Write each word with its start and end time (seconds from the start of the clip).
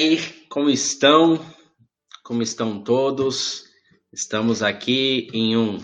aí, 0.00 0.18
como 0.48 0.70
estão? 0.70 1.38
Como 2.24 2.42
estão 2.42 2.80
todos? 2.80 3.64
Estamos 4.10 4.62
aqui 4.62 5.28
em 5.32 5.56
um 5.56 5.78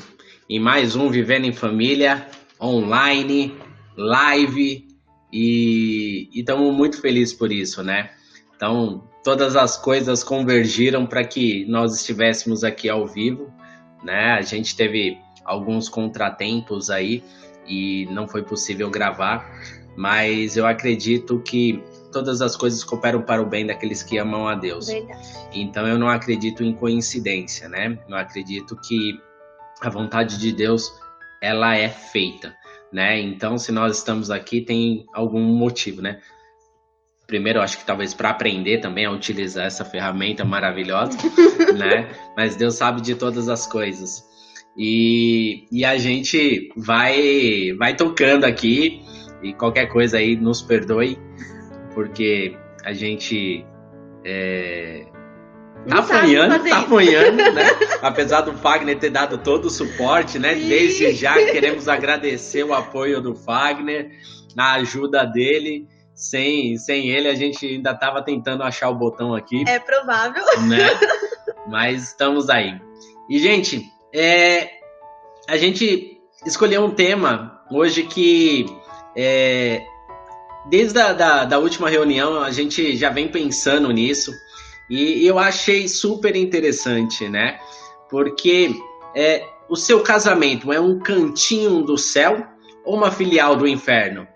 em 0.49 0.59
mais 0.59 0.97
um 0.97 1.11
Vivendo 1.11 1.45
em 1.45 1.53
Família 1.53 2.27
online, 2.59 3.55
live 3.95 4.87
e 5.31 6.31
estamos 6.33 6.75
muito 6.75 6.99
felizes 7.01 7.35
por 7.35 7.53
isso, 7.53 7.83
né? 7.83 8.11
Então, 8.55 9.07
todas 9.23 9.55
as 9.55 9.77
coisas 9.77 10.25
convergiram 10.25 11.05
para 11.05 11.23
que 11.23 11.67
nós 11.67 11.95
estivéssemos 11.95 12.65
aqui 12.65 12.89
ao 12.89 13.07
vivo, 13.07 13.53
né? 14.03 14.33
A 14.33 14.41
gente 14.41 14.75
teve 14.75 15.19
alguns 15.45 15.91
contratempos 15.91 16.89
aí 16.89 17.23
e 17.69 18.07
não 18.11 18.27
foi 18.27 18.43
possível 18.43 18.89
gravar, 18.89 19.47
mas 19.95 20.57
eu 20.57 20.67
acredito 20.67 21.39
que 21.41 21.83
todas 22.17 22.41
as 22.41 22.57
coisas 22.57 22.83
cooperam 22.83 23.21
para 23.21 23.43
o 23.43 23.45
bem 23.45 23.67
daqueles 23.67 24.03
que 24.03 24.17
amam 24.17 24.49
a 24.49 24.55
Deus. 24.55 24.87
Verdade. 24.87 25.21
Então 25.53 25.87
eu 25.87 25.99
não 25.99 26.09
acredito 26.09 26.65
em 26.65 26.73
coincidência, 26.73 27.69
né? 27.69 27.99
Eu 28.09 28.17
acredito 28.17 28.75
que 28.77 29.21
a 29.83 29.91
vontade 29.91 30.39
de 30.39 30.51
Deus 30.51 30.91
ela 31.43 31.77
é 31.77 31.91
feita, 31.91 32.57
né? 32.91 33.21
Então 33.21 33.59
se 33.59 33.71
nós 33.71 33.99
estamos 33.99 34.31
aqui 34.31 34.63
tem 34.63 35.05
algum 35.13 35.43
motivo, 35.43 36.01
né? 36.01 36.23
Primeiro, 37.27 37.59
eu 37.59 37.63
acho 37.63 37.77
que 37.77 37.85
talvez 37.85 38.15
para 38.15 38.31
aprender 38.31 38.79
também 38.79 39.05
a 39.05 39.11
utilizar 39.11 39.67
essa 39.67 39.85
ferramenta 39.85 40.43
maravilhosa, 40.43 41.19
né? 41.77 42.09
Mas 42.35 42.57
Deus 42.57 42.77
sabe 42.77 43.03
de 43.03 43.15
todas 43.15 43.51
as 43.51 43.67
coisas. 43.67 44.25
E, 44.75 45.67
e 45.71 45.85
a 45.85 45.99
gente 45.99 46.73
vai 46.77 47.75
vai 47.79 47.95
tocando 47.95 48.45
aqui 48.45 49.03
e 49.43 49.53
qualquer 49.53 49.87
coisa 49.87 50.17
aí 50.17 50.35
nos 50.35 50.63
perdoe, 50.63 51.19
porque 51.97 52.55
a 52.85 52.93
gente 52.93 53.65
é, 54.23 55.07
tá 55.89 56.01
apanhando, 56.01 56.69
tá 56.69 56.81
apanhando, 56.81 57.37
né? 57.55 57.65
Apesar 58.03 58.43
do 58.43 58.53
Fagner 58.53 58.99
ter 58.99 59.09
dado 59.09 59.39
todo 59.39 59.65
o 59.65 59.71
suporte, 59.71 60.39
né? 60.39 60.55
Desde 60.55 61.11
já 61.13 61.33
queremos 61.33 61.89
agradecer 61.89 62.65
o 62.65 62.75
apoio 62.75 63.23
do 63.23 63.35
Fagner, 63.35 64.11
a 64.59 64.75
ajuda 64.75 65.25
dele. 65.25 65.89
Sem, 66.15 66.77
sem 66.77 67.11
ele, 67.11 67.29
a 67.29 67.35
gente 67.35 67.67
ainda 67.67 67.93
estava 67.93 68.23
tentando 68.23 68.63
achar 68.63 68.91
o 68.91 68.95
botão 68.95 69.35
aqui. 69.35 69.65
É 69.67 69.79
provável. 69.79 70.45
Né? 70.69 70.79
Mas 71.69 72.09
estamos 72.09 72.51
aí. 72.51 72.79
E, 73.29 73.39
gente, 73.39 73.83
é, 74.15 74.69
a 75.49 75.57
gente 75.57 76.21
escolheu 76.45 76.85
um 76.85 76.91
tema 76.91 77.63
hoje 77.71 78.03
que 78.03 78.67
é, 79.15 79.83
desde 80.69 80.99
a 80.99 81.13
da, 81.13 81.45
da 81.45 81.59
última 81.59 81.89
reunião 81.89 82.43
a 82.43 82.51
gente 82.51 82.97
já 82.97 83.11
vem 83.11 83.29
pensando 83.29 83.91
nisso 83.91 84.33
e, 84.91 85.23
e 85.23 85.27
eu 85.27 85.39
achei 85.39 85.89
super 85.89 86.37
interessante, 86.37 87.29
né? 87.29 87.59
Porque 88.09 88.71
é, 89.15 89.45
o 89.69 89.77
seu 89.77 90.03
casamento 90.03 90.73
é 90.73 90.81
um 90.81 90.99
cantinho 90.99 91.83
do 91.83 91.99
céu 91.99 92.47
ou 92.85 92.97
uma 92.97 93.11
filial 93.11 93.57
do 93.57 93.67
inferno? 93.67 94.27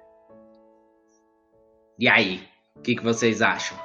E 1.98 2.08
aí, 2.08 2.42
o 2.74 2.80
que, 2.80 2.96
que 2.96 3.02
vocês 3.02 3.42
acham? 3.42 3.78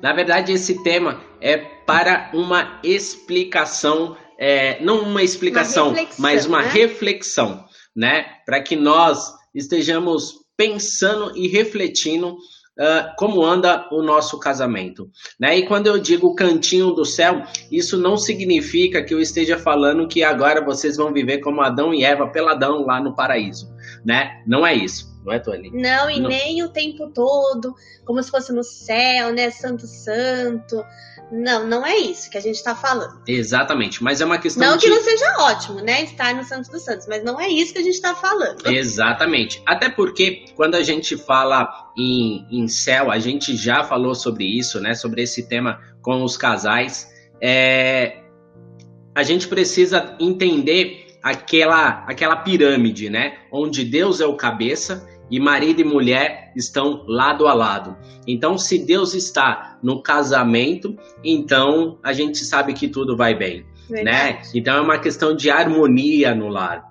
Na 0.00 0.12
verdade, 0.12 0.52
esse 0.52 0.82
tema 0.84 1.20
é 1.40 1.56
para 1.56 2.30
uma 2.34 2.78
explicação, 2.84 4.16
é, 4.38 4.80
não 4.82 5.00
uma 5.00 5.22
explicação, 5.22 5.90
uma 5.90 6.06
mas 6.18 6.46
uma 6.46 6.62
né? 6.62 6.68
reflexão, 6.68 7.64
né? 7.96 8.26
Para 8.44 8.62
que 8.62 8.76
nós 8.76 9.32
estejamos 9.54 10.45
pensando 10.56 11.36
e 11.36 11.48
refletindo 11.48 12.36
uh, 12.78 13.14
como 13.16 13.44
anda 13.44 13.88
o 13.90 14.02
nosso 14.02 14.38
casamento. 14.38 15.10
Né? 15.38 15.58
E 15.58 15.66
quando 15.66 15.86
eu 15.86 15.98
digo 15.98 16.34
cantinho 16.34 16.92
do 16.92 17.04
céu, 17.04 17.42
isso 17.70 17.96
não 17.96 18.16
significa 18.16 19.02
que 19.02 19.14
eu 19.14 19.20
esteja 19.20 19.58
falando 19.58 20.08
que 20.08 20.22
agora 20.22 20.64
vocês 20.64 20.96
vão 20.96 21.12
viver 21.12 21.38
como 21.38 21.60
Adão 21.60 21.92
e 21.92 22.04
Eva 22.04 22.28
peladão 22.28 22.84
lá 22.84 23.00
no 23.00 23.14
paraíso. 23.14 23.70
Né? 24.04 24.42
Não 24.46 24.66
é 24.66 24.74
isso. 24.74 25.16
Não 25.24 25.32
é, 25.32 25.40
Tony? 25.40 25.70
Não, 25.72 26.08
e 26.08 26.20
não. 26.20 26.28
nem 26.28 26.62
o 26.62 26.68
tempo 26.68 27.10
todo, 27.12 27.74
como 28.04 28.22
se 28.22 28.30
fosse 28.30 28.52
no 28.52 28.62
céu, 28.62 29.32
né? 29.32 29.50
Santo, 29.50 29.84
santo. 29.84 30.84
Não, 31.30 31.66
não 31.66 31.84
é 31.84 31.96
isso 31.96 32.30
que 32.30 32.38
a 32.38 32.40
gente 32.40 32.54
está 32.54 32.74
falando. 32.74 33.20
Exatamente, 33.26 34.02
mas 34.02 34.20
é 34.20 34.24
uma 34.24 34.38
questão. 34.38 34.68
Não 34.68 34.76
de... 34.76 34.84
que 34.84 34.90
não 34.90 35.02
seja 35.02 35.36
ótimo, 35.40 35.80
né? 35.80 36.04
Estar 36.04 36.34
no 36.34 36.44
Santos 36.44 36.70
dos 36.70 36.82
Santos, 36.82 37.06
mas 37.08 37.24
não 37.24 37.40
é 37.40 37.48
isso 37.48 37.72
que 37.72 37.78
a 37.78 37.82
gente 37.82 37.94
está 37.94 38.14
falando. 38.14 38.66
Exatamente. 38.66 39.60
Até 39.66 39.88
porque 39.88 40.44
quando 40.54 40.76
a 40.76 40.82
gente 40.82 41.16
fala 41.16 41.90
em, 41.98 42.46
em 42.50 42.68
céu, 42.68 43.10
a 43.10 43.18
gente 43.18 43.56
já 43.56 43.82
falou 43.82 44.14
sobre 44.14 44.44
isso, 44.44 44.80
né? 44.80 44.94
Sobre 44.94 45.22
esse 45.22 45.48
tema 45.48 45.80
com 46.00 46.22
os 46.22 46.36
casais. 46.36 47.10
É... 47.40 48.22
A 49.14 49.22
gente 49.22 49.48
precisa 49.48 50.14
entender 50.20 51.18
aquela, 51.22 52.04
aquela 52.06 52.36
pirâmide, 52.36 53.10
né? 53.10 53.38
Onde 53.50 53.82
Deus 53.84 54.20
é 54.20 54.26
o 54.26 54.36
cabeça 54.36 55.08
e 55.30 55.40
marido 55.40 55.80
e 55.80 55.84
mulher 55.84 56.52
estão 56.56 57.04
lado 57.06 57.46
a 57.46 57.54
lado. 57.54 57.96
Então, 58.26 58.56
se 58.56 58.78
Deus 58.78 59.14
está 59.14 59.78
no 59.82 60.02
casamento, 60.02 60.96
então 61.24 61.98
a 62.02 62.12
gente 62.12 62.38
sabe 62.38 62.72
que 62.72 62.88
tudo 62.88 63.16
vai 63.16 63.34
bem, 63.34 63.64
né? 63.90 64.42
Então 64.54 64.76
é 64.76 64.80
uma 64.80 64.98
questão 64.98 65.34
de 65.34 65.50
harmonia 65.50 66.34
no 66.34 66.48
lar, 66.48 66.84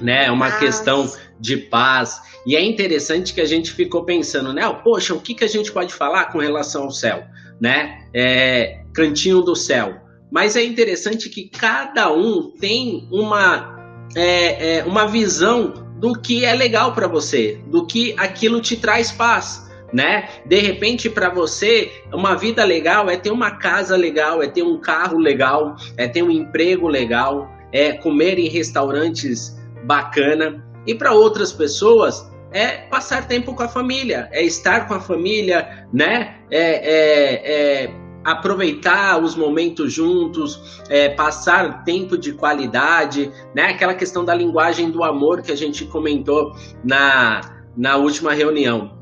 né? 0.00 0.26
É 0.26 0.30
uma 0.30 0.50
questão 0.58 1.10
de 1.38 1.56
paz. 1.56 2.20
E 2.46 2.56
é 2.56 2.62
interessante 2.62 3.34
que 3.34 3.40
a 3.40 3.46
gente 3.46 3.72
ficou 3.72 4.04
pensando, 4.04 4.52
né? 4.52 4.62
Poxa, 4.82 5.14
o 5.14 5.20
que, 5.20 5.34
que 5.34 5.44
a 5.44 5.48
gente 5.48 5.72
pode 5.72 5.92
falar 5.92 6.26
com 6.26 6.38
relação 6.38 6.84
ao 6.84 6.90
céu, 6.90 7.24
né? 7.60 8.06
É, 8.14 8.82
cantinho 8.92 9.40
do 9.42 9.56
céu. 9.56 10.00
Mas 10.30 10.56
é 10.56 10.64
interessante 10.64 11.28
que 11.28 11.48
cada 11.48 12.12
um 12.12 12.50
tem 12.50 13.08
uma, 13.12 13.76
é, 14.16 14.78
é, 14.78 14.84
uma 14.84 15.06
visão 15.06 15.83
do 16.04 16.12
que 16.12 16.44
é 16.44 16.52
legal 16.52 16.92
para 16.92 17.06
você, 17.06 17.58
do 17.68 17.86
que 17.86 18.14
aquilo 18.18 18.60
te 18.60 18.76
traz 18.76 19.10
paz, 19.10 19.70
né? 19.90 20.28
De 20.44 20.58
repente 20.58 21.08
para 21.08 21.30
você, 21.30 21.90
uma 22.12 22.34
vida 22.34 22.62
legal 22.62 23.08
é 23.08 23.16
ter 23.16 23.30
uma 23.30 23.52
casa 23.52 23.96
legal, 23.96 24.42
é 24.42 24.46
ter 24.46 24.62
um 24.62 24.78
carro 24.78 25.16
legal, 25.16 25.76
é 25.96 26.06
ter 26.06 26.22
um 26.22 26.30
emprego 26.30 26.88
legal, 26.88 27.50
é 27.72 27.94
comer 27.94 28.38
em 28.38 28.50
restaurantes 28.50 29.58
bacana. 29.84 30.62
E 30.86 30.94
para 30.94 31.12
outras 31.12 31.54
pessoas, 31.54 32.30
é 32.52 32.82
passar 32.90 33.26
tempo 33.26 33.54
com 33.54 33.62
a 33.62 33.68
família, 33.68 34.28
é 34.30 34.42
estar 34.42 34.86
com 34.86 34.92
a 34.92 35.00
família, 35.00 35.86
né? 35.90 36.36
É, 36.50 36.60
é, 36.60 37.84
é 37.84 37.90
aproveitar 38.24 39.22
os 39.22 39.36
momentos 39.36 39.92
juntos, 39.92 40.82
é, 40.88 41.08
passar 41.08 41.84
tempo 41.84 42.16
de 42.16 42.32
qualidade, 42.32 43.30
né? 43.54 43.64
Aquela 43.64 43.94
questão 43.94 44.24
da 44.24 44.34
linguagem 44.34 44.90
do 44.90 45.04
amor 45.04 45.42
que 45.42 45.52
a 45.52 45.56
gente 45.56 45.84
comentou 45.84 46.56
na, 46.82 47.40
na 47.76 47.96
última 47.96 48.32
reunião. 48.32 48.98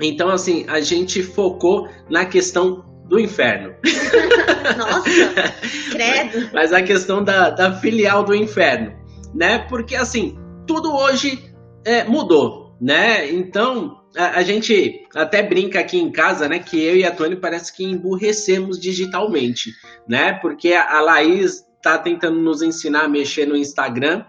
Então, 0.00 0.28
assim, 0.28 0.64
a 0.68 0.80
gente 0.80 1.22
focou 1.22 1.88
na 2.08 2.24
questão 2.24 2.84
do 3.08 3.20
inferno. 3.20 3.74
Nossa, 4.76 5.54
credo. 5.90 6.50
Mas 6.54 6.72
a 6.72 6.82
questão 6.82 7.22
da, 7.22 7.50
da 7.50 7.72
filial 7.74 8.24
do 8.24 8.34
inferno, 8.34 8.92
né? 9.34 9.58
Porque, 9.58 9.94
assim, 9.94 10.36
tudo 10.66 10.92
hoje 10.94 11.54
é, 11.84 12.04
mudou, 12.04 12.76
né? 12.80 13.30
Então, 13.30 14.00
a, 14.16 14.38
a, 14.38 14.42
gente 14.42 15.06
até 15.14 15.42
brinca 15.42 15.80
aqui 15.80 15.98
em 15.98 16.10
casa, 16.10 16.48
né, 16.48 16.58
que 16.58 16.80
eu 16.80 16.96
e 16.96 17.04
a 17.04 17.10
Tony 17.10 17.36
parece 17.36 17.72
que 17.72 17.84
emburrecemos 17.84 18.80
digitalmente, 18.80 19.72
né? 20.08 20.34
Porque 20.34 20.72
a, 20.72 20.96
a 20.96 21.00
Laís 21.00 21.64
tá 21.82 21.98
tentando 21.98 22.40
nos 22.40 22.62
ensinar 22.62 23.04
a 23.04 23.08
mexer 23.08 23.46
no 23.46 23.56
Instagram 23.56 24.24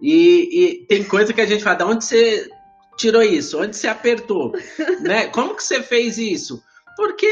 e, 0.00 0.48
e 0.52 0.86
tem 0.86 1.04
coisa 1.04 1.32
que 1.32 1.40
a 1.40 1.46
gente 1.46 1.62
fala, 1.62 1.76
de 1.76 1.84
onde 1.84 2.04
você 2.04 2.48
tirou 2.96 3.22
isso? 3.22 3.60
Onde 3.60 3.76
você 3.76 3.88
apertou? 3.88 4.52
né? 5.00 5.26
Como 5.28 5.54
que 5.54 5.62
você 5.62 5.82
fez 5.82 6.18
isso? 6.18 6.62
Porque 6.96 7.28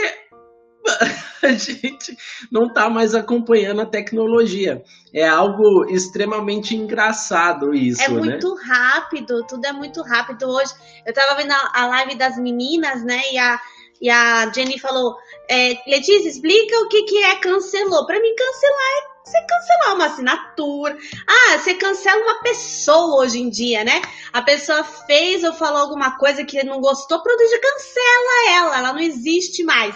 a 1.42 1.52
gente 1.52 2.16
não 2.50 2.66
está 2.66 2.88
mais 2.88 3.14
acompanhando 3.14 3.80
a 3.80 3.86
tecnologia. 3.86 4.82
É 5.12 5.26
algo 5.26 5.84
extremamente 5.90 6.74
engraçado 6.74 7.74
isso, 7.74 8.02
É 8.02 8.08
né? 8.08 8.14
muito 8.14 8.54
né? 8.54 8.62
rápido, 8.64 9.46
tudo 9.46 9.64
é 9.66 9.72
muito 9.72 10.02
rápido. 10.02 10.48
Hoje 10.48 10.72
eu 11.04 11.10
estava 11.10 11.40
vendo 11.40 11.52
a 11.52 11.86
live 11.86 12.14
das 12.16 12.36
meninas, 12.38 13.04
né? 13.04 13.20
E 13.32 13.38
a, 13.38 13.60
e 14.00 14.10
a 14.10 14.50
Jenny 14.52 14.78
falou: 14.78 15.16
é, 15.48 15.78
Letícia, 15.86 16.28
explica 16.28 16.76
o 16.80 16.88
que, 16.88 17.02
que 17.04 17.18
é 17.18 17.36
cancelou. 17.36 18.06
Para 18.06 18.20
mim, 18.20 18.34
cancelar 18.34 19.06
é 19.06 19.10
você 19.24 19.46
cancelar 19.46 19.94
uma 19.94 20.06
assinatura. 20.06 20.98
Ah, 21.28 21.58
você 21.58 21.74
cancela 21.74 22.22
uma 22.22 22.40
pessoa 22.40 23.22
hoje 23.22 23.40
em 23.40 23.50
dia, 23.50 23.84
né? 23.84 24.00
A 24.32 24.42
pessoa 24.42 24.82
fez 24.82 25.44
ou 25.44 25.52
falou 25.52 25.82
alguma 25.82 26.16
coisa 26.18 26.44
que 26.44 26.62
não 26.64 26.80
gostou, 26.80 27.22
pronto, 27.22 27.38
já 27.48 27.60
cancela 27.60 28.56
ela, 28.56 28.78
ela 28.78 28.92
não 28.92 29.00
existe 29.00 29.62
mais. 29.62 29.94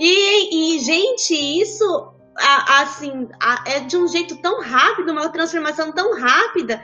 E, 0.00 0.76
e 0.76 0.78
gente, 0.78 1.34
isso 1.34 2.14
assim 2.68 3.28
é 3.66 3.80
de 3.80 3.98
um 3.98 4.08
jeito 4.08 4.34
tão 4.36 4.62
rápido, 4.62 5.12
uma 5.12 5.28
transformação 5.28 5.92
tão 5.92 6.18
rápida 6.18 6.82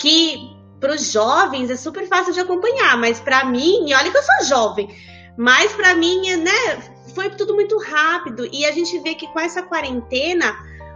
que 0.00 0.56
para 0.78 0.94
os 0.94 1.10
jovens 1.10 1.70
é 1.70 1.76
super 1.76 2.06
fácil 2.06 2.32
de 2.32 2.38
acompanhar, 2.38 2.96
mas 2.96 3.18
para 3.18 3.44
mim, 3.44 3.88
e 3.88 3.94
olha 3.94 4.12
que 4.12 4.16
eu 4.16 4.22
sou 4.22 4.46
jovem, 4.46 4.88
mas 5.36 5.72
para 5.72 5.96
mim, 5.96 6.36
né, 6.36 6.78
foi 7.12 7.30
tudo 7.30 7.52
muito 7.52 7.76
rápido 7.78 8.48
e 8.52 8.64
a 8.64 8.70
gente 8.70 8.96
vê 9.00 9.16
que 9.16 9.26
com 9.32 9.40
essa 9.40 9.64
quarentena 9.64 10.54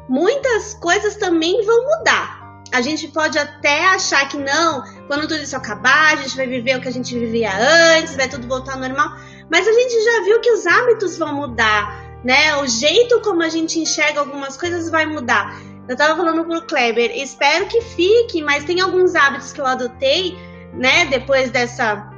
muitas 0.09 0.75
coisas 0.75 1.17
também 1.17 1.65
vão 1.65 1.99
mudar. 1.99 2.47
A 2.73 2.81
gente 2.81 3.09
pode 3.09 3.39
até 3.39 3.87
achar 3.87 4.29
que 4.29 4.37
não, 4.37 4.83
quando 5.09 5.23
tudo 5.23 5.37
isso 5.37 5.57
acabar, 5.57 6.13
a 6.13 6.17
gente 6.17 6.37
vai 6.37 6.47
viver 6.47 6.77
o 6.77 6.81
que 6.81 6.89
a 6.89 6.93
gente 6.93 7.17
vivia 7.19 7.51
antes, 7.97 8.15
vai 8.15 8.29
tudo 8.29 8.47
voltar 8.47 8.75
ao 8.75 8.81
normal. 8.81 9.17
Mas 9.51 9.67
a 9.67 9.73
gente 9.73 10.05
já 10.05 10.23
viu 10.25 10.41
que 10.41 10.51
os 10.51 10.67
hábitos 10.67 11.17
vão 11.19 11.35
mudar, 11.35 12.05
né? 12.25 12.57
O 12.57 12.67
jeito 12.67 13.21
como 13.21 13.43
a 13.43 13.49
gente 13.49 13.79
enxerga 13.79 14.21
algumas 14.21 14.57
coisas 14.57 14.91
vai 14.91 15.07
mudar. 15.07 15.61
Eu 15.89 15.97
tava 15.97 16.17
falando 16.17 16.45
pro 16.45 16.67
Kleber, 16.67 17.13
espero 17.17 17.67
que 17.67 17.81
fique, 17.81 18.43
mas 18.43 18.65
tem 18.65 18.81
alguns 18.81 19.15
hábitos 19.15 19.53
que 19.53 19.61
eu 19.61 19.67
adotei, 19.67 20.37
né, 20.73 21.07
depois 21.07 21.51
dessa 21.51 22.13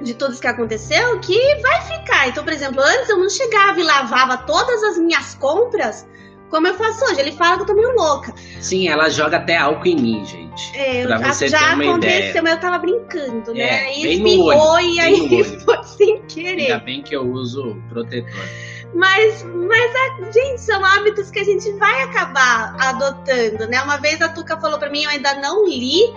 de 0.00 0.14
tudo 0.14 0.32
isso 0.32 0.40
que 0.40 0.46
aconteceu, 0.46 1.20
que 1.20 1.38
vai 1.60 1.82
ficar. 1.82 2.28
Então, 2.28 2.42
por 2.42 2.52
exemplo, 2.52 2.80
antes 2.80 3.10
eu 3.10 3.18
não 3.18 3.28
chegava 3.28 3.78
e 3.78 3.82
lavava 3.82 4.38
todas 4.38 4.82
as 4.82 4.98
minhas 4.98 5.34
compras 5.34 6.06
como 6.50 6.66
eu 6.66 6.74
faço 6.74 7.04
hoje. 7.04 7.20
Ele 7.20 7.32
fala 7.32 7.56
que 7.56 7.62
eu 7.62 7.66
tô 7.66 7.74
meio 7.74 7.94
louca. 7.94 8.34
Sim, 8.60 8.88
ela 8.88 9.08
joga 9.08 9.38
até 9.38 9.56
álcool 9.56 9.86
em 9.86 9.96
mim, 9.96 10.24
gente. 10.24 10.76
É, 10.76 11.06
pra 11.06 11.18
você 11.32 11.48
já 11.48 11.58
ter 11.58 11.74
uma 11.74 11.84
aconteceu, 11.84 12.28
ideia. 12.28 12.42
mas 12.42 12.52
eu 12.52 12.60
tava 12.60 12.78
brincando, 12.78 13.54
né? 13.54 13.60
É, 13.60 13.86
aí 13.86 14.16
espirrou 14.16 14.48
olho, 14.48 14.86
e 14.86 15.00
aí 15.00 15.44
foi 15.64 15.82
sem 15.84 16.22
querer. 16.22 16.72
Ainda 16.72 16.78
bem 16.84 17.02
que 17.02 17.14
eu 17.14 17.22
uso 17.22 17.76
protetor. 17.88 18.44
Mas, 18.92 19.44
mas 19.44 19.92
a, 19.94 20.32
gente, 20.32 20.60
são 20.60 20.84
hábitos 20.84 21.30
que 21.30 21.38
a 21.38 21.44
gente 21.44 21.70
vai 21.72 22.02
acabar 22.02 22.74
adotando, 22.80 23.68
né? 23.68 23.80
Uma 23.82 23.98
vez 23.98 24.20
a 24.20 24.28
Tuca 24.28 24.60
falou 24.60 24.78
pra 24.78 24.90
mim, 24.90 25.04
eu 25.04 25.10
ainda 25.10 25.34
não 25.34 25.64
li, 25.66 26.12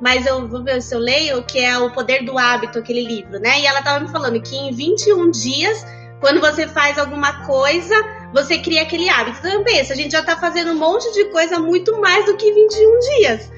mas 0.00 0.26
eu 0.26 0.46
vou 0.46 0.62
ver 0.62 0.82
se 0.82 0.94
eu 0.94 0.98
leio, 0.98 1.42
que 1.44 1.58
é 1.58 1.78
O 1.78 1.90
Poder 1.90 2.24
do 2.24 2.38
Hábito, 2.38 2.78
aquele 2.78 3.02
livro, 3.02 3.38
né? 3.40 3.60
E 3.60 3.66
ela 3.66 3.80
tava 3.80 4.00
me 4.00 4.08
falando 4.08 4.40
que 4.42 4.54
em 4.54 4.72
21 4.72 5.30
dias, 5.30 5.86
quando 6.20 6.40
você 6.40 6.68
faz 6.68 6.98
alguma 6.98 7.46
coisa, 7.46 7.94
você 8.32 8.58
cria 8.58 8.82
aquele 8.82 9.08
hábito. 9.08 9.38
Então, 9.38 9.64
pensa, 9.64 9.92
a 9.92 9.96
gente 9.96 10.12
já 10.12 10.22
tá 10.22 10.36
fazendo 10.36 10.72
um 10.72 10.76
monte 10.76 11.12
de 11.12 11.26
coisa 11.26 11.58
muito 11.58 12.00
mais 12.00 12.26
do 12.26 12.36
que 12.36 12.52
21 12.52 12.98
dias. 12.98 13.52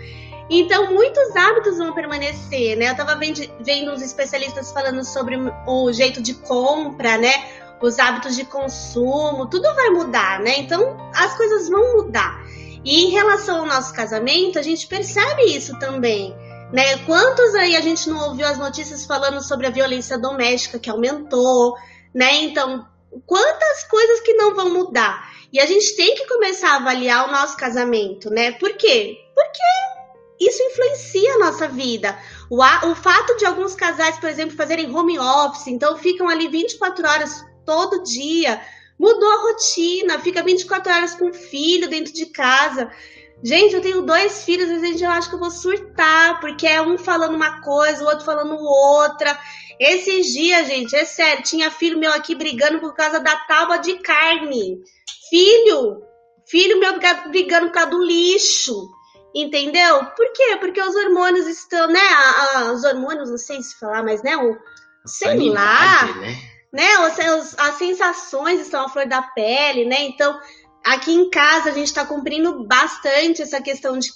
Então, 0.49 0.93
muitos 0.93 1.37
hábitos 1.37 1.79
vão 1.79 1.95
permanecer, 1.95 2.77
né? 2.77 2.91
Eu 2.91 2.97
tava 2.97 3.15
vendo, 3.15 3.41
vendo 3.61 3.93
uns 3.93 4.03
especialistas 4.03 4.73
falando 4.73 5.05
sobre 5.05 5.37
o 5.67 5.93
jeito 5.93 6.21
de 6.21 6.35
compra, 6.35 7.17
né? 7.17 7.33
Os 7.81 7.99
hábitos 7.99 8.37
de 8.37 8.45
consumo, 8.45 9.47
tudo 9.49 9.73
vai 9.75 9.91
mudar, 9.91 10.41
né? 10.41 10.59
Então, 10.59 10.97
as 11.15 11.37
coisas 11.37 11.69
vão 11.69 11.97
mudar. 11.97 12.43
E 12.85 13.05
em 13.05 13.11
relação 13.11 13.61
ao 13.61 13.67
nosso 13.67 13.95
casamento, 13.95 14.59
a 14.59 14.63
gente 14.63 14.87
percebe 14.87 15.45
isso 15.45 15.79
também. 15.79 16.35
Né? 16.73 16.99
Quantos 16.99 17.55
aí 17.55 17.77
a 17.77 17.81
gente 17.81 18.09
não 18.09 18.29
ouviu 18.29 18.47
as 18.47 18.59
notícias 18.59 19.05
falando 19.05 19.43
sobre 19.43 19.67
a 19.67 19.71
violência 19.71 20.19
doméstica 20.19 20.79
que 20.79 20.89
aumentou, 20.89 21.75
né? 22.15 22.43
Então, 22.43 22.87
quantas 23.27 23.85
coisas 23.85 24.21
que 24.21 24.35
não 24.35 24.55
vão 24.55 24.71
mudar? 24.71 25.31
E 25.53 25.59
a 25.59 25.67
gente 25.67 25.97
tem 25.97 26.15
que 26.15 26.27
começar 26.27 26.73
a 26.73 26.77
avaliar 26.77 27.29
o 27.29 27.33
nosso 27.33 27.57
casamento, 27.57 28.31
né? 28.31 28.53
Por 28.53 28.73
quê? 28.77 29.17
Porque 29.35 29.62
isso 30.41 30.62
influencia 30.62 31.35
a 31.35 31.39
nossa 31.39 31.69
vida. 31.69 32.19
O, 32.49 32.57
o 32.57 32.95
fato 32.95 33.37
de 33.37 33.45
alguns 33.45 33.75
casais, 33.75 34.19
por 34.19 34.29
exemplo, 34.29 34.57
fazerem 34.57 34.95
home 34.95 35.19
office, 35.19 35.67
então 35.67 35.99
ficam 35.99 36.29
ali 36.29 36.49
24 36.49 37.07
horas 37.07 37.45
todo 37.67 38.03
dia, 38.05 38.61
mudou 38.99 39.29
a 39.29 39.43
rotina, 39.43 40.19
fica 40.19 40.43
24 40.43 40.93
horas 40.93 41.15
com 41.15 41.31
o 41.31 41.35
filho 41.35 41.89
dentro 41.89 42.12
de 42.12 42.27
casa. 42.27 42.91
Gente, 43.43 43.75
eu 43.75 43.81
tenho 43.81 44.03
dois 44.03 44.45
filhos, 44.45 44.71
às 44.71 44.81
vezes 44.81 45.01
eu 45.01 45.11
acho 45.11 45.29
que 45.29 45.35
eu 45.35 45.41
vou 45.41 45.51
surtar, 45.51 46.41
porque 46.41 46.67
é 46.67 46.81
um 46.81 46.99
falando 46.99 47.35
uma 47.35 47.62
coisa, 47.62 48.05
o 48.05 48.07
outro 48.07 48.25
falando 48.25 48.55
outra. 48.57 49.39
Esses 49.81 50.27
dias, 50.27 50.67
gente, 50.67 50.94
é 50.94 51.06
sério, 51.06 51.43
tinha 51.43 51.71
filho 51.71 51.99
meu 51.99 52.12
aqui 52.12 52.35
brigando 52.35 52.79
por 52.81 52.94
causa 52.94 53.19
da 53.19 53.35
tábua 53.35 53.79
de 53.79 53.94
carne. 54.00 54.79
Filho, 55.31 56.03
filho 56.47 56.79
meu 56.79 56.93
briga- 56.93 57.29
brigando 57.29 57.69
por 57.69 57.73
causa 57.73 57.91
do 57.91 58.05
lixo. 58.05 58.75
Entendeu? 59.35 60.05
Por 60.17 60.32
quê? 60.35 60.56
Porque 60.59 60.82
os 60.82 60.94
hormônios 60.94 61.47
estão, 61.47 61.87
né? 61.87 62.00
a- 62.00 62.59
a- 62.59 62.73
os 62.73 62.85
hormônios, 62.85 63.31
não 63.31 63.38
sei 63.38 63.62
se 63.62 63.79
falar, 63.79 64.03
mas 64.03 64.23
né? 64.23 64.37
O, 64.37 64.59
sei 65.06 65.49
lá, 65.49 66.06
né? 66.17 66.37
né? 66.73 66.99
Os- 67.38 67.59
as 67.59 67.75
sensações 67.76 68.61
estão 68.61 68.85
à 68.85 68.88
flor 68.88 69.06
da 69.06 69.23
pele, 69.23 69.85
né? 69.87 70.03
Então, 70.03 70.38
aqui 70.85 71.12
em 71.12 71.31
casa 71.31 71.71
a 71.71 71.73
gente 71.73 71.87
está 71.87 72.05
cumprindo 72.05 72.65
bastante 72.67 73.41
essa 73.41 73.62
questão 73.62 73.99
de, 73.99 74.09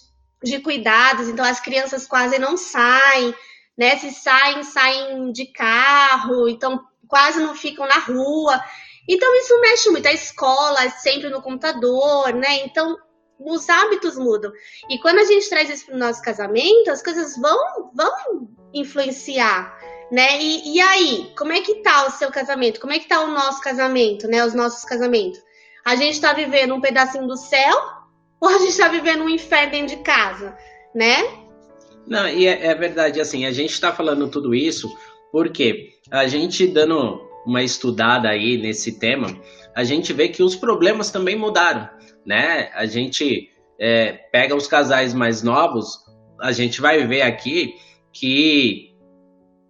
de 0.42 0.58
cuidados. 0.58 1.28
Então, 1.28 1.44
as 1.44 1.60
crianças 1.60 2.06
quase 2.08 2.36
não 2.38 2.56
saem, 2.56 3.32
né? 3.76 3.96
Se 3.96 4.10
saem, 4.12 4.62
saem 4.62 5.32
de 5.32 5.46
carro, 5.46 6.48
então 6.48 6.80
quase 7.08 7.40
não 7.40 7.54
ficam 7.54 7.86
na 7.86 7.98
rua. 7.98 8.62
Então, 9.08 9.34
isso 9.36 9.60
mexe 9.60 9.90
muito. 9.90 10.08
A 10.08 10.12
escola 10.12 10.84
é 10.84 10.90
sempre 10.90 11.28
no 11.28 11.42
computador, 11.42 12.32
né? 12.32 12.64
Então, 12.64 12.96
os 13.38 13.68
hábitos 13.68 14.16
mudam. 14.16 14.50
E 14.88 14.98
quando 14.98 15.18
a 15.18 15.24
gente 15.24 15.48
traz 15.48 15.68
isso 15.68 15.86
para 15.86 15.94
o 15.94 15.98
nosso 15.98 16.22
casamento, 16.22 16.90
as 16.90 17.02
coisas 17.02 17.36
vão, 17.36 17.90
vão 17.94 18.48
influenciar 18.72 19.76
né? 20.10 20.40
E, 20.40 20.76
e 20.76 20.80
aí, 20.80 21.32
como 21.36 21.52
é 21.52 21.60
que 21.60 21.82
tá 21.82 22.06
o 22.06 22.10
seu 22.10 22.30
casamento? 22.30 22.80
Como 22.80 22.92
é 22.92 22.98
que 22.98 23.08
tá 23.08 23.20
o 23.20 23.32
nosso 23.32 23.60
casamento, 23.60 24.28
né? 24.28 24.44
Os 24.44 24.54
nossos 24.54 24.84
casamentos? 24.84 25.40
A 25.84 25.96
gente 25.96 26.20
tá 26.20 26.32
vivendo 26.32 26.74
um 26.74 26.80
pedacinho 26.80 27.26
do 27.26 27.36
céu 27.36 27.76
ou 28.40 28.48
a 28.48 28.58
gente 28.58 28.76
tá 28.76 28.88
vivendo 28.88 29.24
um 29.24 29.28
inferno 29.28 29.72
dentro 29.72 29.96
de 29.96 30.02
casa, 30.02 30.56
né? 30.94 31.43
Não, 32.06 32.28
e 32.28 32.46
é, 32.46 32.66
é 32.66 32.74
verdade, 32.74 33.20
assim, 33.20 33.46
a 33.46 33.52
gente 33.52 33.80
tá 33.80 33.92
falando 33.92 34.28
tudo 34.28 34.54
isso 34.54 34.88
porque 35.32 35.90
a 36.10 36.26
gente 36.26 36.66
dando 36.66 37.20
uma 37.44 37.62
estudada 37.62 38.28
aí 38.28 38.56
nesse 38.56 38.98
tema, 38.98 39.36
a 39.74 39.82
gente 39.82 40.12
vê 40.12 40.28
que 40.28 40.42
os 40.42 40.54
problemas 40.54 41.10
também 41.10 41.36
mudaram, 41.36 41.88
né? 42.24 42.70
A 42.74 42.86
gente 42.86 43.50
é, 43.78 44.12
pega 44.30 44.54
os 44.54 44.66
casais 44.66 45.12
mais 45.12 45.42
novos, 45.42 45.98
a 46.40 46.52
gente 46.52 46.80
vai 46.80 47.06
ver 47.06 47.22
aqui 47.22 47.74
que 48.12 48.94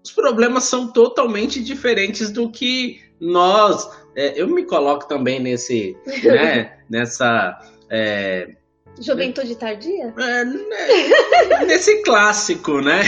os 0.05 0.13
problemas 0.13 0.65
são 0.65 0.93
totalmente 0.93 1.63
diferentes 1.63 2.31
do 2.31 2.51
que 2.51 3.01
nós. 3.19 3.89
é, 4.15 4.41
eu 4.41 4.47
me 4.47 4.65
coloco 4.65 5.09
também 5.09 5.41
nesse, 5.41 5.97
né, 6.23 6.79
nessa. 6.91 7.59
é, 7.91 8.57
Juventude 9.00 9.56
tardia? 9.56 10.14
é, 10.17 10.44
né, 10.44 11.64
nesse 11.67 12.02
clássico, 12.02 12.81
né? 12.81 13.00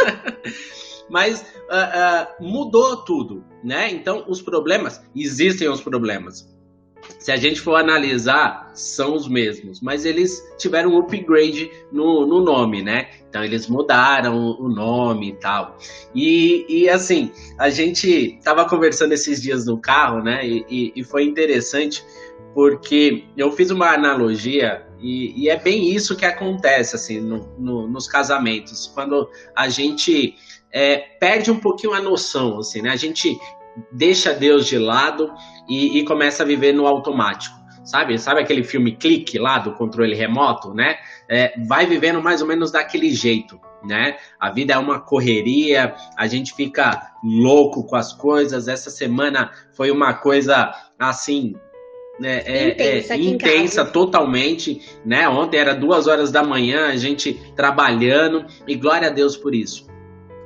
Mas 1.10 1.44
ah, 1.70 2.28
ah, 2.30 2.36
mudou 2.40 3.04
tudo, 3.04 3.44
né? 3.62 3.90
Então 3.90 4.24
os 4.28 4.40
problemas 4.40 5.00
existem 5.14 5.68
os 5.68 5.80
problemas. 5.80 6.52
Se 7.18 7.30
a 7.30 7.36
gente 7.36 7.60
for 7.60 7.74
analisar, 7.74 8.70
são 8.74 9.14
os 9.14 9.28
mesmos, 9.28 9.80
mas 9.80 10.06
eles 10.06 10.42
tiveram 10.56 10.90
um 10.90 10.98
upgrade 10.98 11.70
no, 11.92 12.26
no 12.26 12.40
nome, 12.42 12.82
né? 12.82 13.08
Então 13.28 13.44
eles 13.44 13.66
mudaram 13.66 14.56
o 14.58 14.68
nome 14.68 15.30
e 15.30 15.32
tal. 15.34 15.76
E, 16.14 16.64
e 16.68 16.88
assim, 16.88 17.30
a 17.58 17.68
gente 17.68 18.38
tava 18.42 18.66
conversando 18.68 19.12
esses 19.12 19.40
dias 19.42 19.66
no 19.66 19.78
carro, 19.78 20.22
né? 20.22 20.46
E, 20.46 20.64
e- 20.68 20.92
e 20.96 21.04
foi 21.04 21.24
interessante 21.24 22.02
porque 22.54 23.24
eu 23.36 23.50
fiz 23.52 23.70
uma 23.70 23.92
analogia 23.92 24.83
e, 25.00 25.44
e 25.44 25.48
é 25.48 25.56
bem 25.56 25.90
isso 25.94 26.16
que 26.16 26.24
acontece 26.24 26.96
assim 26.96 27.20
no- 27.20 27.54
no- 27.58 27.88
nos 27.88 28.06
casamentos. 28.06 28.86
Quando 28.94 29.28
a 29.54 29.68
gente 29.68 30.34
é, 30.72 30.96
perde 31.20 31.50
um 31.50 31.58
pouquinho 31.58 31.92
a 31.94 32.00
noção 32.00 32.58
assim 32.58 32.82
né? 32.82 32.90
A 32.90 32.96
gente 32.96 33.38
deixa 33.92 34.32
Deus 34.32 34.66
de 34.66 34.78
lado 34.78 35.30
e, 35.68 35.98
e 35.98 36.04
começa 36.04 36.42
a 36.42 36.46
viver 36.46 36.72
no 36.72 36.86
automático. 36.86 37.54
Sabe 37.84 38.18
sabe 38.18 38.40
aquele 38.40 38.62
filme 38.64 38.96
clique 38.96 39.38
lá 39.38 39.58
do 39.58 39.72
controle 39.74 40.14
remoto 40.14 40.72
né? 40.72 40.96
É, 41.28 41.54
vai 41.66 41.86
vivendo 41.86 42.22
mais 42.22 42.40
ou 42.40 42.48
menos 42.48 42.70
daquele 42.70 43.10
jeito 43.12 43.60
né? 43.84 44.16
A 44.40 44.50
vida 44.50 44.72
é 44.74 44.78
uma 44.78 44.98
correria 45.00 45.94
a 46.16 46.26
gente 46.26 46.54
fica 46.54 47.12
louco 47.22 47.84
com 47.86 47.96
as 47.96 48.12
coisas. 48.12 48.66
Essa 48.68 48.90
semana 48.90 49.50
foi 49.74 49.90
uma 49.90 50.14
coisa 50.14 50.72
assim 50.98 51.54
é- 52.22 52.68
Intensa 52.68 53.14
é, 53.14 53.16
intensa 53.16 53.84
totalmente, 53.84 54.80
né? 55.04 55.28
Ontem 55.28 55.58
era 55.58 55.74
duas 55.74 56.06
horas 56.06 56.30
da 56.30 56.42
manhã, 56.42 56.86
a 56.86 56.96
gente 56.96 57.34
trabalhando 57.56 58.46
e 58.66 58.74
glória 58.76 59.08
a 59.08 59.10
Deus 59.10 59.36
por 59.36 59.54
isso. 59.54 59.86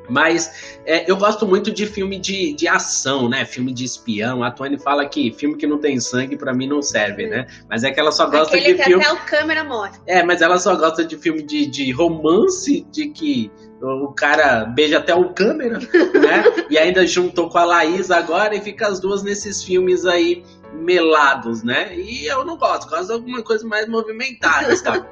Mas 0.09 0.79
é, 0.87 1.11
eu 1.11 1.17
gosto 1.17 1.47
muito 1.47 1.71
de 1.71 1.87
filme 1.87 2.19
de, 2.19 2.55
de 2.55 2.67
ação, 2.67 3.29
né? 3.29 3.45
Filme 3.45 3.73
de 3.73 3.85
espião. 3.85 4.43
A 4.43 4.51
Tony 4.51 4.79
fala 4.79 5.07
que 5.07 5.31
filme 5.33 5.57
que 5.57 5.67
não 5.67 5.79
tem 5.79 6.01
sangue 6.01 6.37
pra 6.37 6.55
mim 6.55 6.67
não 6.67 6.81
serve, 6.81 7.27
né? 7.27 7.47
Mas 7.69 7.85
é 7.85 7.91
que 7.91 8.01
ela 8.01 8.11
só 8.11 8.27
gosta 8.27 8.57
Aquele 8.57 8.73
de 8.73 8.79
que 8.79 8.85
filme. 8.85 9.05
até 9.05 9.13
o 9.13 9.19
câmera 9.27 9.63
mostra. 9.65 10.01
É, 10.07 10.23
mas 10.23 10.41
ela 10.41 10.59
só 10.59 10.75
gosta 10.77 11.05
de 11.05 11.17
filme 11.19 11.43
de, 11.43 11.67
de 11.67 11.93
romance, 11.93 12.87
de 12.91 13.09
que 13.09 13.51
o 13.81 14.09
cara 14.13 14.65
beija 14.65 14.99
até 14.99 15.15
o 15.15 15.29
câmera, 15.35 15.79
né? 16.15 16.45
E 16.71 16.79
ainda 16.79 17.07
juntou 17.07 17.49
com 17.49 17.59
a 17.59 17.65
Laís 17.65 18.11
agora 18.11 18.55
e 18.57 18.61
fica 18.61 18.89
as 18.89 18.99
duas 18.99 19.23
nesses 19.23 19.63
filmes 19.63 20.05
aí 20.07 20.43
melados, 20.73 21.63
né? 21.63 21.97
E 21.97 22.27
eu 22.27 22.45
não 22.45 22.57
gosto, 22.57 22.89
gosto 22.89 23.07
de 23.07 23.13
alguma 23.13 23.43
coisa 23.43 23.67
mais 23.67 23.89
movimentada, 23.89 24.75
sabe? 24.77 25.07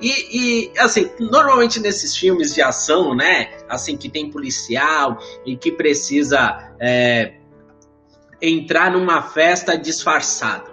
E, 0.00 0.70
e, 0.70 0.78
assim, 0.78 1.10
normalmente 1.20 1.78
nesses 1.78 2.16
filmes 2.16 2.54
de 2.54 2.60
ação, 2.60 3.14
né? 3.14 3.50
Assim, 3.68 3.96
que 3.96 4.08
tem 4.08 4.30
policial 4.30 5.18
e 5.46 5.56
que 5.56 5.70
precisa. 5.70 6.74
é, 6.80 7.34
entrar 8.42 8.90
numa 8.90 9.22
festa 9.22 9.78
disfarçado. 9.78 10.72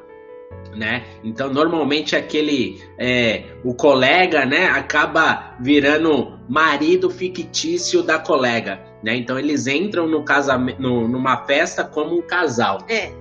Né? 0.75 1.03
Então 1.23 1.51
normalmente 1.51 2.15
aquele 2.15 2.81
é, 2.97 3.43
o 3.63 3.73
colega, 3.73 4.45
né, 4.45 4.67
acaba 4.67 5.55
virando 5.59 6.39
marido 6.47 7.09
fictício 7.09 8.03
da 8.03 8.19
colega, 8.19 8.79
né? 9.03 9.15
Então 9.15 9.37
eles 9.37 9.65
entram 9.67 10.07
no 10.07 10.23
casamento, 10.23 10.79
numa 10.79 11.45
festa 11.45 11.83
como 11.83 12.17
um 12.17 12.21
casal. 12.21 12.79
É. 12.87 13.11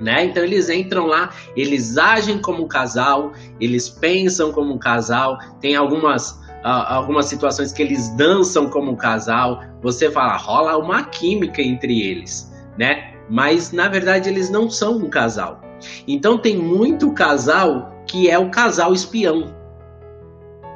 Né? 0.00 0.26
Então 0.26 0.44
eles 0.44 0.68
entram 0.68 1.06
lá, 1.06 1.30
eles 1.56 1.96
agem 1.96 2.38
como 2.38 2.64
um 2.64 2.68
casal, 2.68 3.32
eles 3.58 3.88
pensam 3.88 4.52
como 4.52 4.74
um 4.74 4.78
casal, 4.78 5.38
tem 5.60 5.74
algumas 5.74 6.44
algumas 6.62 7.26
situações 7.26 7.72
que 7.72 7.80
eles 7.80 8.08
dançam 8.16 8.68
como 8.68 8.90
um 8.90 8.96
casal, 8.96 9.62
você 9.80 10.10
fala, 10.10 10.36
rola 10.36 10.76
uma 10.76 11.04
química 11.04 11.62
entre 11.62 12.02
eles, 12.02 12.52
né? 12.76 13.14
Mas 13.30 13.70
na 13.70 13.88
verdade 13.88 14.28
eles 14.28 14.50
não 14.50 14.68
são 14.68 14.96
um 14.96 15.08
casal. 15.08 15.60
Então 16.08 16.36
tem 16.36 16.56
muito 16.56 17.12
casal 17.12 17.92
que 18.04 18.28
é 18.28 18.36
o 18.36 18.50
casal 18.50 18.92
espião. 18.92 19.54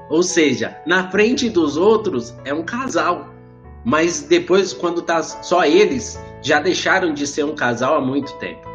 Ou 0.08 0.22
seja, 0.22 0.76
na 0.86 1.10
frente 1.10 1.48
dos 1.48 1.76
outros 1.76 2.34
é 2.44 2.54
um 2.54 2.62
casal, 2.62 3.28
mas 3.84 4.22
depois 4.22 4.72
quando 4.72 5.02
tá 5.02 5.22
só 5.22 5.64
eles, 5.64 6.20
já 6.42 6.60
deixaram 6.60 7.12
de 7.12 7.26
ser 7.26 7.44
um 7.44 7.54
casal 7.54 7.96
há 7.96 8.00
muito 8.00 8.32
tempo. 8.38 8.69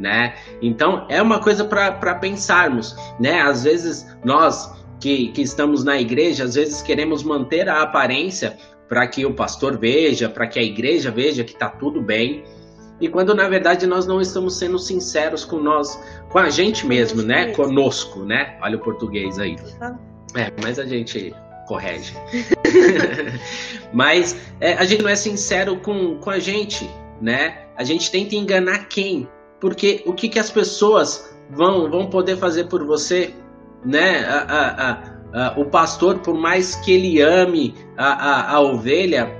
Né? 0.00 0.34
Então 0.62 1.06
é 1.10 1.20
uma 1.20 1.40
coisa 1.40 1.62
para 1.62 2.14
pensarmos, 2.14 2.96
né? 3.20 3.42
Às 3.42 3.64
vezes 3.64 4.06
nós 4.24 4.74
que, 4.98 5.28
que 5.28 5.42
estamos 5.42 5.84
na 5.84 6.00
igreja, 6.00 6.44
às 6.44 6.54
vezes 6.54 6.80
queremos 6.80 7.22
manter 7.22 7.68
a 7.68 7.82
aparência 7.82 8.56
para 8.88 9.06
que 9.06 9.26
o 9.26 9.34
pastor 9.34 9.78
veja, 9.78 10.26
para 10.26 10.46
que 10.46 10.58
a 10.58 10.62
igreja 10.62 11.10
veja 11.10 11.44
que 11.44 11.52
está 11.52 11.68
tudo 11.68 12.00
bem. 12.00 12.44
E 12.98 13.08
quando 13.08 13.34
na 13.34 13.46
verdade 13.46 13.86
nós 13.86 14.06
não 14.06 14.22
estamos 14.22 14.58
sendo 14.58 14.78
sinceros 14.78 15.44
com 15.44 15.58
nós, 15.58 16.02
com 16.30 16.38
a 16.38 16.48
gente 16.48 16.86
mesmo, 16.86 17.22
né? 17.22 17.52
Conosco, 17.52 18.24
né? 18.24 18.58
Olha 18.62 18.76
o 18.76 18.80
português 18.80 19.38
aí. 19.38 19.56
É, 20.34 20.50
mas 20.62 20.78
a 20.78 20.86
gente 20.86 21.34
corrige. 21.68 22.14
mas 23.92 24.34
é, 24.60 24.72
a 24.74 24.84
gente 24.86 25.02
não 25.02 25.10
é 25.10 25.16
sincero 25.16 25.76
com, 25.76 26.16
com 26.16 26.30
a 26.30 26.38
gente, 26.38 26.88
né? 27.20 27.66
A 27.76 27.84
gente 27.84 28.10
tenta 28.10 28.34
enganar 28.34 28.88
quem? 28.88 29.28
Porque 29.60 30.02
o 30.06 30.12
que, 30.12 30.28
que 30.28 30.38
as 30.38 30.50
pessoas 30.50 31.30
vão, 31.50 31.90
vão 31.90 32.08
poder 32.08 32.36
fazer 32.36 32.64
por 32.64 32.84
você 32.84 33.34
né? 33.84 34.24
A, 34.24 34.38
a, 34.42 35.48
a, 35.52 35.60
o 35.60 35.64
pastor, 35.66 36.18
por 36.18 36.34
mais 36.34 36.74
que 36.76 36.92
ele 36.92 37.20
ame 37.20 37.74
a, 37.96 38.54
a, 38.54 38.60
ovelha, 38.60 39.30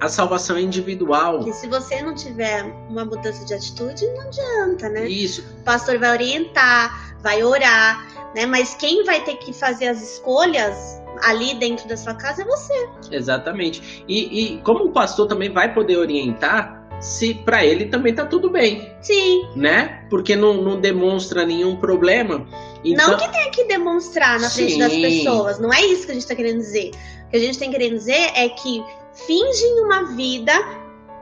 a 0.00 0.08
salvação 0.08 0.56
é 0.56 0.60
individual. 0.60 1.46
E 1.46 1.52
se 1.52 1.66
você 1.66 2.02
não 2.02 2.14
tiver 2.14 2.64
uma 2.88 3.04
mudança 3.04 3.44
de 3.44 3.54
atitude, 3.54 4.06
não 4.08 4.22
adianta, 4.22 4.88
né? 4.88 5.08
Isso. 5.08 5.44
O 5.60 5.64
pastor 5.64 5.98
vai 5.98 6.10
orientar, 6.10 7.16
vai 7.20 7.42
orar, 7.42 8.06
né? 8.34 8.46
Mas 8.46 8.74
quem 8.74 9.04
vai 9.04 9.22
ter 9.24 9.36
que 9.36 9.52
fazer 9.52 9.88
as 9.88 10.02
escolhas 10.02 11.02
ali 11.24 11.54
dentro 11.54 11.88
da 11.88 11.96
sua 11.96 12.14
casa 12.14 12.42
é 12.42 12.44
você. 12.44 12.88
Exatamente. 13.10 14.04
E, 14.06 14.54
e 14.54 14.58
como 14.62 14.84
o 14.84 14.92
pastor 14.92 15.26
também 15.26 15.52
vai 15.52 15.74
poder 15.74 15.96
orientar, 15.96 16.77
se 17.00 17.34
para 17.34 17.64
ele 17.64 17.86
também 17.86 18.14
tá 18.14 18.24
tudo 18.24 18.50
bem. 18.50 18.92
Sim. 19.00 19.48
Né? 19.54 20.04
Porque 20.10 20.34
não, 20.34 20.54
não 20.62 20.80
demonstra 20.80 21.44
nenhum 21.44 21.76
problema. 21.76 22.46
Então... 22.84 23.10
Não 23.10 23.16
que 23.16 23.28
tenha 23.30 23.50
que 23.50 23.64
demonstrar 23.64 24.40
na 24.40 24.50
frente 24.50 24.72
Sim. 24.72 24.78
das 24.78 24.92
pessoas, 24.92 25.58
não 25.58 25.72
é 25.72 25.84
isso 25.84 26.06
que 26.06 26.12
a 26.12 26.14
gente 26.14 26.26
tá 26.26 26.34
querendo 26.34 26.58
dizer. 26.58 26.90
O 27.26 27.30
que 27.30 27.36
a 27.36 27.40
gente 27.40 27.58
tem 27.58 27.70
querendo 27.70 27.94
dizer 27.94 28.30
é 28.34 28.48
que 28.48 28.82
fingem 29.26 29.80
uma 29.80 30.04
vida 30.04 30.52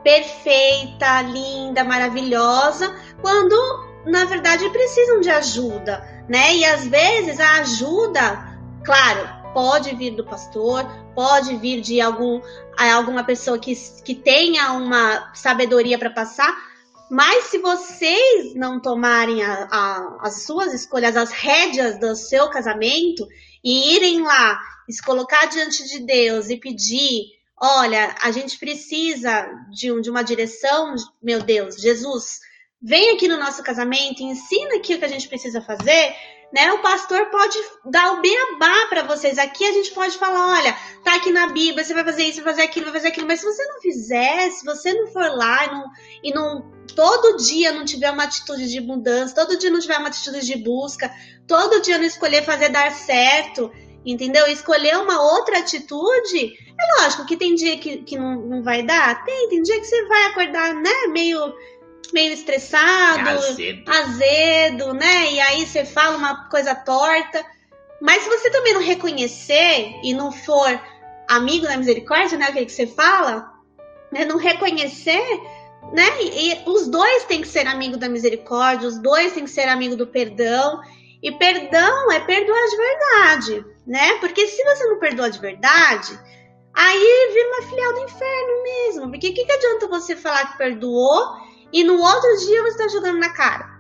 perfeita, 0.03 1.23
linda, 1.23 1.83
maravilhosa, 1.83 2.95
quando 3.21 3.57
na 4.07 4.25
verdade 4.25 4.69
precisam 4.71 5.21
de 5.21 5.31
ajuda, 5.31 6.25
né? 6.29 6.55
E 6.55 6.65
às 6.65 6.87
vezes 6.87 7.41
a 7.41 7.61
ajuda, 7.61 8.57
claro, 8.85 9.29
pode 9.57 9.97
vir 9.97 10.11
do 10.11 10.23
pastor, 10.23 10.85
pode 11.15 11.57
vir 11.57 11.81
de 11.81 11.99
algum, 11.99 12.43
alguma 12.77 13.25
pessoa 13.25 13.59
que, 13.59 13.75
que 14.05 14.15
tenha 14.15 14.73
uma 14.73 15.33
sabedoria 15.35 15.99
para 15.99 16.11
passar, 16.11 16.55
mas 17.11 17.45
se 17.45 17.57
vocês 17.57 18.55
não 18.55 18.79
tomarem 18.79 19.43
a, 19.43 19.67
a, 19.71 20.19
as 20.21 20.45
suas 20.45 20.75
escolhas, 20.75 21.17
as 21.17 21.31
rédeas 21.31 21.99
do 21.99 22.15
seu 22.15 22.51
casamento 22.51 23.27
e 23.65 23.95
irem 23.95 24.21
lá, 24.21 24.61
se 24.91 25.03
colocar 25.03 25.47
diante 25.47 25.89
de 25.89 26.01
Deus 26.01 26.51
e 26.51 26.59
pedir, 26.59 27.23
olha, 27.59 28.15
a 28.21 28.31
gente 28.33 28.59
precisa 28.59 29.49
de, 29.71 29.91
um, 29.91 30.03
de 30.03 30.11
uma 30.11 30.23
direção, 30.23 30.95
meu 31.23 31.41
Deus, 31.41 31.77
Jesus, 31.77 32.41
vem 32.83 33.13
aqui 33.13 33.27
no 33.27 33.39
nosso 33.39 33.63
casamento, 33.63 34.23
ensina 34.23 34.77
aqui 34.77 34.97
o 34.97 34.99
que 34.99 35.05
a 35.07 35.09
gente 35.09 35.29
precisa 35.29 35.63
fazer, 35.63 36.15
né? 36.57 36.73
O 36.73 36.79
pastor 36.79 37.27
pode 37.27 37.59
dar 37.85 38.15
o 38.15 38.23
beabá 38.23 38.87
para 38.89 39.03
vocês. 39.03 39.37
Aqui 39.37 39.63
a 39.63 39.73
gente 39.73 39.91
pode 39.91 40.17
falar, 40.17 40.59
olha, 40.59 40.75
tá 41.05 41.17
aqui 41.17 41.31
na 41.31 41.49
Bíblia, 41.49 41.85
você 41.85 41.93
vai 41.93 42.03
fazer 42.03 42.23
isso, 42.23 42.43
vai 42.43 42.55
fazer 42.55 42.63
aquilo, 42.63 42.87
vai 42.87 42.95
fazer 42.95 43.09
aquilo. 43.09 43.27
Mas 43.27 43.41
se 43.41 43.47
você 43.47 43.63
não 43.67 43.79
fizer, 43.79 44.51
se 44.51 44.65
você 44.65 44.95
não 44.95 45.07
for 45.09 45.37
lá 45.37 45.67
e 45.67 45.71
não, 45.71 45.85
e 46.23 46.33
não 46.33 46.73
todo 46.95 47.37
dia 47.37 47.73
não 47.73 47.85
tiver 47.85 48.11
uma 48.11 48.25
atitude 48.25 48.71
de 48.71 48.81
mudança, 48.81 49.35
todo 49.35 49.59
dia 49.59 49.69
não 49.69 49.81
tiver 49.81 49.99
uma 49.99 50.09
atitude 50.09 50.47
de 50.47 50.57
busca, 50.57 51.13
todo 51.47 51.83
dia 51.83 51.99
não 51.99 52.07
escolher 52.07 52.43
fazer 52.43 52.71
dar 52.71 52.91
certo, 52.91 53.71
entendeu? 54.03 54.47
Escolher 54.47 54.97
uma 54.97 55.21
outra 55.21 55.59
atitude, 55.59 56.55
é 56.81 57.03
lógico 57.03 57.27
que 57.27 57.37
tem 57.37 57.55
dia 57.55 57.77
que, 57.77 57.99
que 57.99 58.17
não, 58.17 58.35
não 58.35 58.63
vai 58.63 58.83
dar, 58.83 59.27
tem, 59.27 59.51
tem 59.51 59.61
dia 59.61 59.79
que 59.79 59.85
você 59.85 60.07
vai 60.07 60.25
acordar, 60.25 60.75
né, 60.75 61.07
meio 61.11 61.53
meio 62.13 62.33
estressado, 62.33 63.29
azedo. 63.29 63.91
azedo, 63.91 64.95
né? 64.95 65.33
E 65.33 65.41
aí 65.41 65.67
você 65.67 65.85
fala 65.85 66.17
uma 66.17 66.49
coisa 66.49 66.75
torta. 66.75 67.45
Mas 68.01 68.23
se 68.23 68.29
você 68.29 68.51
também 68.51 68.75
não 68.75 68.83
reconhecer 68.83 69.95
e 70.03 70.13
não 70.13 70.31
for 70.31 70.81
amigo 71.29 71.67
da 71.67 71.77
misericórdia, 71.77 72.39
né? 72.39 72.51
O 72.51 72.53
que, 72.53 72.67
que 72.67 72.73
você 72.73 72.87
fala, 72.87 73.53
né? 74.13 74.25
Não 74.25 74.37
reconhecer, 74.37 75.41
né? 75.93 76.05
E, 76.21 76.53
e 76.53 76.63
os 76.67 76.89
dois 76.89 77.25
têm 77.25 77.41
que 77.41 77.49
ser 77.49 77.67
amigo 77.67 77.97
da 77.97 78.09
misericórdia, 78.09 78.89
os 78.89 78.99
dois 78.99 79.33
têm 79.33 79.45
que 79.45 79.51
ser 79.51 79.69
amigo 79.69 79.97
do 79.97 80.07
perdão. 80.07 80.81
E 81.23 81.33
perdão 81.33 82.13
é 82.13 82.21
perdoar 82.21 82.69
de 82.69 82.77
verdade, 82.77 83.67
né? 83.87 84.19
Porque 84.21 84.47
se 84.47 84.63
você 84.63 84.85
não 84.87 84.99
perdoa 84.99 85.31
de 85.31 85.41
verdade, 85.41 86.19
aí 86.75 87.31
vira 87.33 87.49
uma 87.49 87.69
filial 87.69 87.95
do 87.95 88.01
inferno 88.01 88.63
mesmo. 88.63 89.11
Porque 89.11 89.29
o 89.31 89.35
que, 89.35 89.45
que 89.45 89.53
adianta 89.53 89.89
você 89.89 90.15
falar 90.15 90.53
que 90.53 90.59
perdoou 90.59 91.47
e 91.73 91.85
no 91.85 91.99
outro 91.99 92.37
dia 92.47 92.63
você 92.63 92.79
tá 92.79 92.89
jogando 92.89 93.19
na 93.19 93.31
cara. 93.31 93.77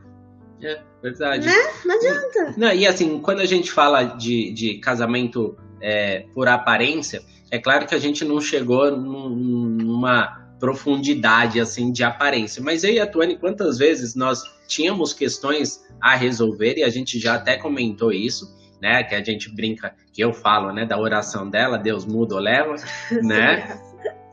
É, 0.62 0.81
verdade. 1.02 1.47
Né? 1.47 1.55
Não 1.85 1.95
adianta. 1.95 2.55
Não, 2.57 2.73
e 2.73 2.87
assim, 2.87 3.21
quando 3.21 3.40
a 3.40 3.47
gente 3.47 3.71
fala 3.71 4.05
de, 4.05 4.52
de 4.52 4.78
casamento 4.78 5.57
é, 5.81 6.26
por 6.35 6.49
aparência, 6.49 7.23
é 7.50 7.59
claro 7.59 7.87
que 7.87 7.95
a 7.95 7.99
gente 7.99 8.25
não 8.25 8.40
chegou 8.40 8.90
numa 8.90 10.47
profundidade 10.59 11.61
assim 11.61 11.93
de 11.93 12.02
aparência. 12.02 12.62
Mas 12.62 12.83
eu 12.83 12.93
e 12.93 13.00
a 13.00 13.07
Tuane, 13.07 13.38
quantas 13.38 13.78
vezes 13.78 14.14
nós 14.14 14.43
tínhamos 14.66 15.12
questões 15.12 15.85
a 16.00 16.14
resolver 16.14 16.75
e 16.78 16.83
a 16.83 16.88
gente 16.88 17.19
já 17.19 17.35
até 17.35 17.57
comentou 17.57 18.12
isso, 18.12 18.55
né? 18.81 19.02
Que 19.05 19.14
a 19.14 19.23
gente 19.23 19.55
brinca, 19.55 19.95
que 20.12 20.23
eu 20.23 20.33
falo, 20.33 20.73
né? 20.73 20.85
Da 20.85 20.99
oração 20.99 21.49
dela, 21.49 21.78
Deus 21.78 22.05
muda 22.05 22.35
ou 22.35 22.40
leva, 22.40 22.75
né? 23.23 23.81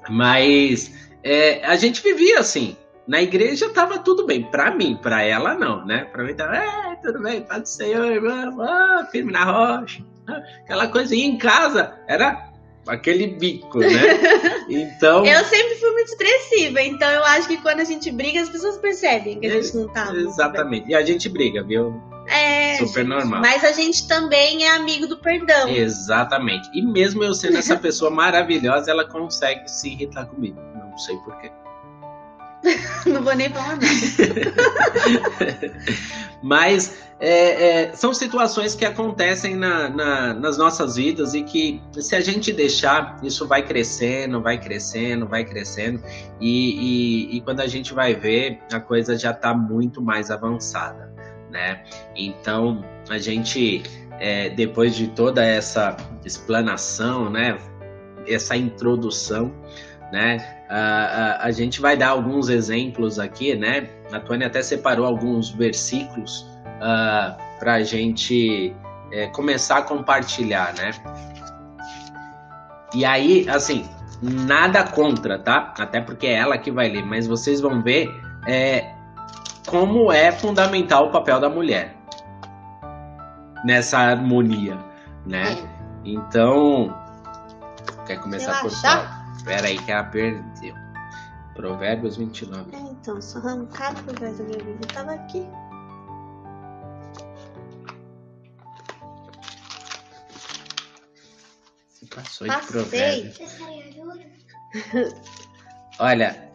Mas 0.09 0.93
é, 1.23 1.63
a 1.65 1.75
gente 1.75 2.01
vivia 2.01 2.39
assim, 2.39 2.75
na 3.07 3.21
igreja 3.21 3.69
tava 3.69 3.99
tudo 3.99 4.25
bem, 4.25 4.43
para 4.43 4.71
mim, 4.71 4.97
para 5.01 5.23
ela 5.23 5.55
não, 5.55 5.85
né? 5.85 6.05
Para 6.05 6.23
mim 6.23 6.33
tava, 6.33 6.55
é, 6.55 6.95
tudo 7.03 7.21
bem, 7.21 7.41
Pai 7.41 7.61
do 7.61 7.67
Senhor, 7.67 8.11
irmão, 8.11 8.61
ah, 8.61 9.07
firme 9.11 9.31
na 9.31 9.43
rocha, 9.43 10.03
aquela 10.63 10.87
coisa. 10.87 11.15
E 11.15 11.21
em 11.21 11.37
casa 11.37 11.99
era 12.07 12.53
aquele 12.87 13.27
bico, 13.27 13.79
né? 13.79 13.89
Então. 14.69 15.25
eu 15.25 15.43
sempre 15.43 15.75
fui 15.75 15.91
muito 15.91 16.07
expressiva, 16.07 16.81
então 16.81 17.09
eu 17.09 17.23
acho 17.25 17.49
que 17.49 17.57
quando 17.57 17.81
a 17.81 17.83
gente 17.83 18.09
briga, 18.09 18.41
as 18.41 18.49
pessoas 18.49 18.77
percebem 18.77 19.39
que 19.39 19.45
a 19.45 19.61
gente 19.61 19.75
não 19.75 19.89
tá. 19.89 20.13
Exatamente. 20.15 20.89
E 20.89 20.95
a 20.95 21.03
gente 21.03 21.27
briga, 21.27 21.61
viu? 21.61 21.93
É. 22.27 22.77
Super 22.77 23.01
gente, 23.01 23.09
normal. 23.09 23.41
Mas 23.41 23.63
a 23.65 23.73
gente 23.73 24.07
também 24.07 24.65
é 24.65 24.75
amigo 24.75 25.05
do 25.05 25.17
perdão. 25.17 25.67
Exatamente. 25.67 26.69
E 26.73 26.81
mesmo 26.81 27.23
eu 27.23 27.33
sendo 27.33 27.57
essa 27.57 27.75
pessoa 27.75 28.09
maravilhosa, 28.09 28.89
ela 28.89 29.05
consegue 29.05 29.69
se 29.69 29.89
irritar 29.89 30.27
comigo. 30.27 30.59
Não 30.73 30.97
sei 30.97 31.17
porquê. 31.17 31.51
Não 33.05 33.23
vou 33.23 33.35
nem 33.35 33.49
falar 33.49 33.75
nada. 33.75 33.85
Mas 36.41 36.97
é, 37.19 37.83
é, 37.83 37.93
são 37.93 38.13
situações 38.13 38.75
que 38.75 38.83
acontecem 38.83 39.55
na, 39.55 39.89
na, 39.89 40.33
nas 40.33 40.57
nossas 40.57 40.97
vidas 40.97 41.33
e 41.33 41.43
que, 41.43 41.81
se 41.93 42.15
a 42.15 42.21
gente 42.21 42.51
deixar, 42.51 43.17
isso 43.23 43.47
vai 43.47 43.65
crescendo, 43.65 44.41
vai 44.41 44.59
crescendo, 44.59 45.25
vai 45.25 45.45
crescendo. 45.45 46.03
E, 46.41 47.29
e, 47.31 47.37
e 47.37 47.41
quando 47.41 47.61
a 47.61 47.67
gente 47.67 47.93
vai 47.93 48.13
ver, 48.13 48.59
a 48.71 48.79
coisa 48.79 49.17
já 49.17 49.31
está 49.31 49.53
muito 49.53 50.01
mais 50.01 50.29
avançada. 50.29 51.13
Né? 51.49 51.83
Então, 52.15 52.83
a 53.09 53.17
gente, 53.17 53.83
é, 54.19 54.49
depois 54.49 54.95
de 54.95 55.07
toda 55.07 55.45
essa 55.45 55.95
explanação, 56.25 57.29
né, 57.29 57.57
essa 58.27 58.57
introdução, 58.57 59.53
né, 60.11 60.62
Uh, 60.73 61.37
a 61.39 61.51
gente 61.51 61.79
vai 61.79 61.95
dar 61.95 62.09
alguns 62.09 62.49
exemplos 62.49 63.19
aqui, 63.19 63.55
né? 63.55 63.87
A 64.11 64.19
Tônia 64.19 64.47
até 64.47 64.63
separou 64.63 65.05
alguns 65.05 65.51
versículos 65.51 66.49
uh, 66.79 67.37
para 67.59 67.75
a 67.75 67.83
gente 67.83 68.75
é, 69.11 69.27
começar 69.27 69.77
a 69.77 69.81
compartilhar, 69.83 70.73
né? 70.73 70.89
E 72.91 73.05
aí, 73.05 73.47
assim, 73.49 73.87
nada 74.19 74.83
contra, 74.83 75.37
tá? 75.37 75.75
Até 75.77 76.01
porque 76.01 76.25
é 76.25 76.33
ela 76.33 76.57
que 76.57 76.71
vai 76.71 76.89
ler, 76.89 77.05
mas 77.05 77.27
vocês 77.27 77.61
vão 77.61 77.83
ver 77.83 78.09
é, 78.47 78.95
como 79.67 80.11
é 80.11 80.31
fundamental 80.31 81.05
o 81.05 81.11
papel 81.11 81.39
da 81.39 81.49
mulher 81.49 81.95
nessa 83.63 83.99
harmonia, 83.99 84.75
né? 85.23 85.51
É. 85.51 85.67
Então, 86.03 86.97
quer 88.07 88.19
começar 88.19 88.59
por 88.59 88.71
qual? 88.81 89.22
Espera 89.35 89.67
aí 89.67 89.77
que 89.77 89.91
ela 89.91 90.03
perdeu. 90.05 90.75
Provérbios 91.55 92.17
29. 92.17 92.75
É, 92.75 92.79
então, 92.79 93.21
só 93.21 93.39
arrancar 93.39 93.93
por 94.03 94.13
trás 94.15 94.37
da 94.37 94.43
minha 94.43 94.57
Bíblia. 94.57 94.87
Tava 94.93 95.13
aqui. 95.13 95.47
Você 101.89 102.05
passou 102.07 102.47
Passei. 102.47 102.65
de 102.65 102.71
provérbios. 102.71 103.37
Olha, 105.99 106.51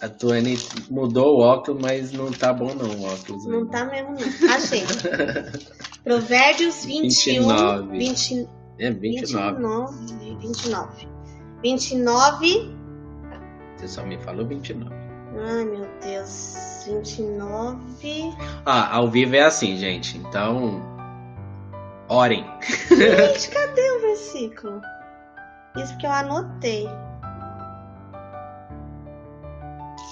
a 0.00 0.08
Tuane 0.08 0.56
mudou 0.90 1.36
o 1.36 1.40
óculos, 1.40 1.82
mas 1.82 2.12
não 2.12 2.30
tá 2.32 2.52
bom 2.52 2.74
não 2.74 2.88
o 2.88 3.04
óculos. 3.04 3.44
Não 3.44 3.58
ainda. 3.58 3.70
tá 3.70 3.84
mesmo 3.84 4.12
não. 4.12 4.54
Achei. 4.54 4.82
Provérbios 6.02 6.86
21, 6.86 7.42
29. 7.42 7.98
20, 7.98 8.48
é, 8.78 8.90
29. 8.90 9.56
29. 9.58 10.36
29. 10.40 11.19
29. 11.62 12.74
Você 13.76 13.88
só 13.88 14.04
me 14.04 14.18
falou 14.18 14.46
29. 14.46 14.94
Ai, 15.38 15.64
meu 15.64 15.88
Deus. 16.02 16.84
29. 16.86 18.34
Ah, 18.66 18.96
ao 18.96 19.08
vivo 19.08 19.36
é 19.36 19.42
assim, 19.42 19.76
gente. 19.76 20.18
Então, 20.18 20.82
orem. 22.08 22.44
Gente, 22.88 23.50
cadê 23.50 23.90
o 23.90 24.00
versículo? 24.00 24.80
Isso 25.76 25.96
que 25.98 26.06
eu 26.06 26.10
anotei. 26.10 26.88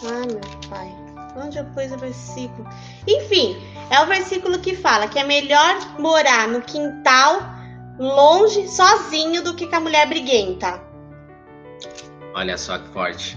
Ai, 0.04 0.26
meu 0.26 0.68
pai. 0.68 0.94
Onde 1.36 1.58
eu 1.58 1.64
pus 1.66 1.92
o 1.92 1.98
versículo? 1.98 2.68
Enfim, 3.06 3.56
é 3.90 4.00
o 4.00 4.06
versículo 4.06 4.58
que 4.58 4.74
fala 4.74 5.08
que 5.08 5.18
é 5.18 5.24
melhor 5.24 5.76
morar 5.98 6.48
no 6.48 6.62
quintal, 6.62 7.40
longe, 7.98 8.66
sozinho, 8.68 9.42
do 9.42 9.54
que 9.54 9.66
com 9.66 9.76
a 9.76 9.80
mulher 9.80 10.08
briguenta. 10.08 10.88
Olha 12.35 12.56
só 12.56 12.78
que 12.78 12.88
forte, 12.88 13.37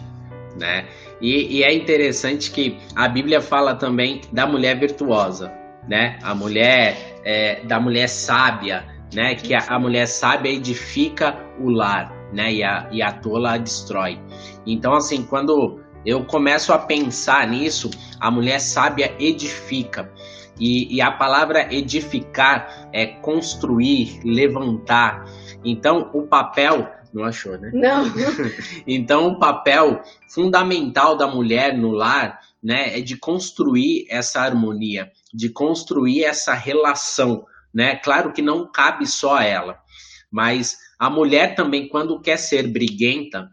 né? 0.57 0.87
E, 1.19 1.57
e 1.57 1.63
é 1.63 1.73
interessante 1.73 2.51
que 2.51 2.77
a 2.95 3.07
Bíblia 3.07 3.41
fala 3.41 3.75
também 3.75 4.21
da 4.31 4.45
mulher 4.45 4.79
virtuosa, 4.79 5.51
né? 5.87 6.19
A 6.23 6.33
mulher, 6.33 7.19
é, 7.23 7.61
da 7.65 7.79
mulher 7.79 8.07
sábia, 8.07 8.85
né? 9.13 9.35
Que 9.35 9.53
a, 9.53 9.63
a 9.67 9.79
mulher 9.79 10.07
sábia 10.07 10.51
edifica 10.51 11.37
o 11.59 11.69
lar, 11.69 12.11
né? 12.33 12.53
E 12.53 12.63
a, 12.63 12.87
e 12.91 13.01
a 13.01 13.11
tola 13.11 13.53
a 13.53 13.57
destrói. 13.57 14.19
Então, 14.65 14.93
assim, 14.93 15.23
quando 15.23 15.79
eu 16.05 16.25
começo 16.25 16.73
a 16.73 16.79
pensar 16.79 17.47
nisso, 17.47 17.89
a 18.19 18.31
mulher 18.31 18.59
sábia 18.59 19.13
edifica. 19.19 20.11
E, 20.59 20.95
e, 20.95 21.01
a 21.01 21.11
palavra 21.11 21.73
edificar 21.73 22.89
é 22.93 23.05
construir, 23.05 24.19
levantar. 24.23 25.25
Então, 25.63 26.09
o 26.13 26.23
papel. 26.23 26.87
Não 27.13 27.23
achou, 27.23 27.57
né? 27.57 27.71
Não. 27.73 28.05
então, 28.87 29.27
o 29.27 29.39
papel 29.39 30.01
fundamental 30.29 31.15
da 31.15 31.27
mulher 31.27 31.77
no 31.77 31.91
lar 31.91 32.39
né, 32.63 32.97
é 32.97 33.01
de 33.01 33.17
construir 33.17 34.05
essa 34.09 34.41
harmonia, 34.41 35.11
de 35.33 35.49
construir 35.49 36.23
essa 36.23 36.53
relação. 36.53 37.45
Né? 37.73 37.95
Claro 37.95 38.31
que 38.31 38.41
não 38.41 38.69
cabe 38.71 39.07
só 39.07 39.37
a 39.37 39.43
ela, 39.43 39.79
mas 40.31 40.77
a 40.99 41.09
mulher 41.09 41.55
também, 41.55 41.87
quando 41.87 42.21
quer 42.21 42.37
ser 42.37 42.67
briguenta, 42.67 43.49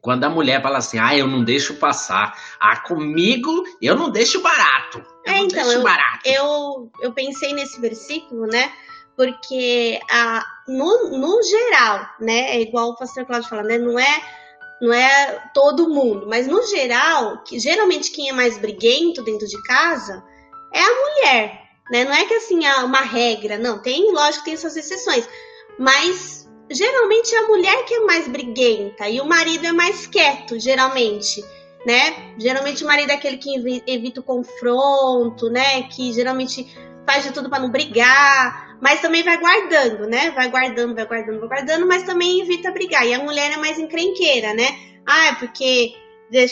quando 0.00 0.24
a 0.24 0.30
mulher 0.30 0.62
fala 0.62 0.78
assim, 0.78 0.98
ah, 0.98 1.16
eu 1.16 1.26
não 1.26 1.42
deixo 1.42 1.74
passar. 1.74 2.32
Ah, 2.60 2.76
comigo 2.76 3.64
eu 3.82 3.96
não 3.96 4.10
deixo 4.10 4.40
barato. 4.40 5.02
Eu 5.26 5.32
é, 5.32 5.38
então, 5.38 5.72
eu, 5.72 5.82
barato. 5.82 6.20
Eu, 6.24 6.90
eu 7.02 7.12
pensei 7.12 7.52
nesse 7.52 7.80
versículo, 7.80 8.46
né? 8.46 8.72
Porque 9.16 9.98
a, 10.08 10.46
no, 10.68 11.18
no 11.18 11.42
geral, 11.42 12.06
né? 12.20 12.56
É 12.56 12.60
igual 12.60 12.90
o 12.90 12.96
pastor 12.96 13.24
Cláudio 13.24 13.48
fala, 13.48 13.62
né? 13.62 13.78
Não 13.78 13.98
é, 13.98 14.22
não 14.80 14.92
é 14.92 15.50
todo 15.54 15.88
mundo, 15.88 16.26
mas 16.28 16.46
no 16.46 16.62
geral, 16.66 17.42
que, 17.42 17.58
geralmente 17.58 18.10
quem 18.10 18.28
é 18.28 18.32
mais 18.32 18.58
briguento 18.58 19.22
dentro 19.22 19.46
de 19.46 19.60
casa 19.64 20.22
é 20.72 20.80
a 20.80 20.94
mulher, 20.94 21.62
né? 21.90 22.04
Não 22.04 22.12
é 22.12 22.24
que 22.26 22.34
assim, 22.34 22.64
há 22.66 22.84
uma 22.84 23.00
regra, 23.00 23.58
não. 23.58 23.78
Tem, 23.78 24.12
lógico, 24.12 24.44
tem 24.44 24.54
essas 24.54 24.76
exceções. 24.76 25.26
Mas 25.78 26.46
geralmente 26.70 27.34
é 27.34 27.38
a 27.38 27.46
mulher 27.46 27.84
que 27.84 27.94
é 27.94 28.00
mais 28.00 28.28
briguenta 28.28 29.08
e 29.08 29.20
o 29.20 29.24
marido 29.26 29.66
é 29.66 29.72
mais 29.72 30.06
quieto, 30.06 30.58
geralmente, 30.60 31.42
né? 31.86 32.34
Geralmente 32.38 32.84
o 32.84 32.86
marido 32.86 33.10
é 33.10 33.14
aquele 33.14 33.38
que 33.38 33.82
evita 33.86 34.20
o 34.20 34.24
confronto, 34.24 35.48
né? 35.48 35.84
Que 35.84 36.12
geralmente 36.12 36.66
faz 37.06 37.24
de 37.24 37.32
tudo 37.32 37.48
para 37.48 37.60
não 37.60 37.70
brigar, 37.70 38.67
mas 38.80 39.00
também 39.00 39.22
vai 39.22 39.38
guardando, 39.38 40.06
né? 40.06 40.30
Vai 40.30 40.50
guardando, 40.50 40.94
vai 40.94 41.06
guardando, 41.06 41.40
vai 41.40 41.48
guardando, 41.48 41.86
mas 41.86 42.02
também 42.04 42.40
evita 42.40 42.70
brigar. 42.70 43.06
E 43.06 43.14
a 43.14 43.22
mulher 43.22 43.52
é 43.52 43.56
mais 43.56 43.78
encrenqueira, 43.78 44.54
né? 44.54 44.78
Ah, 45.06 45.36
porque 45.38 45.94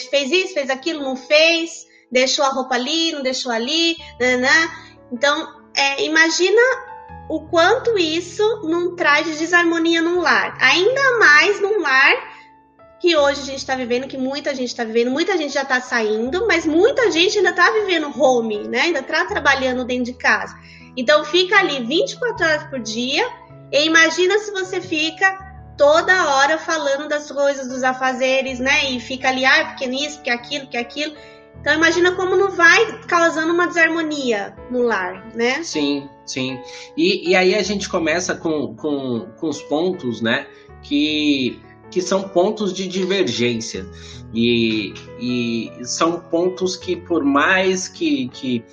fez 0.09 0.31
isso, 0.31 0.53
fez 0.53 0.69
aquilo, 0.69 1.03
não 1.03 1.15
fez, 1.15 1.85
deixou 2.11 2.43
a 2.45 2.49
roupa 2.49 2.75
ali, 2.75 3.11
não 3.11 3.21
deixou 3.21 3.51
ali, 3.51 3.95
né? 4.19 4.69
Então, 5.11 5.61
é, 5.75 6.03
imagina 6.03 6.61
o 7.29 7.41
quanto 7.47 7.97
isso 7.97 8.61
não 8.63 8.95
traz 8.95 9.37
desarmonia 9.37 10.01
num 10.01 10.19
lar. 10.19 10.57
Ainda 10.59 11.19
mais 11.19 11.61
num 11.61 11.81
lar 11.81 12.37
que 12.99 13.15
hoje 13.15 13.41
a 13.41 13.45
gente 13.45 13.59
está 13.59 13.75
vivendo, 13.75 14.07
que 14.07 14.17
muita 14.17 14.55
gente 14.55 14.69
está 14.69 14.83
vivendo, 14.83 15.11
muita 15.11 15.37
gente 15.37 15.53
já 15.53 15.61
está 15.61 15.79
saindo, 15.79 16.47
mas 16.47 16.65
muita 16.65 17.11
gente 17.11 17.37
ainda 17.37 17.51
está 17.51 17.69
vivendo 17.71 18.11
home, 18.19 18.67
né? 18.67 18.81
Ainda 18.81 18.99
está 18.99 19.25
trabalhando 19.25 19.85
dentro 19.85 20.05
de 20.05 20.13
casa. 20.13 20.55
Então 20.97 21.23
fica 21.23 21.59
ali 21.59 21.85
24 21.85 22.45
horas 22.45 22.63
por 22.65 22.79
dia. 22.79 23.23
E 23.71 23.85
imagina 23.85 24.39
se 24.39 24.51
você 24.51 24.81
fica 24.81 25.47
toda 25.77 26.35
hora 26.35 26.57
falando 26.57 27.07
das 27.07 27.31
coisas, 27.31 27.67
dos 27.67 27.83
afazeres, 27.83 28.59
né? 28.59 28.91
E 28.91 28.99
fica 28.99 29.29
ali, 29.29 29.45
ah, 29.45 29.65
porque 29.67 29.85
nisso, 29.85 30.15
porque 30.15 30.31
aquilo, 30.31 30.65
porque 30.65 30.77
aquilo. 30.77 31.13
Então 31.61 31.73
imagina 31.73 32.13
como 32.13 32.35
não 32.35 32.51
vai 32.51 33.01
causando 33.03 33.53
uma 33.53 33.67
desarmonia 33.67 34.55
no 34.71 34.81
lar, 34.81 35.27
né? 35.35 35.61
Sim, 35.63 36.09
sim. 36.25 36.59
E, 36.95 37.29
e 37.29 37.35
aí 37.35 37.53
a 37.55 37.61
gente 37.61 37.87
começa 37.87 38.35
com, 38.35 38.75
com, 38.75 39.27
com 39.37 39.47
os 39.47 39.61
pontos, 39.63 40.21
né? 40.21 40.47
Que, 40.81 41.59
que 41.91 42.01
são 42.01 42.29
pontos 42.29 42.73
de 42.73 42.87
divergência. 42.87 43.85
E, 44.33 44.93
e 45.19 45.71
são 45.83 46.19
pontos 46.19 46.75
que, 46.75 46.95
por 46.95 47.23
mais 47.23 47.87
que, 47.87 48.29
que 48.29 48.63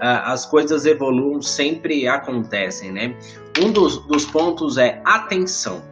as 0.00 0.46
coisas 0.46 0.86
evoluam, 0.86 1.40
sempre 1.42 2.06
acontecem, 2.06 2.92
né? 2.92 3.16
Um 3.62 3.70
dos, 3.72 3.98
dos 4.06 4.24
pontos 4.24 4.78
é 4.78 5.00
atenção, 5.04 5.82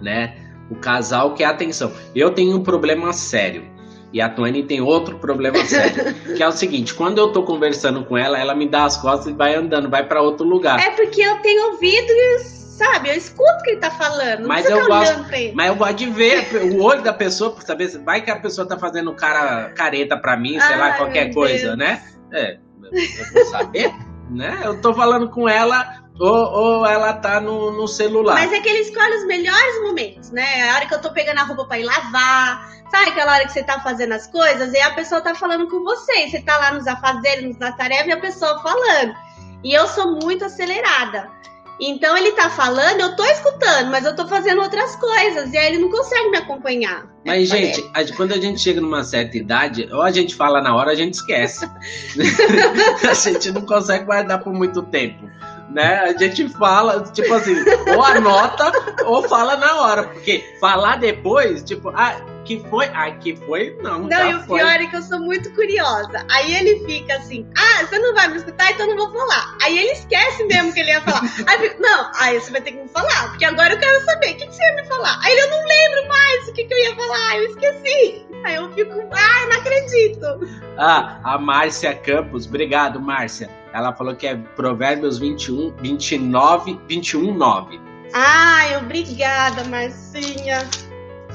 né? 0.00 0.36
O 0.70 0.76
casal 0.76 1.34
quer 1.34 1.46
atenção. 1.46 1.92
Eu 2.14 2.30
tenho 2.30 2.56
um 2.56 2.62
problema 2.62 3.12
sério 3.12 3.64
e 4.12 4.20
a 4.20 4.28
Tony 4.28 4.62
tem 4.62 4.80
outro 4.80 5.18
problema 5.18 5.64
sério, 5.64 6.14
que 6.36 6.42
é 6.42 6.48
o 6.48 6.52
seguinte, 6.52 6.94
quando 6.94 7.18
eu 7.18 7.32
tô 7.32 7.42
conversando 7.42 8.04
com 8.04 8.16
ela, 8.16 8.38
ela 8.38 8.54
me 8.54 8.66
dá 8.68 8.84
as 8.84 8.96
costas 8.96 9.32
e 9.32 9.36
vai 9.36 9.54
andando, 9.54 9.90
vai 9.90 10.06
para 10.06 10.22
outro 10.22 10.46
lugar. 10.46 10.78
É 10.80 10.90
porque 10.90 11.20
eu 11.20 11.36
tenho 11.38 11.72
ouvido 11.72 12.10
e 12.10 12.38
sabe, 12.78 13.10
eu 13.10 13.14
escuto 13.14 13.52
o 13.58 13.62
que 13.62 13.70
ele 13.70 13.80
tá 13.80 13.90
falando. 13.90 14.46
Mas 14.46 14.68
eu 14.68 14.78
tá 14.78 14.86
gosto, 14.86 15.24
mas 15.52 15.68
eu 15.68 15.74
gosto 15.74 15.94
de 15.94 16.06
ver 16.06 16.46
o 16.72 16.82
olho 16.82 17.02
da 17.02 17.12
pessoa 17.12 17.50
para 17.50 17.66
saber, 17.66 17.88
vai 17.98 18.22
que 18.22 18.30
a 18.30 18.38
pessoa 18.38 18.66
tá 18.66 18.78
fazendo 18.78 19.12
cara 19.14 19.70
careta 19.70 20.16
para 20.16 20.36
mim, 20.36 20.58
sei 20.60 20.74
Ai, 20.74 20.78
lá, 20.78 20.92
qualquer 20.92 21.34
coisa, 21.34 21.76
Deus. 21.76 21.78
né? 21.78 22.02
É, 22.32 22.58
eu 22.92 23.32
vou 23.32 23.44
saber, 23.46 23.94
né? 24.30 24.62
Eu 24.64 24.80
tô 24.80 24.94
falando 24.94 25.30
com 25.30 25.48
ela 25.48 26.02
ou, 26.18 26.28
ou 26.28 26.86
ela 26.86 27.12
tá 27.14 27.40
no, 27.40 27.70
no, 27.72 27.86
celular. 27.86 28.34
Mas 28.34 28.52
é 28.52 28.60
que 28.60 28.68
ele 28.68 28.80
escolhe 28.80 29.16
os 29.16 29.26
melhores 29.26 29.82
momentos, 29.82 30.30
né? 30.30 30.68
A 30.70 30.74
hora 30.74 30.86
que 30.86 30.94
eu 30.94 31.00
tô 31.00 31.12
pegando 31.12 31.38
a 31.38 31.44
roupa 31.44 31.64
pra 31.64 31.78
ir 31.78 31.84
lavar, 31.84 32.68
sabe 32.90 33.10
aquela 33.10 33.34
hora 33.34 33.46
que 33.46 33.52
você 33.52 33.62
tá 33.62 33.80
fazendo 33.80 34.12
as 34.12 34.26
coisas 34.26 34.72
e 34.72 34.80
a 34.80 34.94
pessoa 34.94 35.20
tá 35.20 35.34
falando 35.34 35.68
com 35.68 35.84
você. 35.84 36.28
Você 36.28 36.40
tá 36.40 36.58
lá 36.58 36.72
nos 36.72 36.86
afazeres, 36.86 37.56
na 37.58 37.72
tarefa 37.72 38.08
e 38.08 38.12
a 38.12 38.20
pessoa 38.20 38.60
falando. 38.60 39.14
E 39.62 39.72
eu 39.72 39.86
sou 39.88 40.18
muito 40.20 40.44
acelerada. 40.44 41.30
Então 41.80 42.16
ele 42.16 42.32
tá 42.32 42.50
falando, 42.50 43.00
eu 43.00 43.14
tô 43.14 43.24
escutando, 43.24 43.90
mas 43.90 44.04
eu 44.04 44.14
tô 44.14 44.26
fazendo 44.26 44.60
outras 44.60 44.96
coisas. 44.96 45.52
E 45.52 45.56
aí 45.56 45.66
ele 45.66 45.78
não 45.78 45.90
consegue 45.90 46.30
me 46.30 46.38
acompanhar. 46.38 47.06
Mas, 47.24 47.48
gente, 47.48 47.88
a, 47.94 48.04
quando 48.16 48.32
a 48.32 48.40
gente 48.40 48.60
chega 48.60 48.80
numa 48.80 49.04
certa 49.04 49.36
idade, 49.36 49.88
ou 49.92 50.02
a 50.02 50.10
gente 50.10 50.34
fala 50.34 50.60
na 50.60 50.74
hora, 50.74 50.90
a 50.90 50.94
gente 50.94 51.14
esquece. 51.14 51.68
a 53.08 53.14
gente 53.14 53.52
não 53.52 53.62
consegue 53.62 54.04
guardar 54.04 54.42
por 54.42 54.52
muito 54.52 54.82
tempo 54.82 55.28
né? 55.70 56.00
A 56.00 56.16
gente 56.16 56.48
fala, 56.48 57.02
tipo 57.12 57.32
assim, 57.32 57.54
ou 57.94 58.02
anota 58.02 58.72
ou 59.04 59.28
fala 59.28 59.56
na 59.56 59.80
hora, 59.82 60.04
porque 60.04 60.42
falar 60.60 60.96
depois, 60.96 61.62
tipo, 61.62 61.90
ah, 61.90 62.16
que 62.48 62.64
foi? 62.70 62.86
Ah, 62.94 63.10
que 63.10 63.36
foi? 63.36 63.76
Não, 63.82 64.04
Não, 64.04 64.30
e 64.30 64.34
o 64.34 64.40
foi. 64.44 64.58
pior 64.58 64.80
é 64.80 64.86
que 64.86 64.96
eu 64.96 65.02
sou 65.02 65.20
muito 65.20 65.52
curiosa. 65.54 66.24
Aí 66.30 66.54
ele 66.54 66.82
fica 66.86 67.14
assim, 67.16 67.46
ah, 67.54 67.84
você 67.84 67.98
não 67.98 68.14
vai 68.14 68.26
me 68.28 68.38
escutar, 68.38 68.72
então 68.72 68.86
eu 68.88 68.96
não 68.96 69.06
vou 69.06 69.20
falar. 69.20 69.54
Aí 69.62 69.78
ele 69.78 69.90
esquece 69.90 70.44
mesmo 70.44 70.72
que 70.72 70.80
ele 70.80 70.88
ia 70.88 71.02
falar. 71.02 71.20
Aí 71.46 71.56
eu 71.56 71.68
fico, 71.68 71.82
não, 71.82 72.10
aí 72.18 72.40
você 72.40 72.50
vai 72.50 72.62
ter 72.62 72.72
que 72.72 72.78
me 72.78 72.88
falar, 72.88 73.28
porque 73.28 73.44
agora 73.44 73.74
eu 73.74 73.78
quero 73.78 74.02
saber, 74.02 74.32
o 74.32 74.36
que, 74.38 74.46
que 74.46 74.54
você 74.54 74.62
ia 74.62 74.76
me 74.76 74.88
falar? 74.88 75.20
Aí 75.22 75.32
ele, 75.32 75.42
eu 75.42 75.50
não 75.50 75.66
lembro 75.66 76.08
mais 76.08 76.48
o 76.48 76.52
que, 76.54 76.64
que 76.64 76.72
eu 76.72 76.78
ia 76.78 76.96
falar, 76.96 77.36
eu 77.36 77.44
esqueci. 77.50 78.26
Aí 78.44 78.54
eu 78.54 78.72
fico, 78.72 78.94
ai, 79.12 79.46
não 79.46 79.56
acredito. 79.58 80.26
Ah, 80.78 81.20
a 81.24 81.38
Márcia 81.38 81.94
Campos, 81.94 82.46
obrigado, 82.46 82.98
Márcia. 82.98 83.50
Ela 83.74 83.92
falou 83.92 84.16
que 84.16 84.26
é 84.26 84.34
Provérbios 84.56 85.18
21, 85.18 85.74
29, 85.76 86.80
21, 86.88 87.34
9. 87.34 87.78
Ai, 88.14 88.74
obrigada, 88.78 89.64
Marcinha. 89.64 90.66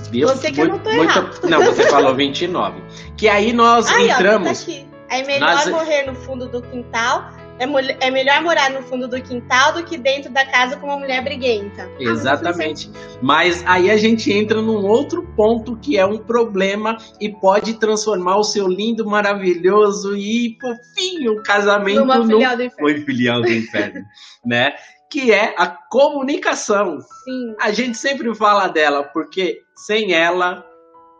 Viu? 0.10 0.28
Você 0.28 0.52
que 0.52 0.62
anotou 0.62 0.92
errado. 0.92 1.40
Não, 1.48 1.64
você 1.64 1.84
falou 1.90 2.16
29. 2.16 2.82
Que 3.18 3.28
aí 3.28 3.54
nós 3.54 3.88
Aí, 3.92 4.10
ó, 4.10 4.14
entramos. 4.14 4.64
tá 4.66 4.72
aqui. 4.72 4.88
É 5.10 5.24
melhor 5.24 5.56
Nós- 5.56 5.70
morrer 5.70 6.04
no 6.08 6.16
fundo 6.16 6.48
do 6.48 6.62
quintal. 6.62 7.30
É, 7.60 7.68
mol- 7.68 7.80
é 8.00 8.10
melhor 8.10 8.42
morar 8.42 8.72
no 8.72 8.82
fundo 8.82 9.08
do 9.08 9.22
quintal 9.22 9.74
do 9.74 9.84
que 9.84 9.96
dentro 9.96 10.32
da 10.34 10.44
casa 10.44 10.76
com 10.76 10.88
uma 10.88 10.98
mulher 10.98 11.24
briguenta. 11.24 11.84
Ah, 11.84 11.90
mas 12.00 12.08
Exatamente. 12.10 12.90
Mas 13.22 13.64
aí 13.68 13.92
a 13.92 13.96
gente 13.98 14.34
entra 14.34 14.60
num 14.60 14.84
outro 14.84 15.22
ponto 15.36 15.78
que 15.78 15.96
é 15.96 16.04
um 16.04 16.18
problema 16.18 16.98
e 17.22 17.30
pode 17.30 17.76
transformar 17.76 18.38
o 18.38 18.44
seu 18.44 18.68
lindo, 18.68 19.06
maravilhoso 19.06 20.18
e 20.18 20.58
fofinho 20.60 21.44
casamento 21.44 22.00
Numa 22.00 22.18
num 22.18 22.28
filial 22.28 22.58
do 22.58 22.64
inferno. 22.64 22.80
Foi 22.80 23.02
filial 23.06 23.42
do 23.44 23.52
inferno, 23.54 24.02
né? 24.44 24.74
Que 25.14 25.32
é 25.32 25.54
a 25.60 25.68
comunicação. 25.68 27.00
Sim. 27.00 27.56
A 27.60 27.72
gente 27.72 27.96
sempre 27.96 28.34
fala 28.34 28.68
dela 28.68 29.04
porque 29.04 29.62
sem 29.76 30.12
ela, 30.12 30.66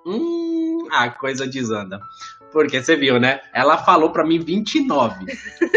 hum, 0.04 0.88
a 0.92 1.12
coisa 1.12 1.46
desanda. 1.46 2.02
Porque 2.52 2.82
você 2.82 2.96
viu, 2.96 3.20
né? 3.20 3.40
Ela 3.54 3.78
falou 3.78 4.10
pra 4.10 4.26
mim 4.26 4.40
29. 4.40 5.28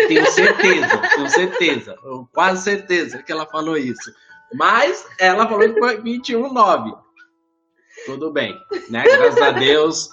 Tenho 0.08 0.26
certeza, 0.30 0.96
tenho 1.14 1.28
certeza, 1.28 1.94
quase 2.32 2.62
certeza 2.64 3.22
que 3.22 3.30
ela 3.30 3.44
falou 3.44 3.76
isso. 3.76 4.10
Mas 4.54 5.06
ela 5.20 5.46
falou 5.46 5.68
que 5.74 5.78
foi 5.78 6.00
21, 6.00 6.50
9. 6.50 6.94
Tudo 8.06 8.32
bem, 8.32 8.58
né? 8.88 9.02
Graças 9.04 9.42
a 9.42 9.50
Deus, 9.50 10.08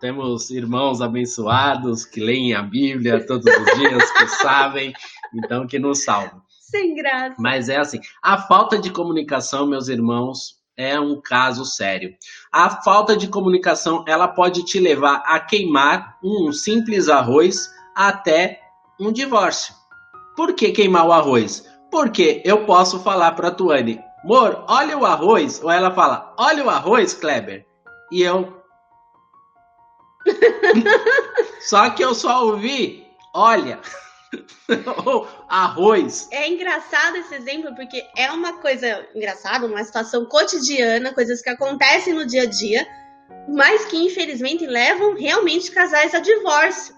temos 0.00 0.50
irmãos 0.50 1.00
abençoados 1.00 2.04
que 2.04 2.18
leem 2.18 2.54
a 2.54 2.62
Bíblia 2.62 3.24
todos 3.24 3.46
os 3.46 3.78
dias, 3.78 4.10
que 4.10 4.26
sabem, 4.26 4.92
então 5.32 5.64
que 5.64 5.78
nos 5.78 6.02
salvam. 6.02 6.49
Sem 6.70 6.94
graça. 6.94 7.34
Mas 7.38 7.68
é 7.68 7.76
assim, 7.76 8.00
a 8.22 8.38
falta 8.38 8.78
de 8.78 8.90
comunicação, 8.90 9.66
meus 9.66 9.88
irmãos, 9.88 10.60
é 10.76 10.98
um 10.98 11.20
caso 11.20 11.64
sério. 11.64 12.14
A 12.50 12.82
falta 12.82 13.16
de 13.16 13.28
comunicação, 13.28 14.04
ela 14.06 14.28
pode 14.28 14.64
te 14.64 14.78
levar 14.78 15.22
a 15.26 15.40
queimar 15.40 16.16
um 16.22 16.52
simples 16.52 17.08
arroz 17.08 17.68
até 17.94 18.60
um 18.98 19.12
divórcio. 19.12 19.74
Por 20.36 20.54
que 20.54 20.70
queimar 20.70 21.06
o 21.06 21.12
arroz? 21.12 21.68
Porque 21.90 22.40
eu 22.44 22.64
posso 22.64 23.00
falar 23.00 23.32
para 23.32 23.48
a 23.48 23.50
Tuane, 23.50 24.00
amor, 24.22 24.64
olha 24.68 24.96
o 24.96 25.04
arroz, 25.04 25.60
ou 25.62 25.70
ela 25.70 25.90
fala, 25.90 26.32
olha 26.38 26.64
o 26.64 26.70
arroz, 26.70 27.14
Kleber, 27.14 27.66
e 28.12 28.22
eu 28.22 28.60
só 31.60 31.90
que 31.90 32.04
eu 32.04 32.14
só 32.14 32.44
ouvi, 32.46 33.06
olha, 33.34 33.80
arroz. 35.48 36.28
É 36.30 36.48
engraçado 36.48 37.16
esse 37.16 37.34
exemplo 37.34 37.74
porque 37.74 38.04
é 38.16 38.30
uma 38.30 38.60
coisa 38.60 39.06
engraçada, 39.14 39.66
uma 39.66 39.82
situação 39.84 40.24
cotidiana, 40.26 41.12
coisas 41.12 41.42
que 41.42 41.50
acontecem 41.50 42.14
no 42.14 42.26
dia 42.26 42.42
a 42.42 42.46
dia, 42.46 42.86
mas 43.48 43.84
que 43.86 43.96
infelizmente 43.96 44.66
levam 44.66 45.14
realmente 45.14 45.70
casais 45.70 46.14
a 46.14 46.20
divórcio. 46.20 46.94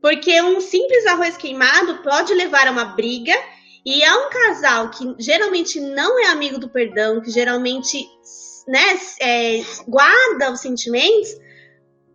Porque 0.00 0.40
um 0.42 0.60
simples 0.60 1.06
arroz 1.06 1.36
queimado 1.36 2.02
pode 2.02 2.32
levar 2.32 2.68
a 2.68 2.70
uma 2.70 2.84
briga 2.84 3.34
e 3.84 4.02
é 4.02 4.14
um 4.14 4.30
casal 4.30 4.90
que 4.90 5.14
geralmente 5.18 5.80
não 5.80 6.20
é 6.20 6.26
amigo 6.26 6.58
do 6.58 6.68
perdão, 6.68 7.20
que 7.20 7.30
geralmente 7.30 8.06
né, 8.68 9.00
é, 9.20 9.64
guarda 9.88 10.52
os 10.52 10.60
sentimentos. 10.60 11.30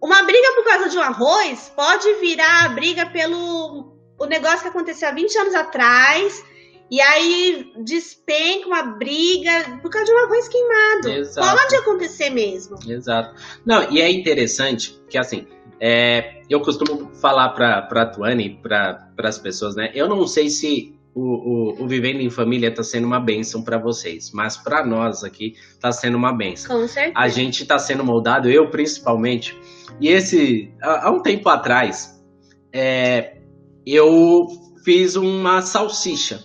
Uma 0.01 0.23
briga 0.23 0.53
por 0.55 0.65
causa 0.65 0.89
de 0.89 0.97
um 0.97 1.01
arroz 1.01 1.71
pode 1.75 2.13
virar 2.15 2.65
a 2.65 2.69
briga 2.69 3.05
pelo 3.07 3.92
o 4.19 4.25
negócio 4.25 4.61
que 4.61 4.67
aconteceu 4.67 5.09
há 5.09 5.11
20 5.11 5.37
anos 5.37 5.55
atrás, 5.55 6.43
e 6.89 7.01
aí 7.01 7.73
despenca 7.83 8.67
uma 8.67 8.83
briga 8.83 9.79
por 9.81 9.89
causa 9.89 10.05
de 10.05 10.11
um 10.11 10.17
arroz 10.25 10.47
queimado. 10.47 11.09
Exato. 11.09 11.57
Pode 11.57 11.75
acontecer 11.75 12.29
mesmo. 12.29 12.77
Exato. 12.87 13.33
Não, 13.65 13.91
e 13.91 14.01
é 14.01 14.11
interessante 14.11 15.01
que 15.09 15.17
assim, 15.17 15.47
é, 15.79 16.41
eu 16.49 16.61
costumo 16.61 17.11
falar 17.15 17.49
para 17.49 17.79
a 17.89 18.05
Tuane, 18.05 18.59
para 18.61 19.09
as 19.17 19.37
pessoas, 19.37 19.75
né? 19.75 19.91
Eu 19.93 20.07
não 20.07 20.27
sei 20.27 20.49
se 20.49 20.95
o, 21.15 21.21
o, 21.21 21.83
o 21.83 21.87
Vivendo 21.87 22.21
em 22.21 22.29
Família 22.29 22.69
está 22.69 22.83
sendo 22.83 23.05
uma 23.05 23.19
bênção 23.19 23.63
para 23.63 23.77
vocês, 23.77 24.31
mas 24.31 24.57
para 24.57 24.85
nós 24.85 25.23
aqui 25.23 25.55
está 25.71 25.91
sendo 25.91 26.17
uma 26.17 26.33
bênção. 26.33 26.79
Com 26.79 26.87
certeza. 26.87 27.13
A 27.17 27.27
gente 27.27 27.63
está 27.63 27.77
sendo 27.77 28.03
moldado, 28.03 28.49
eu 28.49 28.69
principalmente. 28.69 29.57
E 29.99 30.07
esse, 30.07 30.71
há, 30.81 31.07
há 31.07 31.11
um 31.11 31.21
tempo 31.21 31.49
atrás, 31.49 32.23
é, 32.71 33.37
eu 33.85 34.47
fiz 34.83 35.15
uma 35.15 35.61
salsicha. 35.61 36.43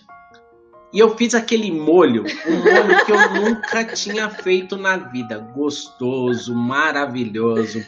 E 0.92 0.98
eu 1.00 1.14
fiz 1.16 1.34
aquele 1.34 1.70
molho, 1.70 2.24
um 2.46 2.56
molho 2.56 3.04
que 3.04 3.12
eu 3.12 3.34
nunca 3.34 3.84
tinha 3.84 4.30
feito 4.30 4.74
na 4.76 4.96
vida. 4.96 5.38
Gostoso, 5.54 6.54
maravilhoso. 6.54 7.84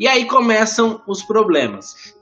E 0.00 0.08
aí 0.08 0.24
começam 0.24 1.02
os 1.06 1.22
problemas. 1.22 2.14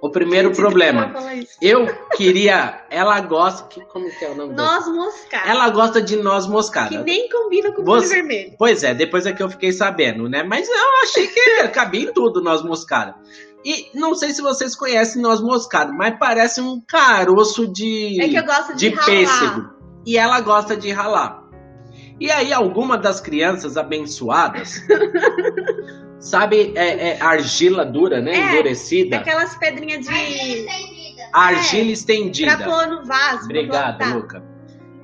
O 0.00 0.10
primeiro 0.10 0.48
Gente, 0.48 0.56
problema. 0.56 1.12
eu 1.60 1.86
queria. 2.16 2.84
Ela 2.90 3.20
gosta. 3.20 3.68
que- 3.68 3.84
Como 3.84 4.10
que 4.10 4.24
é 4.24 4.30
o 4.30 4.34
nome? 4.34 4.54
Noz 4.54 4.88
moscada. 4.88 5.48
Ela 5.48 5.68
gosta 5.70 6.02
de 6.02 6.16
noz 6.16 6.46
Que 6.46 6.50
moscada. 6.50 7.02
nem 7.04 7.28
combina 7.28 7.70
com 7.72 7.82
o 7.82 7.84
Você- 7.84 8.06
molho 8.08 8.08
vermelho. 8.08 8.54
Pois 8.58 8.82
é, 8.82 8.94
depois 8.94 9.26
é 9.26 9.32
que 9.32 9.40
eu 9.42 9.48
fiquei 9.50 9.70
sabendo, 9.70 10.28
né? 10.28 10.42
Mas 10.42 10.66
eu 10.68 10.74
achei 11.04 11.28
que 11.28 11.68
cabia 11.68 12.08
em 12.08 12.12
tudo 12.12 12.42
noz 12.42 12.62
moscada. 12.62 13.14
E 13.64 13.90
não 13.96 14.14
sei 14.14 14.30
se 14.32 14.42
vocês 14.42 14.74
conhecem 14.74 15.22
noz 15.22 15.40
moscada, 15.40 15.92
mas 15.92 16.16
parece 16.18 16.60
um 16.60 16.80
caroço 16.80 17.66
de, 17.72 18.20
É 18.20 18.28
que 18.28 18.36
eu 18.36 18.44
gosto 18.44 18.74
de, 18.74 18.88
de 18.90 18.94
ralar. 18.94 19.06
pêssego. 19.06 19.70
E 20.04 20.18
ela 20.18 20.40
gosta 20.40 20.76
de 20.76 20.90
ralar. 20.90 21.42
E 22.20 22.30
aí, 22.30 22.52
alguma 22.52 22.96
das 22.98 23.20
crianças 23.20 23.76
abençoadas, 23.76 24.80
sabe, 26.18 26.72
é, 26.76 27.10
é 27.10 27.22
argila 27.22 27.84
dura, 27.84 28.20
né? 28.20 28.32
É, 28.32 28.52
Endurecida. 28.52 29.16
Aquelas 29.16 29.56
pedrinhas 29.56 30.06
de. 30.06 30.66
Argila 31.32 31.84
Pra 31.84 31.92
estendida. 31.92 32.56
pôr 32.64 32.86
no 32.88 33.04
vaso. 33.04 33.38
pra 33.38 33.44
Obrigado. 33.44 34.14
Luca. 34.14 34.42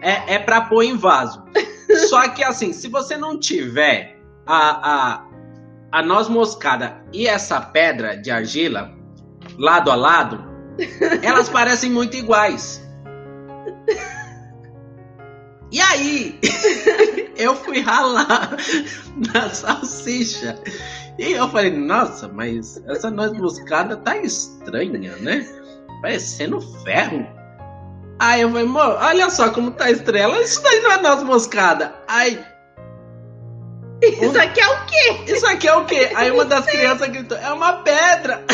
É, 0.00 0.34
é 0.34 0.38
pra 0.38 0.62
pôr 0.62 0.82
em 0.82 0.96
vaso. 0.96 1.42
Só 2.08 2.28
que 2.28 2.44
assim, 2.44 2.72
se 2.72 2.88
você 2.88 3.16
não 3.16 3.38
tiver 3.38 4.20
a, 4.46 5.14
a, 5.14 5.27
a 5.90 6.02
noz 6.02 6.28
moscada 6.28 7.02
e 7.12 7.26
essa 7.26 7.60
pedra 7.60 8.16
de 8.16 8.30
argila 8.30 8.92
lado 9.58 9.90
a 9.90 9.94
lado, 9.94 10.44
elas 11.22 11.48
parecem 11.48 11.90
muito 11.90 12.16
iguais. 12.16 12.86
E 15.70 15.80
aí, 15.80 16.38
eu 17.36 17.54
fui 17.54 17.80
ralar 17.80 18.56
na 19.34 19.50
salsicha. 19.50 20.58
E 21.18 21.32
eu 21.32 21.48
falei, 21.48 21.76
nossa, 21.76 22.28
mas 22.28 22.82
essa 22.86 23.10
noz 23.10 23.32
moscada 23.32 23.96
tá 23.96 24.16
estranha, 24.16 25.16
né? 25.16 25.46
Parecendo 26.00 26.60
ferro. 26.84 27.26
Aí 28.20 28.40
eu 28.40 28.48
falei, 28.48 28.64
amor, 28.64 28.96
olha 29.00 29.28
só 29.28 29.50
como 29.50 29.72
tá 29.72 29.90
estranha. 29.90 30.24
Ela, 30.24 30.40
Isso 30.40 30.62
daí 30.62 30.80
não 30.80 30.92
é 30.92 31.02
noz 31.02 31.22
moscada. 31.22 31.94
Aí, 32.06 32.40
Isso 34.02 34.38
aqui 34.38 34.60
é 34.60 34.68
o 34.68 34.86
quê? 34.86 35.32
isso 35.32 35.46
aqui 35.46 35.68
é 35.68 35.74
o 35.74 35.84
quê? 35.84 36.10
Aí 36.14 36.30
uma 36.30 36.44
das 36.44 36.66
crianças 36.66 37.08
gritou, 37.08 37.36
é 37.36 37.52
uma 37.52 37.74
pedra. 37.82 38.44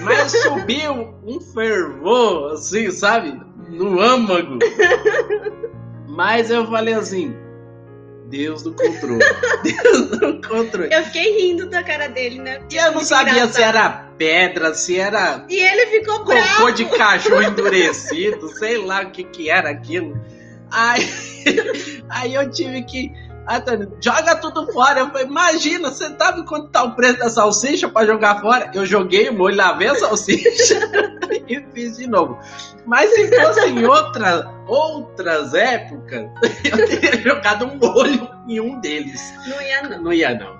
Mas 0.00 0.32
subiu 0.42 1.14
um 1.24 1.40
fervor, 1.40 2.52
assim, 2.52 2.90
sabe? 2.90 3.38
No 3.68 4.00
âmago. 4.00 4.58
Mas 6.08 6.50
eu 6.50 6.66
falei 6.66 6.94
assim, 6.94 7.34
Deus 8.28 8.62
do 8.62 8.72
controle. 8.74 9.22
Deus 9.62 10.10
do 10.10 10.40
controle. 10.46 10.92
Eu 10.92 11.02
fiquei 11.04 11.38
rindo 11.38 11.68
da 11.68 11.82
cara 11.82 12.08
dele, 12.08 12.38
né? 12.40 12.60
E 12.70 12.76
eu 12.76 12.84
não 12.86 12.94
Muito 12.94 13.06
sabia 13.06 13.32
engraçado. 13.32 13.54
se 13.54 13.62
era 13.62 13.88
pedra, 14.16 14.74
se 14.74 14.98
era 14.98 15.44
E 15.48 15.56
ele 15.56 15.86
ficou 15.86 16.24
bravo. 16.24 16.56
cocô 16.56 16.70
de 16.70 16.84
cachorro 16.86 17.42
endurecido, 17.44 18.48
sei 18.56 18.78
lá 18.78 19.02
o 19.02 19.10
que 19.10 19.24
que 19.24 19.50
era 19.50 19.70
aquilo. 19.70 20.18
Aí, 20.70 22.02
aí 22.08 22.34
eu 22.34 22.50
tive 22.50 22.82
que 22.82 23.12
Tony, 23.64 23.88
joga 24.00 24.36
tudo 24.36 24.72
fora. 24.72 25.00
Eu 25.00 25.08
falei, 25.08 25.26
imagina, 25.26 25.90
você 25.90 26.14
sabe 26.16 26.44
quanto 26.46 26.68
tá 26.68 26.82
o 26.82 26.94
preço 26.94 27.18
da 27.18 27.28
salsicha 27.28 27.88
para 27.88 28.06
jogar 28.06 28.40
fora? 28.40 28.70
Eu 28.74 28.86
joguei 28.86 29.28
o 29.28 29.34
molho, 29.34 29.56
lavei 29.56 29.88
a 29.88 29.94
salsicha 29.94 30.90
e 31.46 31.60
fiz 31.72 31.98
de 31.98 32.06
novo. 32.06 32.38
Mas 32.86 33.10
se 33.14 33.28
fosse 33.28 33.66
em 33.66 33.84
outra, 33.84 34.50
outras 34.66 35.54
épocas, 35.54 36.26
eu 36.64 36.86
teria 36.86 37.20
jogado 37.20 37.66
um 37.66 37.76
molho 37.76 38.28
em 38.48 38.60
um 38.60 38.80
deles. 38.80 39.34
Não 39.46 39.60
ia, 39.60 39.82
não. 39.82 40.02
Não 40.02 40.12
ia, 40.12 40.34
não. 40.34 40.56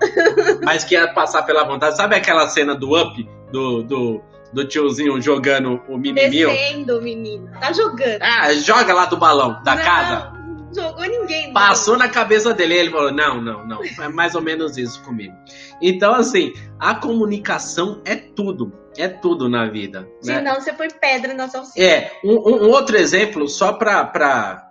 Mas 0.63 0.83
que 0.83 0.93
ia 0.93 1.11
passar 1.13 1.43
pela 1.43 1.63
vontade. 1.63 1.97
Sabe 1.97 2.15
aquela 2.15 2.47
cena 2.47 2.75
do 2.75 2.99
Up, 2.99 3.29
do, 3.51 3.83
do, 3.83 4.21
do 4.55 4.65
tiozinho 4.65 5.21
jogando 5.21 5.81
o 5.89 5.97
mini 5.97 6.29
Descendo, 6.29 7.01
menino. 7.01 7.51
Tá 7.59 7.73
jogando. 7.73 8.21
Ah, 8.21 8.53
joga 8.53 8.93
lá 8.93 9.05
do 9.05 9.17
balão 9.17 9.61
da 9.63 9.75
não, 9.75 9.83
casa. 9.83 10.31
Não 10.31 10.73
jogou 10.73 11.03
ninguém. 11.03 11.51
Passou 11.51 11.97
na 11.97 12.07
cabeça 12.07 12.53
dele 12.53 12.75
ele 12.75 12.89
falou: 12.89 13.11
não, 13.11 13.41
não, 13.41 13.67
não. 13.67 13.81
É 13.83 14.07
mais 14.07 14.33
ou 14.33 14.41
menos 14.41 14.77
isso 14.77 15.03
comigo. 15.03 15.35
Então, 15.81 16.15
assim, 16.15 16.53
a 16.79 16.95
comunicação 16.95 18.01
é 18.05 18.15
tudo. 18.15 18.71
É 18.97 19.09
tudo 19.09 19.49
na 19.49 19.67
vida. 19.67 20.01
né? 20.23 20.35
Senão 20.37 20.55
você 20.55 20.71
põe 20.71 20.87
pedra 20.89 21.33
na 21.33 21.49
salsicha. 21.49 21.85
É, 21.85 22.11
um, 22.23 22.35
um 22.35 22.69
outro 22.69 22.95
exemplo, 22.95 23.49
só 23.49 23.73
para. 23.73 24.05
Pra, 24.05 24.69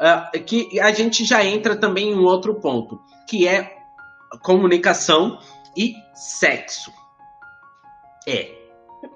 uh, 0.00 0.42
que 0.42 0.80
a 0.80 0.90
gente 0.90 1.22
já 1.22 1.44
entra 1.44 1.76
também 1.76 2.12
em 2.12 2.14
um 2.14 2.24
outro 2.24 2.54
ponto, 2.54 2.98
que 3.28 3.46
é 3.46 3.76
comunicação 4.42 5.38
e 5.76 5.94
sexo. 6.14 6.90
É. 8.26 8.61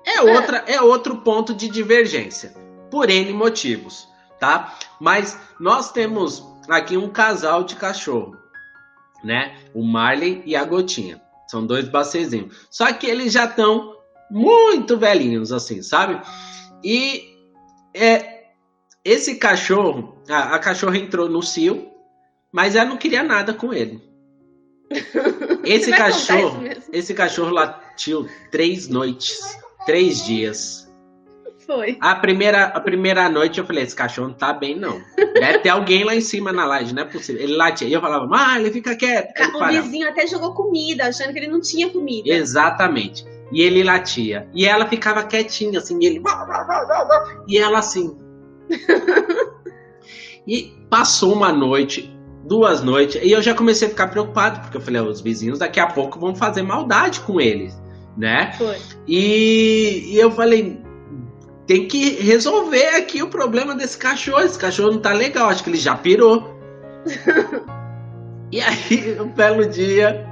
É, 0.05 0.23
outra, 0.23 0.65
é 0.67 0.81
outro 0.81 1.19
ponto 1.19 1.55
de 1.55 1.69
divergência, 1.69 2.55
por 2.91 3.11
N 3.11 3.33
motivos, 3.33 4.09
tá? 4.39 4.77
Mas 5.01 5.39
nós 5.61 5.93
temos 5.93 6.45
aqui 6.69 6.97
um 6.97 7.09
casal 7.09 7.65
de 7.65 7.77
cachorro, 7.77 8.37
né? 9.23 9.57
O 9.75 9.83
Marley 9.83 10.43
e 10.45 10.57
a 10.57 10.65
Gotinha. 10.65 11.21
São 11.49 11.65
dois 11.65 11.89
bacezinhos. 11.89 12.67
Só 12.71 12.93
que 12.93 13.07
eles 13.07 13.33
já 13.33 13.45
estão 13.45 13.95
muito 14.31 14.97
velhinhos, 14.97 15.53
assim, 15.53 15.83
sabe? 15.83 16.21
E 16.83 17.37
é, 17.95 18.47
esse 19.05 19.37
cachorro, 19.37 20.21
a, 20.29 20.57
a 20.57 20.59
cachorra 20.59 20.99
entrou 20.99 21.29
no 21.29 21.43
cio, 21.43 21.89
mas 22.53 22.75
ela 22.75 22.89
não 22.89 22.97
queria 22.97 23.23
nada 23.23 23.55
com 23.55 23.73
ele. 23.73 24.03
Esse 25.65 25.91
cachorro, 25.91 26.63
esse 26.93 27.13
cachorro 27.13 27.51
latiu 27.51 28.29
três 28.53 28.87
noites, 28.87 29.41
três 29.87 30.25
dias. 30.25 30.87
Foi. 31.67 31.97
A 32.01 32.15
primeira, 32.15 32.67
a 32.67 32.81
primeira 32.81 33.29
noite 33.29 33.59
eu 33.59 33.67
falei, 33.67 33.83
esse 33.83 33.95
cachorro 33.95 34.29
não 34.29 34.35
tá 34.35 34.53
bem, 34.53 34.79
não. 34.79 35.01
Deve 35.17 35.59
ter 35.61 35.69
alguém 35.71 36.05
lá 36.05 36.15
em 36.15 36.21
cima 36.21 36.53
na 36.53 36.65
laje, 36.65 36.95
não 36.95 37.03
é 37.03 37.07
possível. 37.07 37.43
Ele 37.43 37.57
latia. 37.57 37.89
E 37.89 37.93
eu 37.93 38.01
falava, 38.01 38.27
Marley, 38.27 38.71
fica 38.71 38.95
quieto. 38.95 39.33
Ele 39.37 39.49
O 39.49 39.59
parava. 39.59 39.83
vizinho 39.83 40.09
até 40.09 40.27
jogou 40.29 40.55
comida, 40.55 41.09
achando 41.09 41.33
que 41.33 41.39
ele 41.41 41.49
não 41.49 41.61
tinha 41.61 41.91
comida. 41.91 42.29
Exatamente. 42.29 43.25
E 43.51 43.63
ele 43.63 43.83
latia. 43.83 44.49
E 44.55 44.65
ela 44.65 44.87
ficava 44.87 45.25
quietinha, 45.25 45.79
assim, 45.81 45.99
e 46.01 46.07
ele. 46.07 46.23
E 47.49 47.59
ela 47.59 47.79
assim. 47.79 48.17
e 50.47 50.73
passou 50.89 51.33
uma 51.33 51.53
noite, 51.53 52.17
duas 52.45 52.83
noites, 52.83 53.21
e 53.23 53.33
eu 53.33 53.43
já 53.43 53.55
comecei 53.55 53.89
a 53.89 53.91
ficar 53.91 54.09
preocupado, 54.09 54.61
porque 54.61 54.77
eu 54.77 54.81
falei, 54.81 55.01
os 55.01 55.21
vizinhos 55.21 55.59
daqui 55.59 55.81
a 55.81 55.87
pouco 55.89 56.19
vão 56.19 56.35
fazer 56.35 56.63
maldade 56.63 57.21
com 57.21 57.41
eles, 57.41 57.77
né? 58.17 58.53
Foi. 58.57 58.79
E, 59.07 60.15
e 60.15 60.19
eu 60.19 60.31
falei, 60.31 60.81
tem 61.67 61.87
que 61.87 62.23
resolver 62.23 62.89
aqui 62.97 63.23
o 63.23 63.29
problema 63.29 63.75
desse 63.75 63.99
cachorro. 63.99 64.41
Esse 64.41 64.59
cachorro 64.59 64.93
não 64.93 65.01
tá 65.01 65.13
legal, 65.13 65.49
acho 65.49 65.63
que 65.63 65.71
ele 65.71 65.79
já 65.79 65.95
pirou. 65.95 66.57
e 68.51 68.61
aí, 68.61 69.21
um 69.21 69.29
belo 69.29 69.67
dia, 69.67 70.27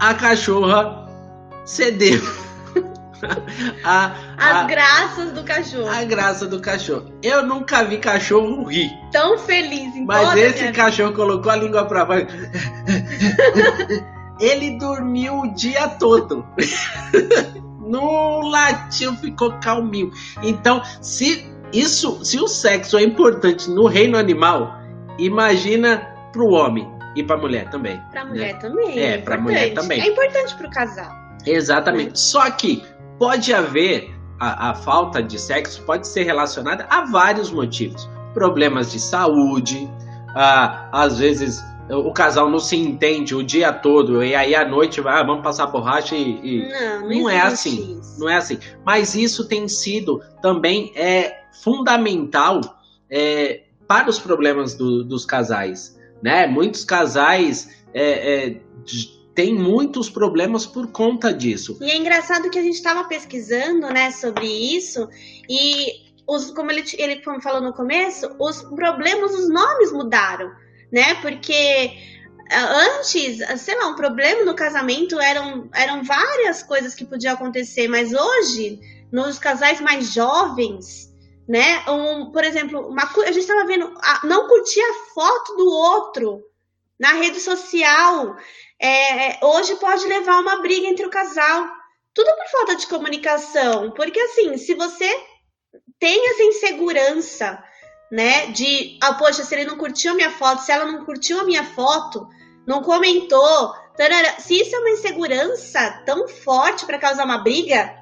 a 0.00 0.14
cachorra 0.14 1.08
cedeu 1.64 2.20
a, 3.84 4.12
As 4.36 4.56
a, 4.56 4.64
graças 4.64 5.32
do 5.32 5.42
cachorro. 5.44 5.88
a 5.88 6.04
graça 6.04 6.46
do 6.46 6.60
cachorro. 6.60 7.10
Eu 7.22 7.46
nunca 7.46 7.82
vi 7.84 7.98
cachorro 7.98 8.64
rir, 8.64 8.90
Tão 9.10 9.38
feliz 9.38 9.96
em 9.96 10.04
mas 10.04 10.36
esse 10.36 10.70
cachorro 10.72 11.14
colocou 11.14 11.50
a 11.50 11.56
língua 11.56 11.86
pra 11.86 12.04
baixo. 12.04 12.26
Ele 14.40 14.78
dormiu 14.78 15.40
o 15.40 15.54
dia 15.54 15.88
todo. 15.88 16.44
Não 17.80 18.40
latiu, 18.40 19.14
ficou 19.16 19.52
calminho. 19.60 20.10
Então, 20.42 20.82
se 21.00 21.46
isso, 21.72 22.24
se 22.24 22.38
o 22.38 22.48
sexo 22.48 22.96
é 22.96 23.02
importante 23.02 23.70
no 23.70 23.86
reino 23.86 24.16
animal, 24.16 24.74
imagina 25.18 26.08
pro 26.32 26.48
homem 26.48 26.90
e 27.14 27.22
pra 27.22 27.36
mulher 27.36 27.68
também. 27.70 28.00
Pra 28.10 28.24
mulher 28.24 28.58
também. 28.58 28.98
É, 28.98 29.18
pra 29.18 29.36
mulher 29.36 29.68
importante. 29.68 29.82
também. 29.82 30.00
É 30.00 30.08
importante 30.08 30.54
pro 30.56 30.70
casal. 30.70 31.12
Exatamente. 31.44 32.18
Só 32.18 32.50
que 32.50 32.82
pode 33.18 33.52
haver 33.52 34.14
a, 34.38 34.70
a 34.70 34.74
falta 34.74 35.22
de 35.22 35.38
sexo 35.38 35.82
pode 35.82 36.06
ser 36.06 36.24
relacionada 36.24 36.86
a 36.90 37.04
vários 37.06 37.50
motivos. 37.50 38.08
Problemas 38.32 38.90
de 38.90 38.98
saúde, 38.98 39.88
ah, 40.34 40.88
às 40.92 41.18
vezes 41.18 41.62
o 41.90 42.12
casal 42.12 42.48
não 42.50 42.58
se 42.58 42.76
entende 42.76 43.34
o 43.34 43.42
dia 43.42 43.72
todo 43.72 44.24
e 44.24 44.34
aí 44.34 44.54
à 44.54 44.66
noite 44.66 45.00
vai, 45.00 45.20
ah, 45.20 45.22
vamos 45.22 45.42
passar 45.42 45.66
borracha 45.66 46.14
e, 46.16 46.40
e- 46.42 46.68
Não, 46.68 47.08
não, 47.08 47.28
é 47.30 47.40
assim, 47.40 47.98
isso. 48.00 48.18
não 48.20 48.28
é 48.28 48.36
assim. 48.36 48.58
Mas 48.84 49.14
isso 49.14 49.46
tem 49.46 49.68
sido 49.68 50.20
também 50.40 50.92
é 50.96 51.42
fundamental 51.62 52.60
é, 53.10 53.64
para 53.86 54.08
os 54.08 54.18
problemas 54.18 54.74
do- 54.74 55.04
dos 55.04 55.26
casais, 55.26 55.98
né? 56.22 56.46
Muitos 56.46 56.84
casais 56.84 57.68
é, 57.92 58.46
é, 58.46 58.60
têm 59.34 59.54
muitos 59.54 60.08
problemas 60.08 60.64
por 60.64 60.90
conta 60.90 61.32
disso. 61.34 61.76
E 61.80 61.90
é 61.90 61.96
engraçado 61.96 62.48
que 62.50 62.58
a 62.58 62.62
gente 62.62 62.74
estava 62.76 63.04
pesquisando, 63.04 63.88
né, 63.88 64.10
sobre 64.10 64.46
isso 64.46 65.08
e 65.48 66.04
os, 66.26 66.50
como 66.52 66.70
ele, 66.70 66.82
ele 66.96 67.20
falou 67.42 67.60
no 67.60 67.72
começo, 67.74 68.26
os 68.40 68.62
problemas, 68.62 69.34
os 69.34 69.48
nomes 69.50 69.92
mudaram, 69.92 70.50
né? 70.94 71.16
Porque 71.16 71.98
ah, 72.48 72.98
antes, 72.98 73.42
ah, 73.42 73.56
sei 73.56 73.76
lá, 73.76 73.88
um 73.88 73.96
problema 73.96 74.44
no 74.44 74.54
casamento 74.54 75.18
eram, 75.18 75.68
eram 75.74 76.04
várias 76.04 76.62
coisas 76.62 76.94
que 76.94 77.04
podiam 77.04 77.34
acontecer, 77.34 77.88
mas 77.88 78.14
hoje, 78.14 78.78
nos 79.10 79.36
casais 79.36 79.80
mais 79.80 80.14
jovens, 80.14 81.12
né? 81.48 81.80
Um, 81.88 82.30
por 82.30 82.44
exemplo, 82.44 82.86
uma, 82.88 83.02
a 83.02 83.32
gente 83.32 83.40
estava 83.40 83.66
vendo, 83.66 83.92
ah, 84.00 84.20
não 84.22 84.46
curtir 84.46 84.80
a 84.80 84.94
foto 85.12 85.56
do 85.56 85.68
outro 85.68 86.44
na 86.98 87.14
rede 87.14 87.40
social. 87.40 88.36
é, 88.80 89.44
hoje 89.44 89.74
pode 89.76 90.06
levar 90.06 90.34
a 90.34 90.40
uma 90.40 90.62
briga 90.62 90.86
entre 90.86 91.04
o 91.04 91.10
casal. 91.10 91.68
Tudo 92.14 92.30
por 92.36 92.46
falta 92.52 92.76
de 92.76 92.86
comunicação. 92.86 93.90
Porque, 93.90 94.20
assim, 94.20 94.56
se 94.56 94.74
você 94.74 95.10
tem 95.98 96.30
essa 96.30 96.42
insegurança, 96.44 97.64
né, 98.10 98.46
de, 98.48 98.98
ah, 99.02 99.14
poxa, 99.14 99.44
se 99.44 99.54
ele 99.54 99.64
não 99.64 99.76
curtiu 99.76 100.12
a 100.12 100.14
minha 100.14 100.30
foto, 100.30 100.62
se 100.62 100.72
ela 100.72 100.84
não 100.84 101.04
curtiu 101.04 101.40
a 101.40 101.44
minha 101.44 101.64
foto, 101.64 102.28
não 102.66 102.82
comentou, 102.82 103.74
tarara, 103.96 104.38
se 104.38 104.54
isso 104.54 104.74
é 104.74 104.78
uma 104.78 104.90
insegurança 104.90 106.02
tão 106.04 106.28
forte 106.28 106.86
para 106.86 106.98
causar 106.98 107.24
uma 107.24 107.38
briga, 107.38 107.94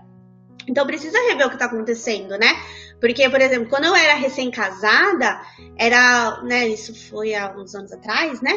então 0.68 0.86
precisa 0.86 1.18
rever 1.28 1.46
o 1.46 1.50
que 1.50 1.58
tá 1.58 1.64
acontecendo, 1.64 2.38
né? 2.38 2.54
Porque, 3.00 3.28
por 3.28 3.40
exemplo, 3.40 3.68
quando 3.68 3.84
eu 3.84 3.96
era 3.96 4.14
recém-casada, 4.14 5.40
era, 5.76 6.40
né, 6.42 6.68
isso 6.68 6.94
foi 7.10 7.34
há 7.34 7.52
uns 7.52 7.74
anos 7.74 7.92
atrás, 7.92 8.40
né? 8.40 8.52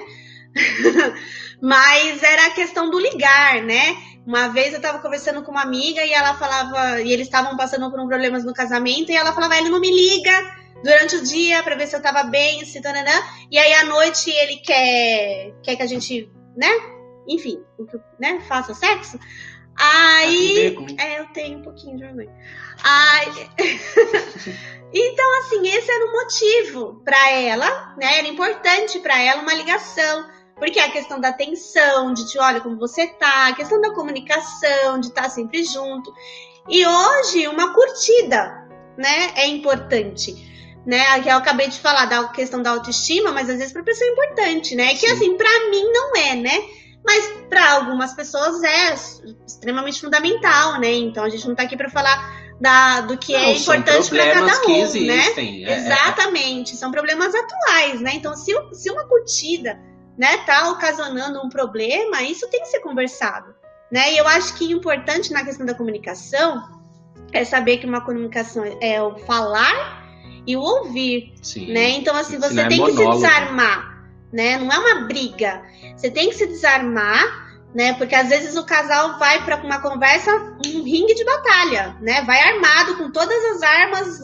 Mas 1.62 2.22
era 2.22 2.48
a 2.48 2.52
questão 2.52 2.90
do 2.90 3.00
ligar, 3.00 3.64
né? 3.64 3.98
Uma 4.26 4.48
vez 4.50 4.74
eu 4.74 4.82
tava 4.82 5.00
conversando 5.00 5.44
com 5.44 5.52
uma 5.52 5.64
amiga 5.64 6.04
e 6.04 6.14
ela 6.14 6.36
falava, 6.36 7.02
e 7.02 7.12
eles 7.12 7.28
estavam 7.28 7.58
passando 7.58 7.90
por 7.90 8.00
um 8.00 8.08
problemas 8.08 8.44
no 8.44 8.54
casamento, 8.54 9.12
e 9.12 9.16
ela 9.16 9.34
falava, 9.34 9.58
ele 9.58 9.70
não 9.70 9.80
me 9.80 9.90
liga 9.90 10.65
durante 10.86 11.16
o 11.16 11.24
dia 11.24 11.64
pra 11.64 11.76
ver 11.76 11.88
se 11.88 11.96
eu 11.96 12.02
tava 12.02 12.22
bem, 12.26 12.64
se 12.64 12.80
tananã, 12.80 13.12
e 13.50 13.58
aí 13.58 13.74
à 13.74 13.86
noite 13.86 14.30
ele 14.30 14.58
quer, 14.58 15.52
quer 15.64 15.76
que 15.76 15.82
a 15.82 15.88
gente, 15.88 16.32
né? 16.56 16.70
Enfim, 17.28 17.60
né? 18.20 18.40
Faça 18.48 18.76
sexo. 18.76 19.20
Aí. 19.76 20.78
É, 21.00 21.20
eu 21.20 21.26
tenho 21.34 21.58
um 21.58 21.62
pouquinho 21.64 21.98
de 21.98 22.04
vergonha. 22.04 22.32
Ai. 22.84 23.26
então, 24.94 25.40
assim, 25.40 25.68
esse 25.68 25.92
era 25.92 26.06
o 26.06 26.12
motivo 26.12 27.02
para 27.04 27.32
ela, 27.32 27.96
né? 27.98 28.20
Era 28.20 28.28
importante 28.28 29.00
para 29.00 29.20
ela 29.20 29.42
uma 29.42 29.56
ligação. 29.56 30.30
Porque 30.56 30.80
a 30.80 30.92
questão 30.92 31.20
da 31.20 31.30
atenção, 31.30 32.14
de 32.14 32.30
te 32.30 32.38
olha 32.38 32.62
como 32.62 32.78
você 32.78 33.08
tá, 33.08 33.48
a 33.48 33.56
questão 33.56 33.82
da 33.82 33.94
comunicação, 33.94 35.00
de 35.00 35.08
estar 35.08 35.30
sempre 35.30 35.64
junto. 35.64 36.14
E 36.70 36.86
hoje, 36.86 37.48
uma 37.48 37.74
curtida, 37.74 38.70
né? 38.96 39.34
É 39.36 39.48
importante. 39.48 40.55
Né, 40.86 41.20
que 41.22 41.30
eu 41.30 41.38
acabei 41.38 41.68
de 41.68 41.80
falar 41.80 42.06
da 42.06 42.28
questão 42.28 42.62
da 42.62 42.70
autoestima, 42.70 43.32
mas 43.32 43.50
às 43.50 43.58
vezes 43.58 43.74
para 43.74 43.82
pessoa 43.82 44.08
é 44.08 44.12
importante, 44.14 44.76
né? 44.76 44.94
Que 44.94 45.08
Sim. 45.08 45.14
assim, 45.14 45.38
para 45.38 45.70
mim 45.72 45.84
não 45.92 46.16
é, 46.16 46.36
né? 46.36 46.64
Mas 47.04 47.28
para 47.50 47.74
algumas 47.74 48.14
pessoas 48.14 48.62
é 48.64 48.94
extremamente 49.48 50.00
fundamental, 50.00 50.80
né? 50.80 50.92
Então 50.92 51.24
a 51.24 51.30
gente 51.30 51.48
não 51.48 51.56
tá 51.56 51.64
aqui 51.64 51.76
para 51.76 51.90
falar 51.90 52.46
da, 52.60 53.02
do 53.02 53.18
que 53.18 53.36
é 53.36 53.54
Não, 53.54 53.60
são 53.60 53.76
importante 53.76 54.10
para 54.10 54.32
cada 54.32 54.60
que 54.62 54.72
um, 54.72 54.78
né? 54.78 54.84
existem. 54.84 55.66
É- 55.66 55.72
é- 55.72 55.78
Exatamente, 55.78 56.76
são 56.76 56.92
problemas 56.92 57.34
atuais, 57.34 58.02
né? 58.02 58.12
Então 58.16 58.36
se, 58.36 58.54
se 58.74 58.90
uma 58.90 59.08
curtida 59.08 59.80
né, 60.18 60.38
tá 60.46 60.70
ocasionando 60.70 61.42
um 61.46 61.50
problema, 61.50 62.24
isso 62.24 62.50
tem 62.50 62.62
que 62.62 62.68
ser 62.68 62.80
conversado, 62.80 63.54
né? 63.92 64.14
E 64.14 64.18
eu 64.18 64.28
acho 64.28 64.56
que 64.56 64.72
importante 64.72 65.32
na 65.34 65.44
questão 65.44 65.66
da 65.66 65.74
comunicação 65.74 66.64
é 67.34 67.44
saber 67.44 67.78
que 67.78 67.86
uma 67.86 68.02
comunicação 68.02 68.64
é 68.82 69.02
o 69.02 69.18
falar 69.20 70.05
e 70.46 70.56
o 70.56 70.62
ouvir, 70.62 71.34
Sim. 71.42 71.72
né? 71.72 71.90
Então 71.92 72.16
assim, 72.16 72.38
você 72.38 72.62
é 72.62 72.68
tem 72.68 72.82
é 72.82 72.86
que 72.86 72.92
se 72.92 73.10
desarmar, 73.10 74.08
né? 74.32 74.58
Não 74.58 74.72
é 74.72 74.78
uma 74.78 75.08
briga. 75.08 75.62
Você 75.96 76.10
tem 76.10 76.30
que 76.30 76.36
se 76.36 76.48
desarmar 76.48 77.46
né? 77.76 77.94
Porque 77.96 78.16
às 78.16 78.30
vezes 78.30 78.56
o 78.56 78.66
casal 78.66 79.20
vai 79.20 79.44
para 79.44 79.58
uma 79.58 79.82
conversa, 79.82 80.32
um 80.66 80.82
ringue 80.82 81.14
de 81.14 81.26
batalha, 81.26 81.98
né? 82.02 82.22
Vai 82.22 82.40
armado 82.40 82.96
com 82.96 83.12
todas 83.12 83.38
as 83.44 83.62
armas, 83.62 84.20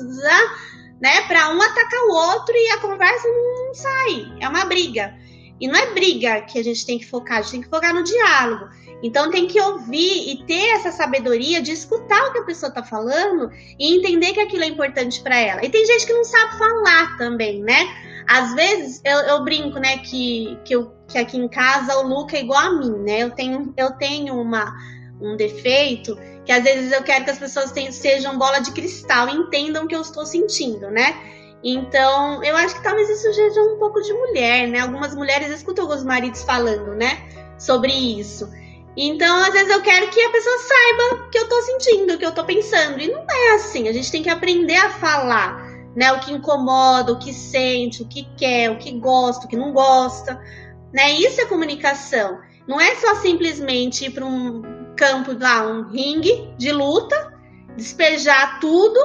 né? 1.02 1.22
Para 1.28 1.54
um 1.54 1.62
atacar 1.62 2.00
o 2.08 2.14
outro 2.14 2.56
e 2.56 2.70
a 2.70 2.78
conversa 2.78 3.28
não 3.28 3.74
sai. 3.74 4.38
É 4.40 4.48
uma 4.48 4.64
briga. 4.64 5.14
E 5.60 5.68
não 5.68 5.78
é 5.78 5.94
briga 5.94 6.42
que 6.42 6.58
a 6.58 6.64
gente 6.64 6.86
tem 6.86 6.98
que 6.98 7.06
focar, 7.06 7.40
a 7.40 7.42
gente 7.42 7.52
tem 7.52 7.62
que 7.62 7.70
focar 7.70 7.94
no 7.94 8.04
diálogo. 8.04 8.70
Então 9.04 9.32
tem 9.32 9.48
que 9.48 9.60
ouvir 9.60 10.32
e 10.32 10.44
ter 10.46 10.70
essa 10.76 10.92
sabedoria 10.92 11.62
de 11.62 11.72
escutar 11.72 12.24
o 12.28 12.34
que 12.34 12.40
a 12.40 12.44
pessoa 12.44 12.70
está 12.70 12.84
falando 12.84 13.50
e 13.80 13.98
entender 13.98 14.34
que 14.34 14.40
aquilo 14.40 14.64
é 14.64 14.68
importante 14.68 15.22
para 15.22 15.38
ela. 15.38 15.66
E 15.66 15.70
tem 15.70 15.86
gente 15.86 16.06
que 16.06 16.14
não 16.14 16.24
sabe 16.24 16.58
falar 16.58 17.18
também, 17.18 17.62
né? 17.62 17.88
Às 18.28 18.54
vezes 18.54 19.02
eu, 19.04 19.18
eu 19.18 19.44
brinco, 19.44 19.80
né, 19.80 19.98
que, 19.98 20.58
que, 20.64 20.76
eu, 20.76 20.94
que 21.08 21.18
aqui 21.18 21.38
em 21.38 21.48
casa 21.48 21.98
o 21.98 22.08
Luca 22.08 22.38
é 22.38 22.42
igual 22.42 22.60
a 22.60 22.80
mim, 22.80 22.92
né? 23.00 23.24
Eu 23.24 23.32
tenho, 23.32 23.74
eu 23.76 23.92
tenho 23.94 24.40
uma, 24.40 24.72
um 25.20 25.36
defeito 25.36 26.18
que 26.46 26.52
às 26.52 26.64
vezes 26.64 26.92
eu 26.92 27.04
quero 27.04 27.26
que 27.26 27.32
as 27.32 27.40
pessoas 27.40 27.72
tenham, 27.72 27.92
sejam 27.92 28.38
bola 28.38 28.60
de 28.60 28.72
cristal 28.72 29.30
e 29.30 29.34
entendam 29.34 29.86
o 29.86 29.88
que 29.88 29.96
eu 29.96 30.02
estou 30.02 30.26
sentindo, 30.26 30.90
né? 30.90 31.16
Então, 31.64 32.44
eu 32.44 32.56
acho 32.58 32.76
que 32.76 32.84
talvez 32.84 33.08
isso 33.10 33.32
seja 33.34 33.62
um 33.62 33.78
pouco 33.78 34.02
de 34.02 34.12
mulher, 34.14 34.68
né? 34.68 34.80
Algumas 34.80 35.16
mulheres 35.16 35.52
escutam 35.52 35.86
alguns 35.86 36.04
maridos 36.04 36.42
falando, 36.42 36.96
né? 36.96 37.22
Sobre 37.60 37.94
isso. 37.94 38.50
Então, 38.96 39.44
às 39.44 39.54
vezes 39.54 39.70
eu 39.70 39.82
quero 39.82 40.10
que 40.10 40.22
a 40.22 40.32
pessoa 40.32 40.58
saiba 40.58 41.16
o 41.16 41.30
que 41.30 41.38
eu 41.38 41.48
tô 41.48 41.62
sentindo, 41.62 42.14
o 42.14 42.18
que 42.18 42.26
eu 42.26 42.34
tô 42.34 42.44
pensando. 42.44 43.00
E 43.00 43.10
não 43.10 43.26
é 43.30 43.56
assim. 43.56 43.88
A 43.88 43.94
gente 43.94 44.12
tem 44.12 44.22
que 44.22 44.30
aprender 44.30 44.76
a 44.76 44.90
falar 44.90 45.72
né? 45.96 46.12
O 46.14 46.20
que 46.20 46.32
incomoda, 46.32 47.12
o 47.12 47.20
que 47.20 47.34
sente, 47.34 48.02
o 48.02 48.08
que 48.08 48.24
quer, 48.38 48.72
o 48.72 48.78
que 48.78 48.92
gosta, 48.92 49.46
o 49.46 49.50
que 49.50 49.58
não 49.58 49.72
gosta, 49.72 50.42
né? 50.94 51.12
Isso 51.12 51.42
é 51.42 51.46
comunicação. 51.46 52.40
Não 52.68 52.80
é 52.80 52.96
só 52.96 53.16
simplesmente 53.16 54.06
ir 54.06 54.12
para 54.12 54.26
um 54.26 54.62
campo 54.96 55.36
lá, 55.38 55.68
um 55.68 55.90
ringue 55.90 56.54
de 56.58 56.72
luta, 56.72 57.34
despejar 57.76 58.60
tudo, 58.60 59.00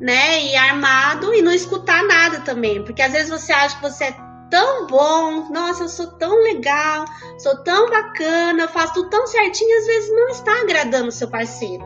né? 0.00 0.44
E 0.46 0.56
armado 0.56 1.34
e 1.34 1.42
não 1.42 1.52
escutar 1.52 2.02
nada 2.04 2.40
também, 2.40 2.82
porque 2.84 3.02
às 3.02 3.12
vezes 3.12 3.30
você 3.30 3.52
acha 3.52 3.76
que 3.76 3.82
você 3.82 4.04
é 4.04 4.29
tão 4.50 4.86
bom, 4.86 5.50
nossa, 5.50 5.84
eu 5.84 5.88
sou 5.88 6.08
tão 6.18 6.42
legal, 6.42 7.04
sou 7.38 7.56
tão 7.58 7.88
bacana, 7.88 8.68
faço 8.68 8.94
tudo 8.94 9.10
tão 9.10 9.26
certinho, 9.26 9.78
às 9.78 9.86
vezes 9.86 10.10
não 10.10 10.28
está 10.28 10.60
agradando 10.60 11.08
o 11.08 11.12
seu 11.12 11.28
parceiro, 11.28 11.84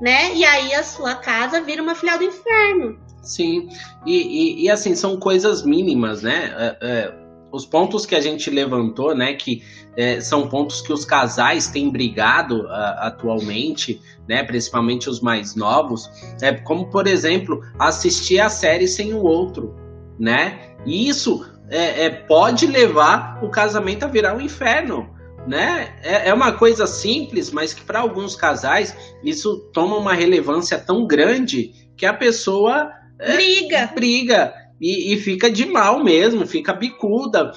né? 0.00 0.34
E 0.34 0.44
aí 0.44 0.72
a 0.74 0.82
sua 0.82 1.16
casa 1.16 1.60
vira 1.60 1.82
uma 1.82 1.94
filial 1.94 2.18
do 2.18 2.24
inferno. 2.24 2.98
Sim, 3.22 3.68
e, 4.06 4.16
e, 4.16 4.64
e, 4.64 4.70
assim, 4.70 4.94
são 4.94 5.18
coisas 5.18 5.64
mínimas, 5.64 6.22
né? 6.22 6.54
É, 6.56 6.76
é, 6.82 7.24
os 7.50 7.64
pontos 7.64 8.04
que 8.04 8.14
a 8.14 8.20
gente 8.20 8.50
levantou, 8.50 9.14
né, 9.14 9.34
que 9.34 9.62
é, 9.96 10.20
são 10.20 10.48
pontos 10.48 10.80
que 10.80 10.92
os 10.92 11.04
casais 11.04 11.68
têm 11.68 11.88
brigado 11.88 12.66
atualmente, 12.68 14.02
né, 14.28 14.42
principalmente 14.42 15.08
os 15.08 15.20
mais 15.20 15.54
novos, 15.54 16.10
é 16.42 16.52
como, 16.52 16.90
por 16.90 17.06
exemplo, 17.06 17.62
assistir 17.78 18.40
a 18.40 18.48
série 18.48 18.88
sem 18.88 19.14
o 19.14 19.22
outro, 19.22 19.72
né? 20.18 20.74
E 20.84 21.08
isso 21.08 21.53
é, 21.68 22.04
é 22.04 22.10
pode 22.10 22.66
levar 22.66 23.42
o 23.42 23.50
casamento 23.50 24.04
a 24.04 24.08
virar 24.08 24.34
um 24.34 24.40
inferno, 24.40 25.08
né? 25.46 25.94
É, 26.02 26.28
é 26.28 26.34
uma 26.34 26.52
coisa 26.52 26.86
simples, 26.86 27.50
mas 27.50 27.74
que 27.74 27.82
para 27.82 28.00
alguns 28.00 28.34
casais 28.34 28.96
isso 29.22 29.70
toma 29.72 29.96
uma 29.96 30.14
relevância 30.14 30.78
tão 30.78 31.06
grande 31.06 31.72
que 31.96 32.06
a 32.06 32.12
pessoa 32.12 32.90
é, 33.18 33.34
briga. 33.34 33.92
Briga. 33.94 34.54
E, 34.80 35.14
e, 35.14 35.16
fica 35.18 35.50
de 35.50 35.66
mal 35.66 36.02
mesmo, 36.02 36.46
fica 36.46 36.72
bicuda. 36.72 37.52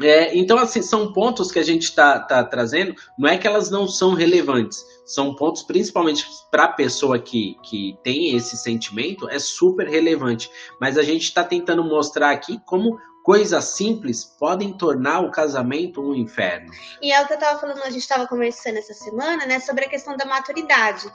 É, 0.00 0.36
então, 0.36 0.58
assim, 0.58 0.82
são 0.82 1.12
pontos 1.12 1.52
que 1.52 1.58
a 1.58 1.62
gente 1.62 1.84
está 1.84 2.18
tá 2.18 2.42
trazendo, 2.42 2.94
não 3.16 3.28
é 3.28 3.38
que 3.38 3.46
elas 3.46 3.70
não 3.70 3.86
são 3.86 4.12
relevantes, 4.12 4.84
são 5.06 5.36
pontos, 5.36 5.62
principalmente 5.62 6.26
para 6.50 6.64
a 6.64 6.72
pessoa 6.72 7.16
que, 7.16 7.56
que 7.62 7.96
tem 8.02 8.34
esse 8.34 8.56
sentimento, 8.56 9.28
é 9.28 9.38
super 9.38 9.86
relevante. 9.86 10.50
Mas 10.80 10.98
a 10.98 11.02
gente 11.02 11.22
está 11.22 11.44
tentando 11.44 11.84
mostrar 11.84 12.30
aqui 12.30 12.58
como 12.66 12.98
coisas 13.24 13.64
simples 13.64 14.22
podem 14.22 14.74
tornar 14.74 15.20
o 15.20 15.30
casamento 15.30 16.02
um 16.02 16.14
inferno. 16.14 16.70
E 17.00 17.10
é 17.10 17.22
o 17.22 17.26
que 17.26 17.32
eu 17.32 17.38
estava 17.38 17.58
falando, 17.58 17.82
a 17.82 17.90
gente 17.90 18.02
estava 18.02 18.26
conversando 18.26 18.76
essa 18.76 18.92
semana, 18.92 19.46
né, 19.46 19.58
sobre 19.60 19.86
a 19.86 19.88
questão 19.88 20.14
da 20.14 20.26
maturidade. 20.26 21.10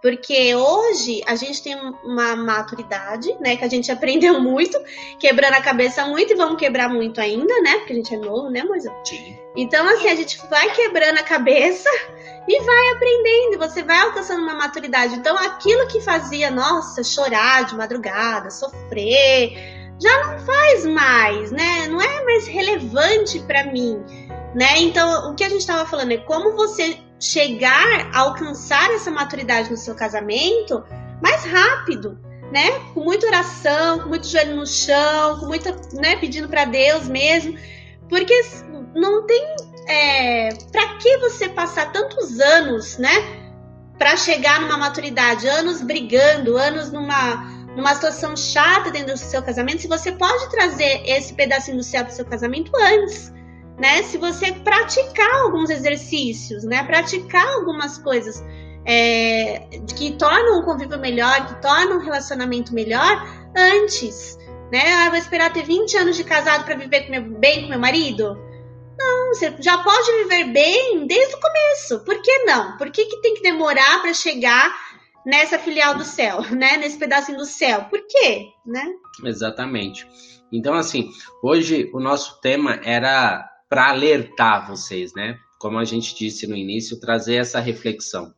Porque 0.00 0.54
hoje 0.54 1.20
a 1.26 1.34
gente 1.34 1.60
tem 1.60 1.74
uma 2.04 2.36
maturidade, 2.36 3.36
né? 3.40 3.56
Que 3.56 3.64
a 3.64 3.68
gente 3.68 3.90
aprendeu 3.90 4.40
muito, 4.40 4.78
quebrando 5.18 5.54
a 5.54 5.60
cabeça 5.60 6.06
muito 6.06 6.32
e 6.32 6.36
vamos 6.36 6.56
quebrar 6.56 6.88
muito 6.88 7.20
ainda, 7.20 7.60
né? 7.62 7.78
Porque 7.78 7.94
a 7.94 7.96
gente 7.96 8.14
é 8.14 8.18
novo, 8.18 8.48
né, 8.48 8.62
Moisés? 8.62 8.94
Sim. 9.04 9.36
Então, 9.56 9.84
assim, 9.88 10.06
a 10.06 10.14
gente 10.14 10.38
vai 10.48 10.72
quebrando 10.72 11.18
a 11.18 11.24
cabeça 11.24 11.90
e 12.46 12.62
vai 12.62 12.90
aprendendo, 12.90 13.58
você 13.58 13.82
vai 13.82 13.98
alcançando 14.02 14.44
uma 14.44 14.54
maturidade. 14.54 15.16
Então, 15.16 15.36
aquilo 15.36 15.88
que 15.88 16.00
fazia, 16.00 16.48
nossa, 16.48 17.02
chorar 17.02 17.64
de 17.64 17.74
madrugada, 17.74 18.52
sofrer, 18.52 19.77
já 20.00 20.26
não 20.26 20.38
faz 20.38 20.86
mais, 20.86 21.50
né? 21.50 21.88
Não 21.88 22.00
é 22.00 22.24
mais 22.24 22.46
relevante 22.46 23.40
para 23.40 23.64
mim, 23.64 24.02
né? 24.54 24.78
Então, 24.78 25.30
o 25.30 25.34
que 25.34 25.44
a 25.44 25.48
gente 25.48 25.60
estava 25.60 25.84
falando 25.86 26.12
é 26.12 26.18
como 26.18 26.56
você 26.56 26.98
chegar 27.20 28.10
a 28.12 28.20
alcançar 28.20 28.90
essa 28.92 29.10
maturidade 29.10 29.70
no 29.70 29.76
seu 29.76 29.94
casamento 29.94 30.84
mais 31.20 31.44
rápido, 31.44 32.18
né? 32.52 32.78
Com 32.94 33.00
muita 33.00 33.26
oração, 33.26 34.00
com 34.00 34.08
muito 34.08 34.26
joelho 34.26 34.56
no 34.56 34.66
chão, 34.66 35.40
com 35.40 35.46
muita, 35.46 35.74
né, 35.94 36.16
pedindo 36.16 36.48
para 36.48 36.64
Deus 36.64 37.08
mesmo, 37.08 37.58
porque 38.08 38.34
não 38.94 39.26
tem 39.26 39.56
é, 39.88 40.50
para 40.70 40.94
que 40.96 41.18
você 41.18 41.48
passar 41.48 41.92
tantos 41.92 42.38
anos, 42.40 42.98
né, 42.98 43.10
para 43.98 44.16
chegar 44.16 44.60
numa 44.60 44.78
maturidade, 44.78 45.48
anos 45.48 45.82
brigando, 45.82 46.56
anos 46.56 46.92
numa 46.92 47.57
numa 47.78 47.94
situação 47.94 48.36
chata 48.36 48.90
dentro 48.90 49.12
do 49.12 49.16
seu 49.16 49.40
casamento, 49.40 49.82
se 49.82 49.86
você 49.86 50.10
pode 50.10 50.50
trazer 50.50 51.00
esse 51.06 51.32
pedacinho 51.32 51.76
do 51.76 51.82
céu 51.84 52.04
do 52.04 52.10
seu 52.10 52.24
casamento 52.24 52.72
antes, 52.74 53.32
né? 53.78 54.02
Se 54.02 54.18
você 54.18 54.50
praticar 54.50 55.32
alguns 55.42 55.70
exercícios, 55.70 56.64
né? 56.64 56.82
Praticar 56.82 57.46
algumas 57.46 57.96
coisas 57.96 58.44
é, 58.84 59.60
que 59.96 60.10
tornam 60.14 60.58
o 60.58 60.64
convívio 60.64 60.98
melhor, 60.98 61.46
que 61.46 61.62
tornam 61.62 61.98
o 61.98 62.00
relacionamento 62.00 62.74
melhor 62.74 63.24
antes, 63.56 64.36
né? 64.72 64.82
Ah, 64.94 65.10
vou 65.10 65.18
esperar 65.18 65.52
ter 65.52 65.62
20 65.62 65.98
anos 65.98 66.16
de 66.16 66.24
casado 66.24 66.64
para 66.64 66.74
viver 66.74 67.02
com 67.02 67.12
meu, 67.12 67.22
bem 67.22 67.62
com 67.62 67.68
meu 67.68 67.78
marido? 67.78 68.36
Não, 68.98 69.28
você 69.28 69.54
já 69.60 69.78
pode 69.78 70.10
viver 70.24 70.46
bem 70.46 71.06
desde 71.06 71.36
o 71.36 71.40
começo. 71.40 72.00
Por 72.00 72.20
que 72.20 72.38
não? 72.38 72.76
Por 72.76 72.90
que, 72.90 73.04
que 73.04 73.22
tem 73.22 73.34
que 73.34 73.42
demorar 73.42 74.02
para 74.02 74.12
chegar 74.12 74.68
nessa 75.28 75.58
filial 75.58 75.94
do 75.94 76.04
céu, 76.04 76.40
né? 76.50 76.78
Nesse 76.78 76.98
pedacinho 76.98 77.36
do 77.38 77.44
céu? 77.44 77.84
Por 77.84 78.00
quê, 78.08 78.46
né? 78.66 78.86
Exatamente. 79.24 80.08
Então, 80.50 80.74
assim, 80.74 81.10
hoje 81.42 81.90
o 81.92 82.00
nosso 82.00 82.40
tema 82.40 82.80
era 82.82 83.46
para 83.68 83.90
alertar 83.90 84.66
vocês, 84.66 85.12
né? 85.14 85.38
Como 85.60 85.78
a 85.78 85.84
gente 85.84 86.16
disse 86.16 86.46
no 86.46 86.56
início, 86.56 86.98
trazer 86.98 87.34
essa 87.34 87.60
reflexão. 87.60 88.32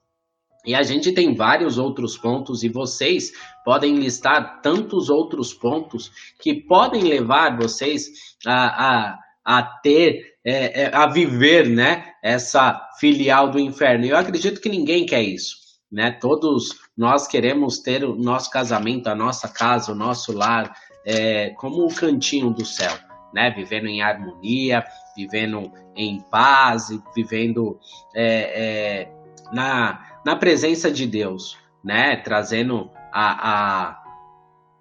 E 0.67 0.75
a 0.75 0.83
gente 0.83 1.13
tem 1.13 1.35
vários 1.35 1.79
outros 1.79 2.19
pontos 2.19 2.63
e 2.63 2.69
vocês 2.69 3.33
podem 3.65 3.97
listar 3.97 4.61
tantos 4.61 5.09
outros 5.09 5.55
pontos 5.55 6.11
que 6.39 6.55
podem 6.55 7.03
levar 7.03 7.57
vocês 7.57 8.09
a, 8.47 9.13
a, 9.13 9.19
a 9.45 9.63
ter, 9.63 10.35
é, 10.45 10.83
é, 10.83 10.95
a 10.95 11.07
viver, 11.07 11.69
né? 11.69 12.13
Essa 12.23 12.89
filial 12.99 13.51
do 13.51 13.59
inferno. 13.59 14.05
Eu 14.05 14.17
acredito 14.17 14.61
que 14.61 14.69
ninguém 14.69 15.07
quer 15.07 15.23
isso, 15.23 15.57
né? 15.91 16.11
Todos 16.11 16.80
nós 16.97 17.27
queremos 17.27 17.79
ter 17.79 18.05
o 18.05 18.15
nosso 18.15 18.51
casamento, 18.51 19.09
a 19.09 19.15
nossa 19.15 19.49
casa, 19.49 19.93
o 19.93 19.95
nosso 19.95 20.33
lar, 20.33 20.75
é, 21.05 21.51
como 21.51 21.87
o 21.87 21.95
cantinho 21.95 22.51
do 22.51 22.65
céu, 22.65 22.93
né? 23.33 23.51
Vivendo 23.51 23.87
em 23.87 24.03
harmonia, 24.03 24.85
vivendo 25.17 25.73
em 25.97 26.21
paz, 26.31 26.89
vivendo 27.15 27.79
é, 28.15 29.05
é, 29.05 29.13
na, 29.53 30.21
na 30.25 30.37
presença 30.37 30.91
de 30.91 31.07
Deus, 31.07 31.57
né? 31.83 32.17
Trazendo 32.17 32.91
a, 33.13 33.51
a, 33.51 34.03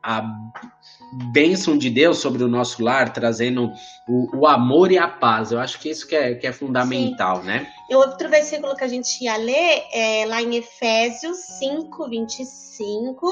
a 0.03 0.35
bênção 1.11 1.77
de 1.77 1.89
Deus 1.89 2.19
sobre 2.19 2.43
o 2.43 2.47
nosso 2.47 2.83
lar, 2.83 3.11
trazendo 3.11 3.71
o, 4.07 4.39
o, 4.39 4.47
amor 4.47 4.91
e 4.91 4.97
a 4.97 5.07
paz. 5.07 5.51
Eu 5.51 5.59
acho 5.59 5.79
que 5.79 5.89
isso 5.89 6.07
que 6.07 6.15
é, 6.15 6.35
que 6.35 6.45
é 6.45 6.53
fundamental, 6.53 7.41
Sim. 7.41 7.47
né? 7.47 7.67
E 7.89 7.95
outro 7.95 8.29
versículo 8.29 8.75
que 8.75 8.83
a 8.83 8.87
gente 8.87 9.23
ia 9.23 9.35
ler 9.37 9.83
é 9.91 10.25
lá 10.27 10.41
em 10.41 10.55
Efésios 10.55 11.37
5, 11.59 12.09
25. 12.09 13.27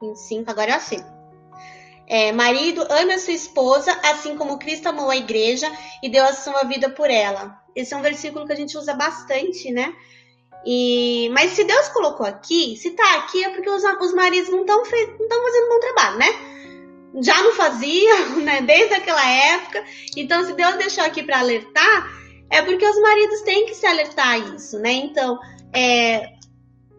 25, 0.00 0.50
agora 0.50 0.70
eu 0.70 0.76
achei. 0.76 1.00
É, 2.08 2.30
marido, 2.32 2.86
ame 2.88 3.14
a 3.14 3.18
sua 3.18 3.34
esposa, 3.34 3.92
assim 4.04 4.36
como 4.36 4.58
Cristo 4.58 4.88
amou 4.88 5.10
a 5.10 5.16
igreja 5.16 5.70
e 6.02 6.08
deu 6.08 6.24
a 6.24 6.32
sua 6.32 6.62
vida 6.62 6.88
por 6.88 7.10
ela. 7.10 7.58
Esse 7.74 7.94
é 7.94 7.96
um 7.96 8.02
versículo 8.02 8.46
que 8.46 8.52
a 8.52 8.56
gente 8.56 8.78
usa 8.78 8.94
bastante, 8.94 9.72
né? 9.72 9.92
E, 10.64 11.28
mas 11.32 11.52
se 11.52 11.64
Deus 11.64 11.88
colocou 11.88 12.26
aqui, 12.26 12.76
se 12.76 12.90
tá 12.90 13.18
aqui 13.18 13.44
é 13.44 13.50
porque 13.50 13.70
os, 13.70 13.82
os 13.84 14.14
maridos 14.14 14.50
não 14.50 14.62
estão 14.62 14.84
fazendo 14.84 15.68
bom 15.68 15.80
trabalho, 15.80 16.18
né? 16.18 16.26
Já 17.22 17.42
não 17.42 17.52
faziam, 17.52 18.36
né? 18.44 18.60
Desde 18.62 18.94
aquela 18.94 19.26
época. 19.28 19.84
Então, 20.16 20.44
se 20.44 20.52
Deus 20.54 20.76
deixou 20.76 21.04
aqui 21.04 21.22
para 21.22 21.38
alertar, 21.38 22.10
é 22.50 22.62
porque 22.62 22.86
os 22.86 23.00
maridos 23.00 23.42
têm 23.42 23.66
que 23.66 23.74
se 23.74 23.86
alertar 23.86 24.28
a 24.28 24.38
isso, 24.38 24.78
né? 24.78 24.92
Então, 24.92 25.38
é, 25.74 26.32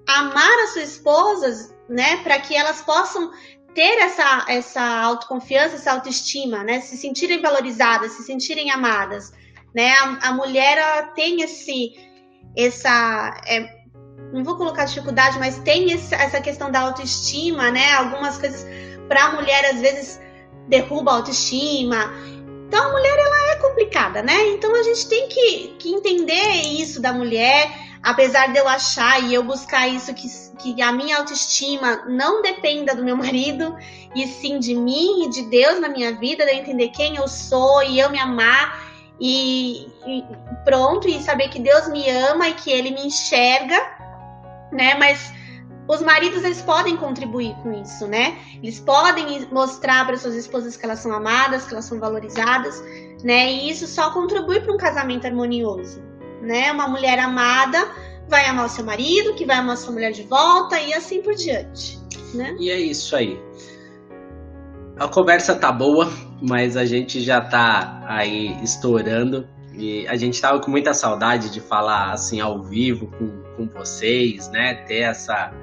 amar 0.08 0.60
as 0.64 0.74
suas 0.74 0.90
esposas, 0.90 1.76
né? 1.90 2.18
Para 2.18 2.40
que 2.40 2.56
elas 2.56 2.82
possam 2.82 3.32
ter 3.74 4.00
essa, 4.00 4.46
essa 4.48 4.82
autoconfiança, 5.02 5.76
essa 5.76 5.92
autoestima, 5.92 6.64
né? 6.64 6.82
Se 6.82 6.98
sentirem 6.98 7.42
valorizadas, 7.42 8.14
se 8.14 8.24
sentirem 8.24 8.72
amadas, 8.72 9.32
né? 9.74 9.92
A, 9.94 10.30
a 10.30 10.34
mulher 10.34 11.14
tem 11.14 11.42
esse, 11.42 11.94
essa, 12.58 13.40
é, 13.46 13.78
não 14.34 14.44
vou 14.44 14.58
colocar 14.58 14.86
dificuldade, 14.86 15.38
mas 15.38 15.60
tem 15.60 15.94
essa 15.94 16.42
questão 16.42 16.72
da 16.72 16.82
autoestima, 16.82 17.70
né? 17.70 17.94
Algumas 17.94 18.38
coisas 18.38 18.66
para 19.08 19.26
a 19.26 19.32
mulher 19.34 19.66
às 19.66 19.82
vezes 19.82 20.20
derruba 20.68 21.12
a 21.12 21.16
autoestima. 21.16 22.14
Então 22.68 22.88
a 22.88 22.92
mulher 22.92 23.18
ela 23.18 23.52
é 23.52 23.56
complicada, 23.56 24.22
né? 24.22 24.50
Então 24.50 24.76
a 24.76 24.84
gente 24.84 25.08
tem 25.08 25.28
que, 25.30 25.76
que 25.80 25.90
entender 25.94 26.62
isso 26.64 27.02
da 27.02 27.14
mulher 27.14 27.88
apesar 28.08 28.54
de 28.54 28.58
eu 28.58 28.68
achar 28.68 29.22
e 29.24 29.34
eu 29.34 29.44
buscar 29.44 29.88
isso 29.88 30.14
que, 30.14 30.28
que 30.58 30.82
a 30.82 30.92
minha 30.92 31.18
autoestima 31.18 32.04
não 32.08 32.42
dependa 32.42 32.96
do 32.96 33.04
meu 33.04 33.18
marido 33.18 33.76
e 34.16 34.26
sim 34.28 34.60
de 34.60 34.74
mim 34.76 35.26
e 35.26 35.30
de 35.30 35.44
Deus 35.44 35.80
na 35.80 35.90
minha 35.90 36.16
vida, 36.16 36.46
de 36.46 36.52
eu 36.52 36.58
entender 36.58 36.90
quem 36.90 37.18
eu 37.18 37.28
sou 37.28 37.84
e 37.84 38.00
eu 38.00 38.10
me 38.10 38.18
amar 38.18 38.88
e, 39.20 39.88
e 40.06 40.24
pronto 40.64 41.08
e 41.08 41.22
saber 41.22 41.50
que 41.50 41.60
Deus 41.60 41.90
me 41.90 42.10
ama 42.10 42.48
e 42.48 42.54
que 42.54 42.72
Ele 42.72 42.92
me 42.92 43.08
enxerga, 43.08 43.78
né? 44.72 44.96
Mas 44.96 45.34
os 45.88 46.02
maridos 46.02 46.44
eles 46.44 46.62
podem 46.62 46.98
contribuir 46.98 47.56
com 47.64 47.72
isso, 47.72 48.08
né? 48.08 48.38
Eles 48.62 48.80
podem 48.80 49.48
mostrar 49.52 50.06
para 50.06 50.18
suas 50.18 50.36
esposas 50.36 50.76
que 50.76 50.86
elas 50.86 51.00
são 51.00 51.14
amadas, 51.14 51.66
que 51.66 51.74
elas 51.74 51.86
são 51.86 52.00
valorizadas, 52.00 52.84
né? 53.24 53.52
E 53.52 53.70
isso 53.70 53.88
só 53.88 54.12
contribui 54.12 54.60
para 54.60 54.74
um 54.74 54.78
casamento 54.78 55.26
harmonioso 55.26 56.08
né? 56.42 56.72
Uma 56.72 56.88
mulher 56.88 57.20
amada 57.20 57.90
vai 58.28 58.46
amar 58.46 58.66
o 58.66 58.70
seu 58.70 58.84
marido, 58.84 59.34
que 59.36 59.46
vai 59.46 59.58
amar 59.58 59.74
a 59.74 59.78
sua 59.78 59.94
mulher 59.94 60.12
de 60.12 60.24
volta 60.24 60.80
e 60.80 60.94
assim 60.94 61.22
por 61.22 61.34
diante, 61.36 62.00
né? 62.34 62.56
E 62.60 62.70
é 62.70 62.80
isso 62.80 63.16
aí. 63.16 63.40
A 64.98 65.08
conversa 65.08 65.56
tá 65.56 65.72
boa, 65.72 66.12
mas 66.42 66.76
a 66.76 66.86
gente 66.86 67.22
já 67.22 67.40
tá 67.40 68.04
aí 68.08 68.58
estourando 68.64 69.48
e 69.74 70.08
a 70.08 70.16
gente 70.16 70.42
tava 70.42 70.60
com 70.60 70.72
muita 70.72 70.94
saudade 70.94 71.52
de 71.52 71.62
falar 71.62 72.12
assim 72.12 72.42
ao 72.42 72.64
vivo 72.64 73.08
com, 73.18 73.44
com 73.56 73.68
vocês, 73.68 74.50
né? 74.50 74.74
Ter 74.88 75.02
essa 75.02 75.54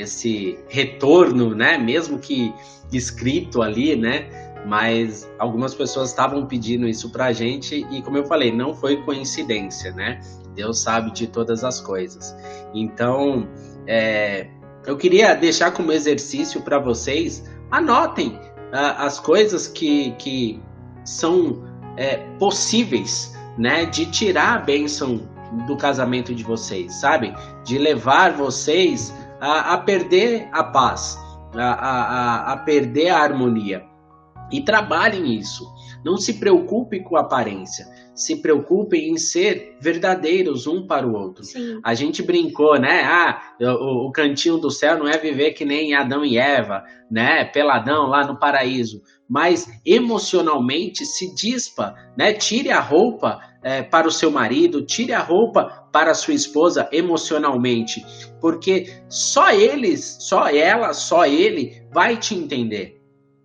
esse 0.00 0.58
retorno, 0.68 1.54
né? 1.54 1.78
Mesmo 1.78 2.18
que 2.18 2.52
escrito 2.92 3.62
ali, 3.62 3.96
né? 3.96 4.48
mas 4.66 5.30
algumas 5.38 5.74
pessoas 5.74 6.10
estavam 6.10 6.46
pedindo 6.46 6.86
isso 6.88 7.10
pra 7.10 7.32
gente 7.32 7.86
e 7.90 8.02
como 8.02 8.16
eu 8.16 8.26
falei, 8.26 8.54
não 8.54 8.74
foi 8.74 9.02
coincidência, 9.02 9.92
né? 9.92 10.20
Deus 10.54 10.80
sabe 10.80 11.12
de 11.12 11.26
todas 11.26 11.62
as 11.64 11.80
coisas. 11.80 12.36
Então, 12.74 13.48
é, 13.86 14.48
eu 14.86 14.96
queria 14.96 15.34
deixar 15.34 15.70
como 15.70 15.92
exercício 15.92 16.60
para 16.62 16.78
vocês, 16.78 17.48
anotem 17.70 18.30
uh, 18.72 18.98
as 18.98 19.20
coisas 19.20 19.68
que, 19.68 20.12
que 20.18 20.60
são 21.04 21.64
é, 21.96 22.16
possíveis, 22.38 23.34
né? 23.56 23.86
De 23.86 24.06
tirar 24.06 24.54
a 24.54 24.58
bênção 24.58 25.28
do 25.66 25.76
casamento 25.76 26.34
de 26.34 26.42
vocês, 26.42 26.94
sabe? 26.94 27.34
De 27.64 27.78
levar 27.78 28.32
vocês 28.32 29.14
a, 29.40 29.74
a 29.74 29.78
perder 29.78 30.48
a 30.52 30.64
paz, 30.64 31.18
a, 31.54 31.72
a, 31.72 32.52
a 32.52 32.56
perder 32.58 33.10
a 33.10 33.18
harmonia. 33.18 33.84
E 34.50 34.62
trabalhem 34.62 35.34
isso. 35.34 35.64
Não 36.04 36.16
se 36.16 36.34
preocupe 36.34 37.00
com 37.02 37.16
a 37.16 37.20
aparência. 37.20 37.86
Se 38.14 38.36
preocupem 38.36 39.10
em 39.10 39.18
ser 39.18 39.76
verdadeiros 39.80 40.66
um 40.66 40.86
para 40.86 41.06
o 41.06 41.14
outro. 41.14 41.44
Sim. 41.44 41.80
A 41.84 41.94
gente 41.94 42.22
brincou, 42.22 42.78
né? 42.78 43.02
Ah, 43.04 43.40
o, 43.60 44.08
o, 44.08 44.12
cantinho 44.12 44.58
do 44.58 44.70
céu 44.70 44.98
não 44.98 45.06
é 45.06 45.18
viver 45.18 45.52
que 45.52 45.64
nem 45.64 45.94
Adão 45.94 46.24
e 46.24 46.38
Eva, 46.38 46.82
né? 47.10 47.44
Peladão 47.44 48.06
lá 48.06 48.26
no 48.26 48.38
paraíso. 48.38 49.02
Mas 49.28 49.68
emocionalmente 49.84 51.04
se 51.04 51.34
dispa, 51.34 51.94
né? 52.16 52.32
Tire 52.32 52.70
a 52.70 52.80
roupa 52.80 53.38
é, 53.62 53.82
para 53.82 54.08
o 54.08 54.12
seu 54.12 54.30
marido, 54.30 54.82
tire 54.82 55.12
a 55.12 55.20
roupa 55.20 55.77
para 55.98 56.12
a 56.12 56.14
sua 56.14 56.34
esposa 56.34 56.88
emocionalmente, 56.92 58.06
porque 58.40 59.02
só 59.08 59.50
eles, 59.50 60.18
só 60.20 60.48
ela, 60.48 60.92
só 60.92 61.26
ele 61.26 61.82
vai 61.92 62.16
te 62.16 62.34
entender 62.34 62.98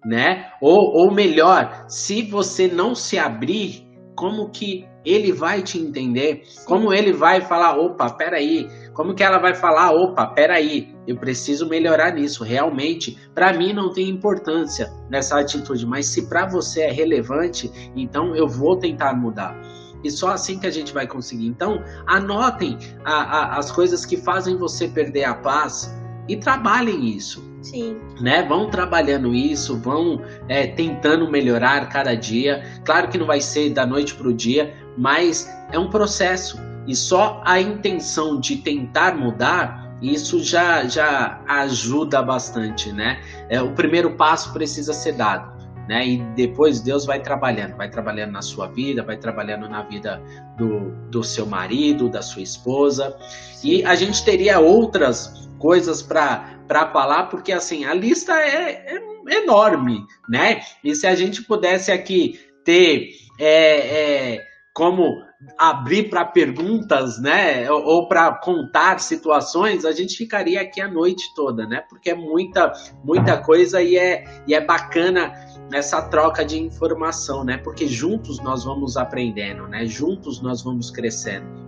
né? 0.06 0.52
Ou, 0.62 0.92
ou 0.98 1.12
melhor, 1.12 1.86
se 1.88 2.24
você 2.24 2.68
não 2.68 2.94
se 2.94 3.18
abrir, 3.18 3.88
como 4.16 4.50
que 4.50 4.86
ele 5.06 5.32
vai 5.32 5.62
te 5.62 5.78
entender? 5.78 6.44
Como 6.66 6.94
ele 6.94 7.12
vai 7.12 7.42
falar, 7.42 7.78
opa, 7.78 8.10
peraí, 8.10 8.68
como 8.94 9.14
que 9.14 9.24
ela 9.24 9.38
vai 9.38 9.54
falar, 9.54 9.92
opa, 9.92 10.28
peraí, 10.28 10.94
eu 11.08 11.18
preciso 11.18 11.68
melhorar 11.68 12.14
nisso. 12.14 12.44
Realmente, 12.44 13.18
para 13.34 13.54
mim 13.54 13.74
não 13.74 13.92
tem 13.92 14.10
importância 14.10 14.92
nessa 15.10 15.40
atitude, 15.40 15.86
mas 15.86 16.08
se 16.08 16.30
para 16.30 16.48
você 16.48 16.82
é 16.82 16.92
relevante, 16.92 17.72
então 17.96 18.36
eu 18.36 18.48
vou 18.48 18.78
tentar 18.78 19.14
mudar. 19.14 19.60
E 20.04 20.12
só 20.12 20.32
assim 20.32 20.60
que 20.60 20.68
a 20.68 20.72
gente 20.72 20.94
vai 20.94 21.08
conseguir. 21.08 21.48
Então, 21.48 21.84
anotem 22.06 22.78
a, 23.06 23.14
a, 23.14 23.58
as 23.58 23.72
coisas 23.72 24.06
que 24.06 24.18
fazem 24.18 24.58
você 24.58 24.88
perder 24.88 25.24
a 25.24 25.34
paz 25.34 25.94
e 26.28 26.36
trabalhem 26.36 27.08
isso. 27.08 27.44
Sim. 27.62 27.98
Né? 28.20 28.44
Vão 28.44 28.70
trabalhando 28.70 29.34
isso, 29.34 29.78
vão 29.78 30.22
é, 30.50 30.68
tentando 30.68 31.30
melhorar 31.30 31.88
cada 31.90 32.16
dia. 32.16 32.64
Claro 32.84 33.08
que 33.08 33.18
não 33.18 33.26
vai 33.26 33.40
ser 33.40 33.70
da 33.70 33.86
noite 33.86 34.14
para 34.14 34.28
o 34.28 34.34
dia, 34.34 34.74
mas 34.98 35.50
é 35.72 35.80
um 35.80 35.90
processo. 35.90 36.60
E 36.86 36.96
só 36.96 37.42
a 37.46 37.62
intenção 37.62 38.40
de 38.40 38.58
tentar 38.58 39.16
mudar, 39.16 39.98
isso 40.02 40.44
já, 40.44 40.86
já 40.86 41.42
ajuda 41.48 42.22
bastante, 42.22 42.92
né? 42.92 43.22
É, 43.50 43.62
o 43.62 43.72
primeiro 43.72 44.12
passo 44.12 44.52
precisa 44.52 44.94
ser 44.94 45.14
dado. 45.14 45.53
Né? 45.88 46.08
E 46.08 46.18
depois 46.36 46.80
Deus 46.80 47.06
vai 47.06 47.22
trabalhando, 47.22 47.76
vai 47.76 47.90
trabalhando 47.90 48.32
na 48.32 48.42
sua 48.42 48.68
vida, 48.68 49.04
vai 49.04 49.18
trabalhando 49.18 49.68
na 49.68 49.84
vida 49.84 50.22
do, 50.58 50.92
do 51.10 51.24
seu 51.24 51.46
marido, 51.46 52.08
da 52.08 52.22
sua 52.22 52.42
esposa. 52.42 53.16
E 53.64 53.84
a 53.84 53.96
gente 53.96 54.24
teria 54.24 54.60
outras 54.60 55.50
coisas 55.60 56.02
para 56.02 56.54
para 56.68 56.90
falar, 56.92 57.24
porque 57.24 57.52
assim, 57.52 57.86
a 57.86 57.94
lista 57.94 58.34
é, 58.34 58.96
é, 58.96 59.36
enorme, 59.36 60.06
né? 60.30 60.62
E 60.84 60.96
se 60.96 61.06
a 61.06 61.14
gente 61.14 61.44
pudesse 61.44 61.92
aqui 61.92 62.40
ter 62.64 63.10
é, 63.40 64.36
é, 64.36 64.48
como 64.74 65.22
abrir 65.58 66.10
para 66.10 66.26
perguntas, 66.26 67.20
né, 67.20 67.70
ou, 67.72 67.84
ou 67.84 68.08
para 68.08 68.34
contar 68.34 69.00
situações, 69.00 69.86
a 69.86 69.92
gente 69.92 70.16
ficaria 70.16 70.62
aqui 70.62 70.82
a 70.82 70.88
noite 70.88 71.34
toda, 71.36 71.66
né? 71.66 71.84
Porque 71.90 72.10
é 72.10 72.16
muita, 72.16 72.74
muita 73.04 73.38
coisa 73.38 73.82
e 73.82 73.96
é, 73.96 74.24
e 74.48 74.54
é 74.54 74.62
bacana 74.62 75.34
essa 75.72 76.02
troca 76.02 76.44
de 76.44 76.60
informação, 76.60 77.44
né? 77.44 77.58
Porque 77.58 77.88
juntos 77.88 78.40
nós 78.40 78.64
vamos 78.64 78.98
aprendendo, 78.98 79.68
né? 79.68 79.86
Juntos 79.86 80.42
nós 80.42 80.62
vamos 80.62 80.90
crescendo. 80.92 81.64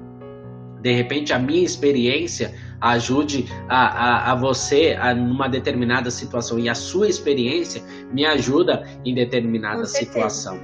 De 0.82 0.91
repente, 0.91 1.34
a 1.34 1.39
minha 1.39 1.63
experiência 1.63 2.53
ajude 2.80 3.51
a, 3.67 3.88
a, 3.88 4.32
a 4.32 4.36
você 4.36 4.95
a, 4.99 5.15
numa 5.15 5.47
determinada 5.47 6.11
situação 6.11 6.59
e 6.59 6.69
a 6.69 6.76
sua 6.76 7.07
experiência 7.07 7.82
me 8.11 8.23
ajuda 8.23 8.86
em 9.03 9.15
determinada 9.15 9.86
situação. 9.86 10.59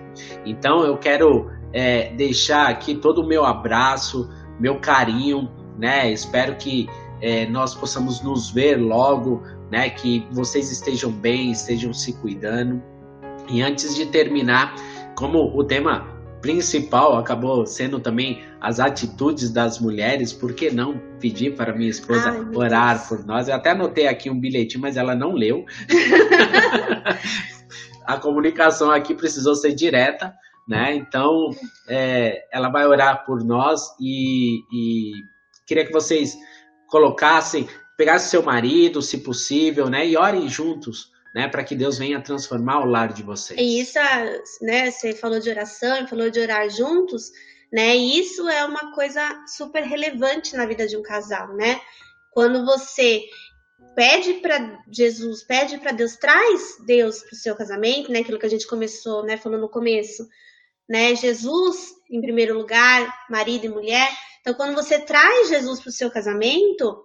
Então, 0.45 0.83
eu 0.83 0.95
quero 0.97 1.49
é, 1.73 2.13
deixar 2.13 2.67
aqui 2.69 2.95
todo 2.95 3.21
o 3.21 3.27
meu 3.27 3.45
abraço, 3.45 4.29
meu 4.59 4.79
carinho, 4.79 5.49
né? 5.77 6.11
Espero 6.11 6.55
que 6.55 6.89
é, 7.21 7.45
nós 7.47 7.73
possamos 7.75 8.21
nos 8.21 8.51
ver 8.51 8.75
logo, 8.77 9.43
né? 9.71 9.89
Que 9.89 10.25
vocês 10.31 10.71
estejam 10.71 11.11
bem, 11.11 11.51
estejam 11.51 11.93
se 11.93 12.13
cuidando. 12.13 12.81
E 13.49 13.61
antes 13.61 13.95
de 13.95 14.05
terminar, 14.05 14.75
como 15.15 15.57
o 15.57 15.63
tema 15.63 16.11
principal 16.41 17.17
acabou 17.17 17.65
sendo 17.65 17.99
também 17.99 18.41
as 18.59 18.79
atitudes 18.79 19.51
das 19.51 19.79
mulheres. 19.79 20.33
Por 20.33 20.53
que 20.53 20.71
não 20.71 20.99
pedir 21.19 21.55
para 21.55 21.73
minha 21.73 21.89
esposa 21.89 22.31
Ai, 22.31 22.45
orar 22.55 22.95
Deus. 22.95 23.07
por 23.07 23.25
nós? 23.25 23.47
Eu 23.47 23.55
até 23.55 23.71
anotei 23.71 24.07
aqui 24.07 24.29
um 24.29 24.39
bilhetinho, 24.39 24.81
mas 24.81 24.97
ela 24.97 25.15
não 25.15 25.33
leu. 25.33 25.63
a 28.05 28.17
comunicação 28.17 28.91
aqui 28.91 29.13
precisou 29.13 29.55
ser 29.55 29.73
direta, 29.73 30.33
né? 30.67 30.95
Então, 30.95 31.49
é, 31.87 32.47
ela 32.51 32.69
vai 32.69 32.85
orar 32.85 33.25
por 33.25 33.43
nós 33.43 33.95
e, 33.99 34.63
e 34.71 35.11
queria 35.65 35.85
que 35.85 35.91
vocês 35.91 36.37
colocassem, 36.87 37.67
pegassem 37.97 38.29
seu 38.29 38.43
marido, 38.43 39.01
se 39.01 39.19
possível, 39.19 39.89
né? 39.89 40.07
E 40.07 40.17
orem 40.17 40.47
juntos 40.47 41.11
né, 41.33 41.47
para 41.47 41.63
que 41.63 41.75
Deus 41.75 41.97
venha 41.97 42.21
transformar 42.21 42.79
o 42.79 42.85
lar 42.85 43.13
de 43.13 43.23
vocês. 43.23 43.59
E 43.59 43.79
isso, 43.79 43.97
né, 44.61 44.91
você 44.91 45.13
falou 45.13 45.39
de 45.39 45.49
oração, 45.49 46.07
falou 46.07 46.29
de 46.29 46.39
orar 46.39 46.69
juntos, 46.69 47.31
né? 47.71 47.95
E 47.95 48.19
isso 48.19 48.47
é 48.49 48.65
uma 48.65 48.93
coisa 48.93 49.21
super 49.47 49.83
relevante 49.83 50.55
na 50.55 50.65
vida 50.65 50.85
de 50.85 50.97
um 50.97 51.01
casal, 51.01 51.53
né? 51.55 51.79
Quando 52.31 52.65
você 52.65 53.23
pede 53.95 54.35
para 54.35 54.79
Jesus, 54.89 55.43
pede 55.43 55.77
para 55.77 55.91
Deus, 55.91 56.17
traz 56.17 56.77
Deus 56.85 57.21
para 57.21 57.33
o 57.33 57.37
seu 57.37 57.55
casamento, 57.55 58.11
né? 58.11 58.19
Aquilo 58.19 58.39
que 58.39 58.45
a 58.45 58.49
gente 58.49 58.67
começou, 58.67 59.23
né, 59.23 59.37
falando 59.37 59.61
no 59.61 59.69
começo, 59.69 60.27
né? 60.91 61.15
Jesus 61.15 61.93
em 62.11 62.19
primeiro 62.19 62.57
lugar, 62.57 63.25
marido 63.29 63.65
e 63.65 63.69
mulher. 63.69 64.09
Então, 64.41 64.53
quando 64.53 64.75
você 64.75 64.99
traz 64.99 65.47
Jesus 65.47 65.79
para 65.79 65.89
o 65.89 65.93
seu 65.93 66.11
casamento 66.11 67.01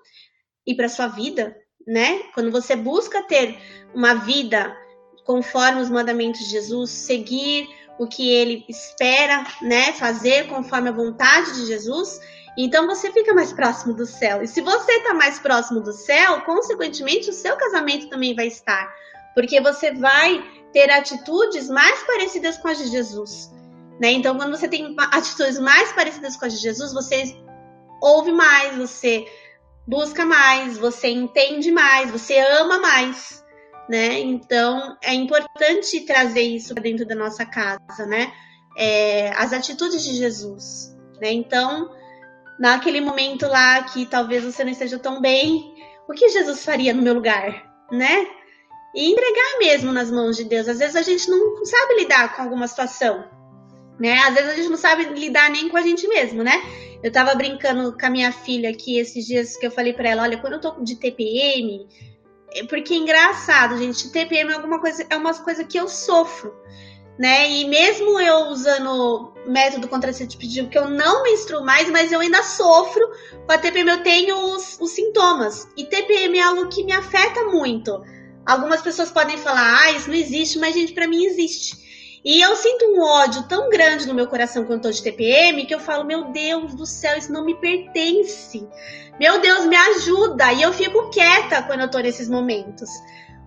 e 0.66 0.74
para 0.74 0.88
sua 0.88 1.06
vida, 1.06 1.56
né? 1.86 2.24
Quando 2.34 2.50
você 2.50 2.74
busca 2.74 3.22
ter 3.22 3.56
uma 3.94 4.14
vida 4.14 4.76
conforme 5.24 5.80
os 5.80 5.88
mandamentos 5.88 6.40
de 6.40 6.50
Jesus, 6.50 6.90
seguir 6.90 7.68
o 7.96 8.08
que 8.08 8.28
ele 8.28 8.64
espera, 8.68 9.46
né, 9.62 9.92
fazer 9.92 10.48
conforme 10.48 10.88
a 10.88 10.92
vontade 10.92 11.54
de 11.54 11.66
Jesus, 11.66 12.20
então 12.58 12.86
você 12.86 13.10
fica 13.10 13.32
mais 13.32 13.52
próximo 13.52 13.94
do 13.94 14.04
céu. 14.04 14.42
E 14.42 14.48
se 14.48 14.60
você 14.60 14.92
está 14.92 15.14
mais 15.14 15.38
próximo 15.38 15.80
do 15.80 15.92
céu, 15.92 16.42
consequentemente 16.42 17.30
o 17.30 17.32
seu 17.32 17.56
casamento 17.56 18.08
também 18.08 18.34
vai 18.34 18.48
estar, 18.48 18.92
porque 19.34 19.60
você 19.60 19.92
vai 19.94 20.44
ter 20.72 20.90
atitudes 20.90 21.68
mais 21.68 22.02
parecidas 22.04 22.58
com 22.58 22.68
as 22.68 22.78
de 22.78 22.88
Jesus, 22.88 23.50
né? 24.00 24.12
Então, 24.12 24.36
quando 24.36 24.56
você 24.56 24.68
tem 24.68 24.94
atitudes 25.12 25.58
mais 25.58 25.92
parecidas 25.92 26.36
com 26.36 26.44
as 26.44 26.52
de 26.52 26.58
Jesus, 26.58 26.92
você 26.92 27.36
ouve 28.00 28.32
mais, 28.32 28.76
você 28.76 29.26
busca 29.86 30.24
mais, 30.24 30.76
você 30.76 31.08
entende 31.08 31.70
mais, 31.70 32.10
você 32.10 32.38
ama 32.38 32.78
mais, 32.78 33.44
né? 33.88 34.18
Então 34.20 34.96
é 35.02 35.14
importante 35.14 36.00
trazer 36.00 36.42
isso 36.42 36.74
para 36.74 36.82
dentro 36.82 37.06
da 37.06 37.14
nossa 37.14 37.46
casa, 37.46 38.06
né? 38.06 38.32
É, 38.76 39.30
as 39.36 39.52
atitudes 39.52 40.02
de 40.04 40.14
Jesus, 40.14 40.94
né? 41.20 41.32
Então, 41.32 41.90
naquele 42.58 43.00
momento 43.00 43.46
lá 43.46 43.84
que 43.84 44.04
talvez 44.06 44.44
você 44.44 44.64
não 44.64 44.72
esteja 44.72 44.98
tão 44.98 45.20
bem, 45.20 45.74
o 46.08 46.12
que 46.12 46.28
Jesus 46.28 46.64
faria 46.64 46.92
no 46.92 47.02
meu 47.02 47.14
lugar, 47.14 47.64
né? 47.90 48.26
E 48.94 49.12
entregar 49.12 49.58
mesmo 49.58 49.92
nas 49.92 50.10
mãos 50.10 50.36
de 50.36 50.44
Deus. 50.44 50.68
Às 50.68 50.78
vezes 50.78 50.96
a 50.96 51.02
gente 51.02 51.30
não 51.30 51.64
sabe 51.64 51.94
lidar 51.94 52.34
com 52.34 52.42
alguma 52.42 52.66
situação, 52.66 53.24
né? 53.98 54.18
Às 54.18 54.34
vezes 54.34 54.50
a 54.50 54.54
gente 54.54 54.68
não 54.68 54.76
sabe 54.76 55.04
lidar 55.04 55.50
nem 55.50 55.68
com 55.68 55.76
a 55.76 55.82
gente 55.82 56.06
mesmo, 56.08 56.42
né? 56.42 56.62
Eu 57.02 57.10
tava 57.10 57.34
brincando 57.34 57.96
com 57.96 58.06
a 58.06 58.10
minha 58.10 58.32
filha 58.32 58.70
aqui 58.70 58.98
esses 58.98 59.26
dias 59.26 59.56
que 59.56 59.66
eu 59.66 59.70
falei 59.70 59.92
para 59.92 60.08
ela, 60.08 60.22
olha, 60.22 60.38
quando 60.38 60.54
eu 60.54 60.60
tô 60.60 60.80
de 60.82 60.96
TPM, 60.96 61.86
é 62.52 62.64
porque 62.64 62.94
é 62.94 62.96
engraçado, 62.96 63.76
gente, 63.78 64.10
TPM 64.10 64.50
é 64.50 64.54
alguma 64.54 64.80
coisa, 64.80 65.06
é 65.08 65.16
uma 65.16 65.34
coisa 65.34 65.64
que 65.64 65.78
eu 65.78 65.88
sofro, 65.88 66.54
né? 67.18 67.50
E 67.50 67.66
mesmo 67.66 68.18
eu 68.20 68.48
usando 68.48 69.32
método 69.46 69.88
contraceptivo 69.88 70.68
que 70.68 70.78
eu 70.78 70.88
não 70.88 71.22
menstruo 71.22 71.64
mais, 71.64 71.88
mas 71.90 72.12
eu 72.12 72.20
ainda 72.20 72.42
sofro 72.42 73.02
com 73.46 73.52
a 73.52 73.58
TPM, 73.58 73.90
eu 73.90 74.02
tenho 74.02 74.54
os, 74.54 74.78
os 74.80 74.90
sintomas. 74.90 75.68
E 75.76 75.84
TPM 75.84 76.38
é 76.38 76.42
algo 76.42 76.68
que 76.68 76.84
me 76.84 76.92
afeta 76.92 77.44
muito. 77.44 78.02
Algumas 78.44 78.80
pessoas 78.82 79.10
podem 79.10 79.38
falar, 79.38 79.82
ah, 79.82 79.92
isso 79.92 80.08
não 80.08 80.16
existe, 80.16 80.58
mas 80.58 80.74
gente, 80.74 80.92
para 80.92 81.08
mim 81.08 81.24
existe. 81.24 81.85
E 82.26 82.40
eu 82.40 82.56
sinto 82.56 82.86
um 82.86 83.00
ódio 83.00 83.44
tão 83.44 83.70
grande 83.70 84.04
no 84.04 84.12
meu 84.12 84.26
coração 84.26 84.64
quando 84.64 84.78
eu 84.78 84.82
tô 84.82 84.90
de 84.90 85.00
TPM 85.00 85.64
que 85.64 85.72
eu 85.72 85.78
falo, 85.78 86.02
meu 86.02 86.32
Deus 86.32 86.74
do 86.74 86.84
céu, 86.84 87.16
isso 87.16 87.32
não 87.32 87.44
me 87.44 87.54
pertence. 87.54 88.68
Meu 89.20 89.40
Deus, 89.40 89.64
me 89.66 89.76
ajuda. 89.76 90.52
E 90.52 90.60
eu 90.60 90.72
fico 90.72 91.08
quieta 91.10 91.62
quando 91.62 91.82
eu 91.82 91.88
tô 91.88 92.00
nesses 92.00 92.28
momentos. 92.28 92.90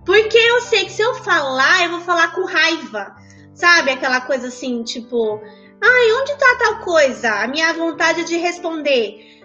Porque 0.06 0.38
eu 0.38 0.62
sei 0.62 0.86
que 0.86 0.94
se 0.94 1.02
eu 1.02 1.14
falar, 1.16 1.84
eu 1.84 1.90
vou 1.90 2.00
falar 2.00 2.34
com 2.34 2.46
raiva. 2.46 3.18
Sabe? 3.54 3.92
Aquela 3.92 4.22
coisa 4.22 4.48
assim, 4.48 4.82
tipo, 4.84 5.42
ai, 5.84 6.12
onde 6.14 6.38
tá 6.38 6.58
tal 6.60 6.80
coisa? 6.80 7.32
A 7.32 7.48
minha 7.50 7.74
vontade 7.74 8.22
é 8.22 8.24
de 8.24 8.38
responder. 8.38 9.44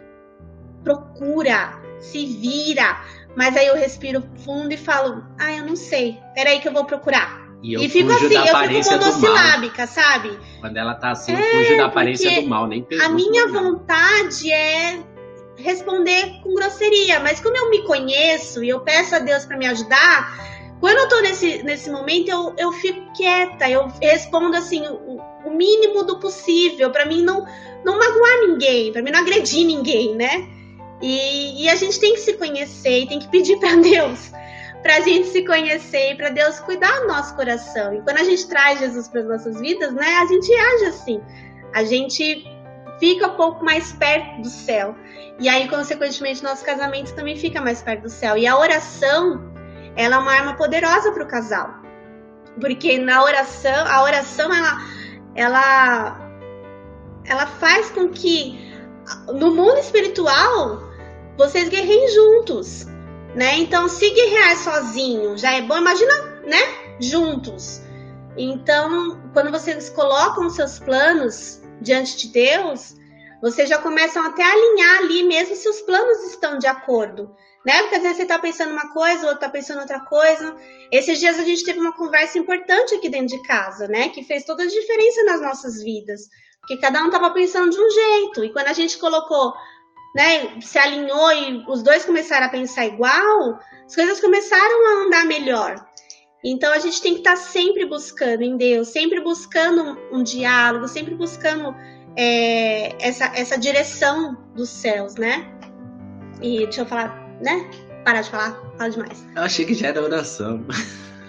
Procura, 0.85 1.82
se 1.99 2.24
vira. 2.24 3.05
Mas 3.35 3.57
aí 3.57 3.66
eu 3.66 3.74
respiro 3.74 4.22
fundo 4.45 4.72
e 4.72 4.76
falo, 4.76 5.26
ai, 5.41 5.59
eu 5.59 5.64
não 5.64 5.74
sei. 5.74 6.20
Peraí 6.37 6.61
que 6.61 6.68
eu 6.68 6.72
vou 6.72 6.85
procurar. 6.85 7.44
E 7.65 7.73
eu 7.73 7.81
e 7.81 7.89
fico 7.89 8.12
assim, 8.12 8.27
eu 8.27 8.83
fico 8.83 8.91
monossilábica, 8.91 9.87
sabe? 9.87 10.39
Quando 10.61 10.77
ela 10.77 10.95
tá 10.97 11.12
assim, 11.12 11.33
eu 11.33 11.39
é, 11.39 11.65
fujo 11.65 11.77
da 11.79 11.87
aparência 11.87 12.43
do 12.43 12.47
mal, 12.47 12.67
nem 12.67 12.83
pergunto. 12.83 13.11
A 13.11 13.15
minha 13.15 13.49
vontade 13.49 14.53
é 14.53 15.03
responder 15.57 16.43
com 16.43 16.53
grosseria, 16.53 17.21
mas 17.21 17.41
como 17.41 17.57
eu 17.57 17.71
me 17.71 17.83
conheço 17.85 18.62
e 18.62 18.69
eu 18.69 18.81
peço 18.81 19.17
a 19.17 19.19
Deus 19.19 19.47
para 19.47 19.57
me 19.57 19.67
ajudar, 19.67 20.77
quando 20.79 20.99
eu 20.99 21.09
tô 21.09 21.23
nesse, 21.23 21.62
nesse 21.62 21.91
momento, 21.91 22.29
eu, 22.29 22.55
eu 22.59 22.73
fico 22.73 23.01
quieta, 23.17 23.67
eu 23.67 23.91
respondo 23.99 24.55
assim, 24.59 24.87
o, 24.87 25.19
o 25.47 25.51
mínimo 25.57 26.05
do 26.05 26.21
possível, 26.21 26.91
para 26.91 27.07
mim 27.07 27.23
não, 27.23 27.47
não 27.83 27.99
magoar 27.99 28.47
ninguém, 28.47 28.93
para 28.93 29.01
mim 29.01 29.11
não 29.11 29.21
agredir 29.21 29.67
ninguém, 29.67 30.15
né? 30.15 30.47
E, 31.01 31.65
e 31.65 31.69
a 31.71 31.77
gente 31.77 31.99
tem 31.99 32.12
que 32.12 32.21
se 32.21 32.35
conhecer 32.35 33.05
e 33.05 33.07
tem 33.07 33.19
que 33.19 33.29
pedir 33.29 33.59
para 33.59 33.75
Deus 33.81 34.35
para 34.85 34.97
a 34.97 35.01
gente 35.01 35.28
se 35.28 35.47
conhecer 35.47 36.12
e 36.12 36.14
para 36.14 36.28
Deus 36.28 36.61
cuidar 36.61 37.01
do 37.01 37.09
nosso 37.09 37.35
coração. 37.35 37.95
E 37.95 38.03
quando 38.03 38.18
a 38.18 38.22
gente 38.22 38.47
traz 38.47 38.78
Jesus 38.78 39.09
para 39.09 39.22
as 39.22 39.26
nossas 39.26 39.59
vidas, 39.59 39.95
né, 39.95 40.18
a 40.18 40.26
gente 40.26 40.55
age 40.55 40.85
assim. 40.85 41.22
A 41.72 41.82
gente 41.85 42.45
fica 43.01 43.28
um 43.28 43.35
pouco 43.35 43.64
mais 43.64 43.93
perto 43.93 44.43
do 44.43 44.49
céu. 44.51 44.95
E 45.41 45.49
aí, 45.49 45.66
consequentemente, 45.70 46.45
nosso 46.45 46.62
casamento 46.62 47.14
também 47.14 47.35
fica 47.35 47.62
mais 47.62 47.80
perto 47.80 48.03
do 48.03 48.11
céu. 48.11 48.37
E 48.37 48.47
a 48.47 48.59
oração, 48.59 49.51
ela 49.97 50.16
é 50.16 50.18
uma 50.18 50.32
arma 50.32 50.55
poderosa 50.55 51.11
para 51.12 51.24
o 51.24 51.28
casal. 51.28 51.70
Porque 52.61 52.99
na 52.99 53.24
oração, 53.24 53.87
a 53.89 54.03
oração, 54.03 54.53
ela, 54.53 54.78
ela, 55.35 56.30
ela 57.24 57.47
faz 57.47 57.91
com 57.91 58.11
que 58.11 58.70
no 59.32 59.55
mundo 59.55 59.78
espiritual 59.78 60.82
vocês 61.39 61.70
guerreiem 61.70 62.07
juntos 62.12 62.94
né? 63.35 63.57
Então, 63.59 63.89
se 63.89 64.09
guerrear 64.11 64.57
sozinho 64.57 65.37
já 65.37 65.53
é 65.53 65.62
bom, 65.62 65.76
imagina, 65.78 66.14
né? 66.47 66.59
Juntos. 67.01 67.80
Então, 68.37 69.20
quando 69.32 69.51
vocês 69.51 69.89
colocam 69.91 70.49
seus 70.51 70.78
planos 70.78 71.61
diante 71.80 72.16
de 72.16 72.28
Deus, 72.28 72.97
vocês 73.41 73.68
já 73.68 73.78
começam 73.78 74.24
até 74.24 74.43
a 74.43 74.53
alinhar 74.53 74.99
ali, 74.99 75.22
mesmo 75.24 75.55
se 75.55 75.68
os 75.68 75.80
planos 75.82 76.24
estão 76.24 76.59
de 76.59 76.66
acordo, 76.66 77.35
né? 77.64 77.82
Porque 77.82 77.97
às 77.97 78.03
vezes 78.03 78.16
você 78.16 78.26
tá 78.26 78.39
pensando 78.39 78.72
uma 78.72 78.93
coisa, 78.93 79.24
o 79.24 79.26
outro 79.26 79.41
tá 79.41 79.49
pensando 79.49 79.80
outra 79.80 80.01
coisa. 80.01 80.57
Esses 80.91 81.18
dias 81.18 81.39
a 81.39 81.45
gente 81.45 81.64
teve 81.64 81.78
uma 81.78 81.93
conversa 81.93 82.39
importante 82.39 82.95
aqui 82.95 83.09
dentro 83.09 83.37
de 83.37 83.43
casa, 83.43 83.87
né? 83.87 84.09
Que 84.09 84.24
fez 84.24 84.45
toda 84.45 84.62
a 84.62 84.66
diferença 84.66 85.24
nas 85.24 85.41
nossas 85.41 85.82
vidas. 85.82 86.22
Porque 86.61 86.78
cada 86.78 87.03
um 87.03 87.11
tava 87.11 87.30
pensando 87.32 87.70
de 87.70 87.78
um 87.78 87.91
jeito. 87.91 88.45
E 88.45 88.53
quando 88.53 88.68
a 88.68 88.72
gente 88.72 88.97
colocou 88.97 89.53
né, 90.15 90.61
se 90.61 90.79
alinhou 90.79 91.33
e 91.33 91.65
os 91.69 91.83
dois 91.83 92.05
começaram 92.05 92.47
a 92.47 92.51
pensar 92.51 92.87
igual, 92.87 93.59
as 93.85 93.95
coisas 93.95 94.21
começaram 94.21 94.87
a 94.87 95.07
andar 95.07 95.27
melhor. 95.27 95.85
Então 96.45 96.73
a 96.73 96.79
gente 96.79 97.03
tem 97.03 97.15
que 97.15 97.21
estar 97.21 97.33
tá 97.33 97.37
sempre 97.37 97.87
buscando 97.87 98.43
em 98.43 98.57
Deus, 98.57 98.89
sempre 98.89 99.21
buscando 99.21 99.83
um, 99.83 100.19
um 100.19 100.23
diálogo, 100.23 100.87
sempre 100.87 101.15
buscando 101.15 101.75
é, 102.17 102.95
essa, 103.05 103.25
essa 103.35 103.59
direção 103.59 104.37
dos 104.55 104.69
céus, 104.69 105.17
né? 105.17 105.51
E 106.41 106.65
deixa 106.65 106.83
eu 106.83 106.87
falar, 106.87 107.17
né? 107.43 107.69
Parar 108.05 108.21
de 108.21 108.31
falar, 108.31 108.53
fala 108.77 108.91
demais. 108.91 109.27
Eu 109.35 109.43
achei 109.43 109.65
que 109.65 109.75
já 109.75 109.89
era 109.89 110.03
oração. 110.03 110.65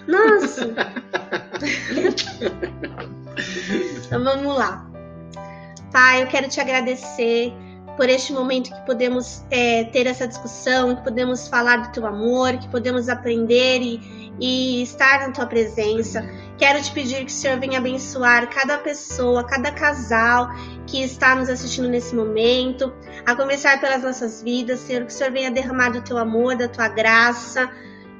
Nossa! 0.06 0.68
então 4.06 4.22
vamos 4.22 4.54
lá. 4.56 4.86
Pai, 5.90 6.22
eu 6.22 6.26
quero 6.26 6.48
te 6.48 6.60
agradecer 6.60 7.52
por 7.96 8.08
este 8.08 8.32
momento 8.32 8.70
que 8.70 8.86
podemos 8.86 9.44
é, 9.50 9.84
ter 9.84 10.06
essa 10.06 10.28
discussão, 10.28 10.94
que 10.94 11.02
podemos 11.02 11.48
falar 11.48 11.78
do 11.78 11.92
teu 11.92 12.06
amor, 12.06 12.58
que 12.58 12.68
podemos 12.68 13.08
aprender 13.08 13.80
e, 13.80 14.32
e 14.38 14.82
estar 14.82 15.26
na 15.26 15.32
tua 15.32 15.46
presença. 15.46 16.22
Quero 16.58 16.82
te 16.82 16.92
pedir 16.92 17.24
que 17.24 17.30
o 17.30 17.34
Senhor 17.34 17.58
venha 17.58 17.78
abençoar 17.78 18.48
cada 18.50 18.78
pessoa, 18.78 19.44
cada 19.44 19.72
casal 19.72 20.48
que 20.86 21.02
está 21.02 21.34
nos 21.34 21.48
assistindo 21.48 21.88
nesse 21.88 22.14
momento, 22.14 22.92
a 23.24 23.34
começar 23.34 23.80
pelas 23.80 24.02
nossas 24.02 24.42
vidas, 24.42 24.80
Senhor, 24.80 25.04
que 25.04 25.12
o 25.12 25.14
Senhor 25.14 25.32
venha 25.32 25.50
derramar 25.50 25.90
do 25.90 26.02
teu 26.02 26.18
amor, 26.18 26.56
da 26.56 26.68
tua 26.68 26.88
graça, 26.88 27.70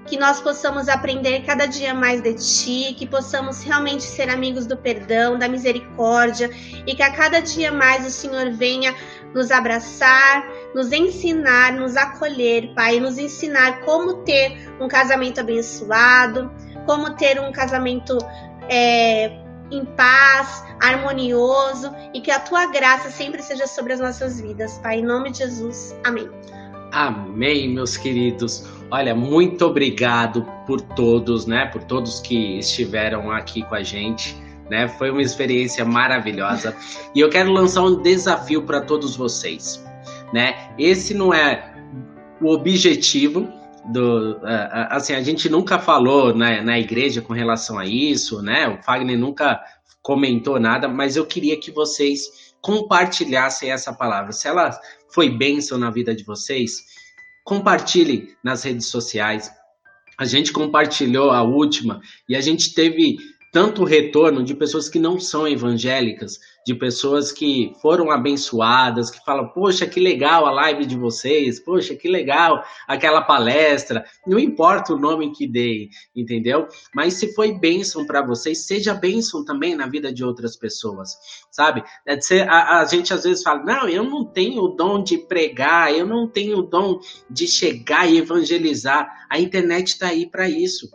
que 0.07 0.17
nós 0.17 0.41
possamos 0.41 0.89
aprender 0.89 1.43
cada 1.45 1.67
dia 1.67 1.93
mais 1.93 2.21
de 2.21 2.35
Ti, 2.35 2.95
que 2.95 3.07
possamos 3.07 3.63
realmente 3.63 4.05
ser 4.05 4.31
amigos 4.31 4.67
do 4.67 4.77
perdão, 4.77 5.39
da 5.39 5.49
misericórdia 5.49 6.51
e 6.87 6.95
que 6.95 7.03
a 7.03 7.13
cada 7.13 7.41
dia 7.41 7.73
mais 7.73 8.07
o 8.07 8.11
Senhor 8.11 8.53
venha 8.53 8.95
nos 9.35 9.51
abraçar, 9.51 10.47
nos 10.75 10.93
ensinar, 10.93 11.73
nos 11.73 11.97
acolher, 11.97 12.73
Pai, 12.75 13.01
nos 13.01 13.19
ensinar 13.19 13.81
como 13.81 14.23
ter 14.23 14.73
um 14.81 14.89
casamento 14.89 15.41
abençoado, 15.41 16.51
como 16.87 17.11
ter 17.17 17.41
um 17.41 17.53
casamento 17.53 18.17
é, 18.69 19.27
em 19.71 19.85
paz, 19.85 20.65
harmonioso 20.81 21.93
e 22.15 22.21
que 22.21 22.31
a 22.31 22.39
Tua 22.39 22.67
graça 22.67 23.11
sempre 23.11 23.43
seja 23.43 23.67
sobre 23.67 23.93
as 23.93 24.01
nossas 24.01 24.41
vidas, 24.41 24.79
Pai. 24.79 25.01
Em 25.01 25.05
nome 25.05 25.31
de 25.31 25.39
Jesus. 25.39 25.95
Amém. 26.05 26.31
Amém, 26.93 27.69
meus 27.69 27.97
queridos. 27.97 28.67
Olha, 28.91 29.15
muito 29.15 29.67
obrigado 29.67 30.47
por 30.67 30.81
todos, 30.81 31.47
né? 31.47 31.67
Por 31.67 31.83
todos 31.85 32.21
que 32.21 32.59
estiveram 32.59 33.31
aqui 33.31 33.63
com 33.63 33.75
a 33.75 33.83
gente. 33.83 34.37
Né? 34.71 34.89
Foi 34.89 35.11
uma 35.11 35.23
experiência 35.23 35.85
maravilhosa 35.85 36.75
e 37.15 37.21
eu 37.21 37.31
quero 37.31 37.53
lançar 37.53 37.83
um 37.83 38.03
desafio 38.03 38.63
para 38.63 38.81
todos 38.81 39.15
vocês, 39.15 39.85
né? 40.33 40.71
Esse 40.77 41.15
não 41.15 41.33
é 41.33 41.73
o 42.41 42.51
objetivo 42.51 43.49
do, 43.93 44.41
assim, 44.91 45.15
a 45.15 45.23
gente 45.23 45.49
nunca 45.49 45.79
falou 45.79 46.35
na, 46.35 46.61
na 46.63 46.79
igreja 46.79 47.23
com 47.23 47.33
relação 47.33 47.79
a 47.79 47.87
isso, 47.87 48.43
né? 48.43 48.69
O 48.69 48.83
Fagner 48.83 49.17
nunca 49.17 49.61
comentou 50.07 50.61
nada, 50.61 50.87
mas 50.87 51.17
eu 51.17 51.27
queria 51.27 51.59
que 51.59 51.73
vocês 51.73 52.55
compartilhassem 52.61 53.73
essa 53.73 53.93
palavra. 53.93 54.31
Se 54.31 54.47
ela 54.47 54.71
foi 55.13 55.29
bênção 55.29 55.77
na 55.77 55.91
vida 55.91 56.15
de 56.15 56.23
vocês, 56.23 56.85
compartilhem 57.45 58.29
nas 58.41 58.63
redes 58.63 58.87
sociais. 58.87 59.51
A 60.17 60.25
gente 60.25 60.53
compartilhou 60.53 61.33
a 61.33 61.43
última 61.43 62.01
e 62.29 62.37
a 62.37 62.41
gente 62.41 62.73
teve 62.73 63.17
tanto 63.53 63.85
retorno 63.85 64.43
de 64.43 64.55
pessoas 64.55 64.89
que 64.89 64.99
não 64.99 65.19
são 65.19 65.47
evangélicas, 65.49 66.39
de 66.67 66.75
pessoas 66.75 67.31
que 67.31 67.73
foram 67.81 68.11
abençoadas, 68.11 69.09
que 69.09 69.25
falam, 69.25 69.49
poxa, 69.49 69.87
que 69.87 70.01
legal 70.01 70.47
a 70.47 70.51
live 70.51 70.85
de 70.85 70.97
vocês, 70.97 71.61
poxa, 71.61 71.95
que 71.95 72.09
legal 72.09 72.63
aquela 72.89 73.23
palestra, 73.23 74.05
não 74.27 74.39
importa 74.39 74.93
o 74.93 74.99
nome 74.99 75.33
que 75.33 75.47
dê, 75.47 75.89
entendeu? 76.15 76.67
Mas 76.95 77.15
se 77.15 77.33
foi 77.35 77.53
bênção 77.53 78.05
para 78.05 78.21
vocês, 78.21 78.67
seja 78.67 78.93
bênção 78.93 79.45
também 79.45 79.77
na 79.77 79.87
vida 79.87 80.13
de 80.13 80.25
outras 80.25 80.57
pessoas, 80.57 81.17
sabe? 81.51 81.85
É 82.05 82.19
a, 82.43 82.81
a 82.81 82.85
gente 82.85 83.15
às 83.15 83.23
vezes 83.23 83.43
fala, 83.43 83.63
não, 83.63 83.89
eu 83.89 84.03
não 84.03 84.25
tenho 84.25 84.61
o 84.63 84.69
dom 84.69 85.03
de 85.03 85.19
pregar, 85.19 85.95
eu 85.95 86.05
não 86.05 86.29
tenho 86.29 86.59
o 86.59 86.63
dom 86.63 86.99
de 87.31 87.47
chegar 87.47 88.11
e 88.11 88.19
evangelizar, 88.19 89.09
a 89.31 89.39
internet 89.39 89.89
está 89.89 90.09
aí 90.09 90.29
para 90.29 90.49
isso. 90.49 90.91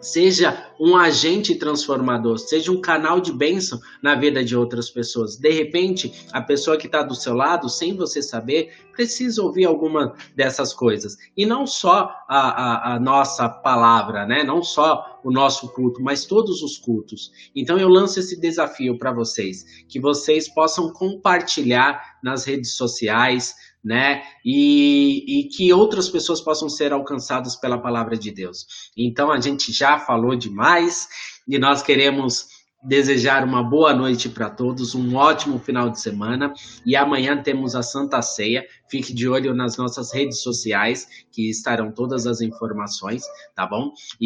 Seja 0.00 0.72
um 0.78 0.94
agente 0.96 1.54
transformador, 1.54 2.38
seja 2.38 2.70
um 2.70 2.80
canal 2.80 3.18
de 3.18 3.32
bênção 3.32 3.80
na 4.02 4.14
vida 4.14 4.44
de 4.44 4.54
outras 4.54 4.90
pessoas. 4.90 5.36
De 5.36 5.50
repente, 5.50 6.12
a 6.32 6.40
pessoa 6.40 6.76
que 6.76 6.86
está 6.86 7.02
do 7.02 7.14
seu 7.14 7.34
lado, 7.34 7.68
sem 7.68 7.96
você 7.96 8.22
saber, 8.22 8.72
precisa 8.92 9.42
ouvir 9.42 9.64
alguma 9.64 10.14
dessas 10.34 10.72
coisas. 10.72 11.16
E 11.36 11.46
não 11.46 11.66
só 11.66 12.14
a, 12.28 12.38
a, 12.38 12.94
a 12.94 13.00
nossa 13.00 13.48
palavra, 13.48 14.26
né? 14.26 14.44
não 14.44 14.62
só 14.62 15.20
o 15.24 15.30
nosso 15.30 15.68
culto, 15.72 16.00
mas 16.00 16.24
todos 16.24 16.62
os 16.62 16.78
cultos. 16.78 17.32
Então 17.54 17.78
eu 17.78 17.88
lanço 17.88 18.20
esse 18.20 18.38
desafio 18.38 18.98
para 18.98 19.12
vocês, 19.12 19.84
que 19.88 19.98
vocês 19.98 20.48
possam 20.48 20.92
compartilhar 20.92 22.16
nas 22.22 22.44
redes 22.44 22.74
sociais, 22.74 23.54
né? 23.84 24.22
E, 24.44 25.40
e, 25.40 25.44
que 25.48 25.72
outras 25.72 26.08
pessoas 26.08 26.40
possam 26.40 26.68
ser 26.68 26.92
alcançadas 26.92 27.56
pela 27.56 27.78
palavra 27.78 28.16
de 28.16 28.30
Deus. 28.30 28.66
Então 28.96 29.30
a 29.30 29.40
gente 29.40 29.72
já 29.72 29.98
falou 29.98 30.34
demais 30.34 31.08
e 31.46 31.58
nós 31.58 31.82
queremos 31.82 32.56
desejar 32.86 33.42
uma 33.42 33.62
boa 33.62 33.92
noite 33.92 34.28
para 34.28 34.48
todos, 34.48 34.94
um 34.94 35.16
ótimo 35.16 35.58
final 35.58 35.90
de 35.90 36.00
semana 36.00 36.52
e 36.84 36.94
amanhã 36.94 37.42
temos 37.42 37.74
a 37.74 37.82
Santa 37.82 38.22
Ceia. 38.22 38.64
Fique 38.88 39.12
de 39.12 39.28
olho 39.28 39.52
nas 39.52 39.76
nossas 39.76 40.14
redes 40.14 40.40
sociais 40.40 41.06
que 41.32 41.50
estarão 41.50 41.90
todas 41.90 42.26
as 42.26 42.40
informações, 42.40 43.24
tá 43.56 43.66
bom? 43.66 43.92
E 44.20 44.24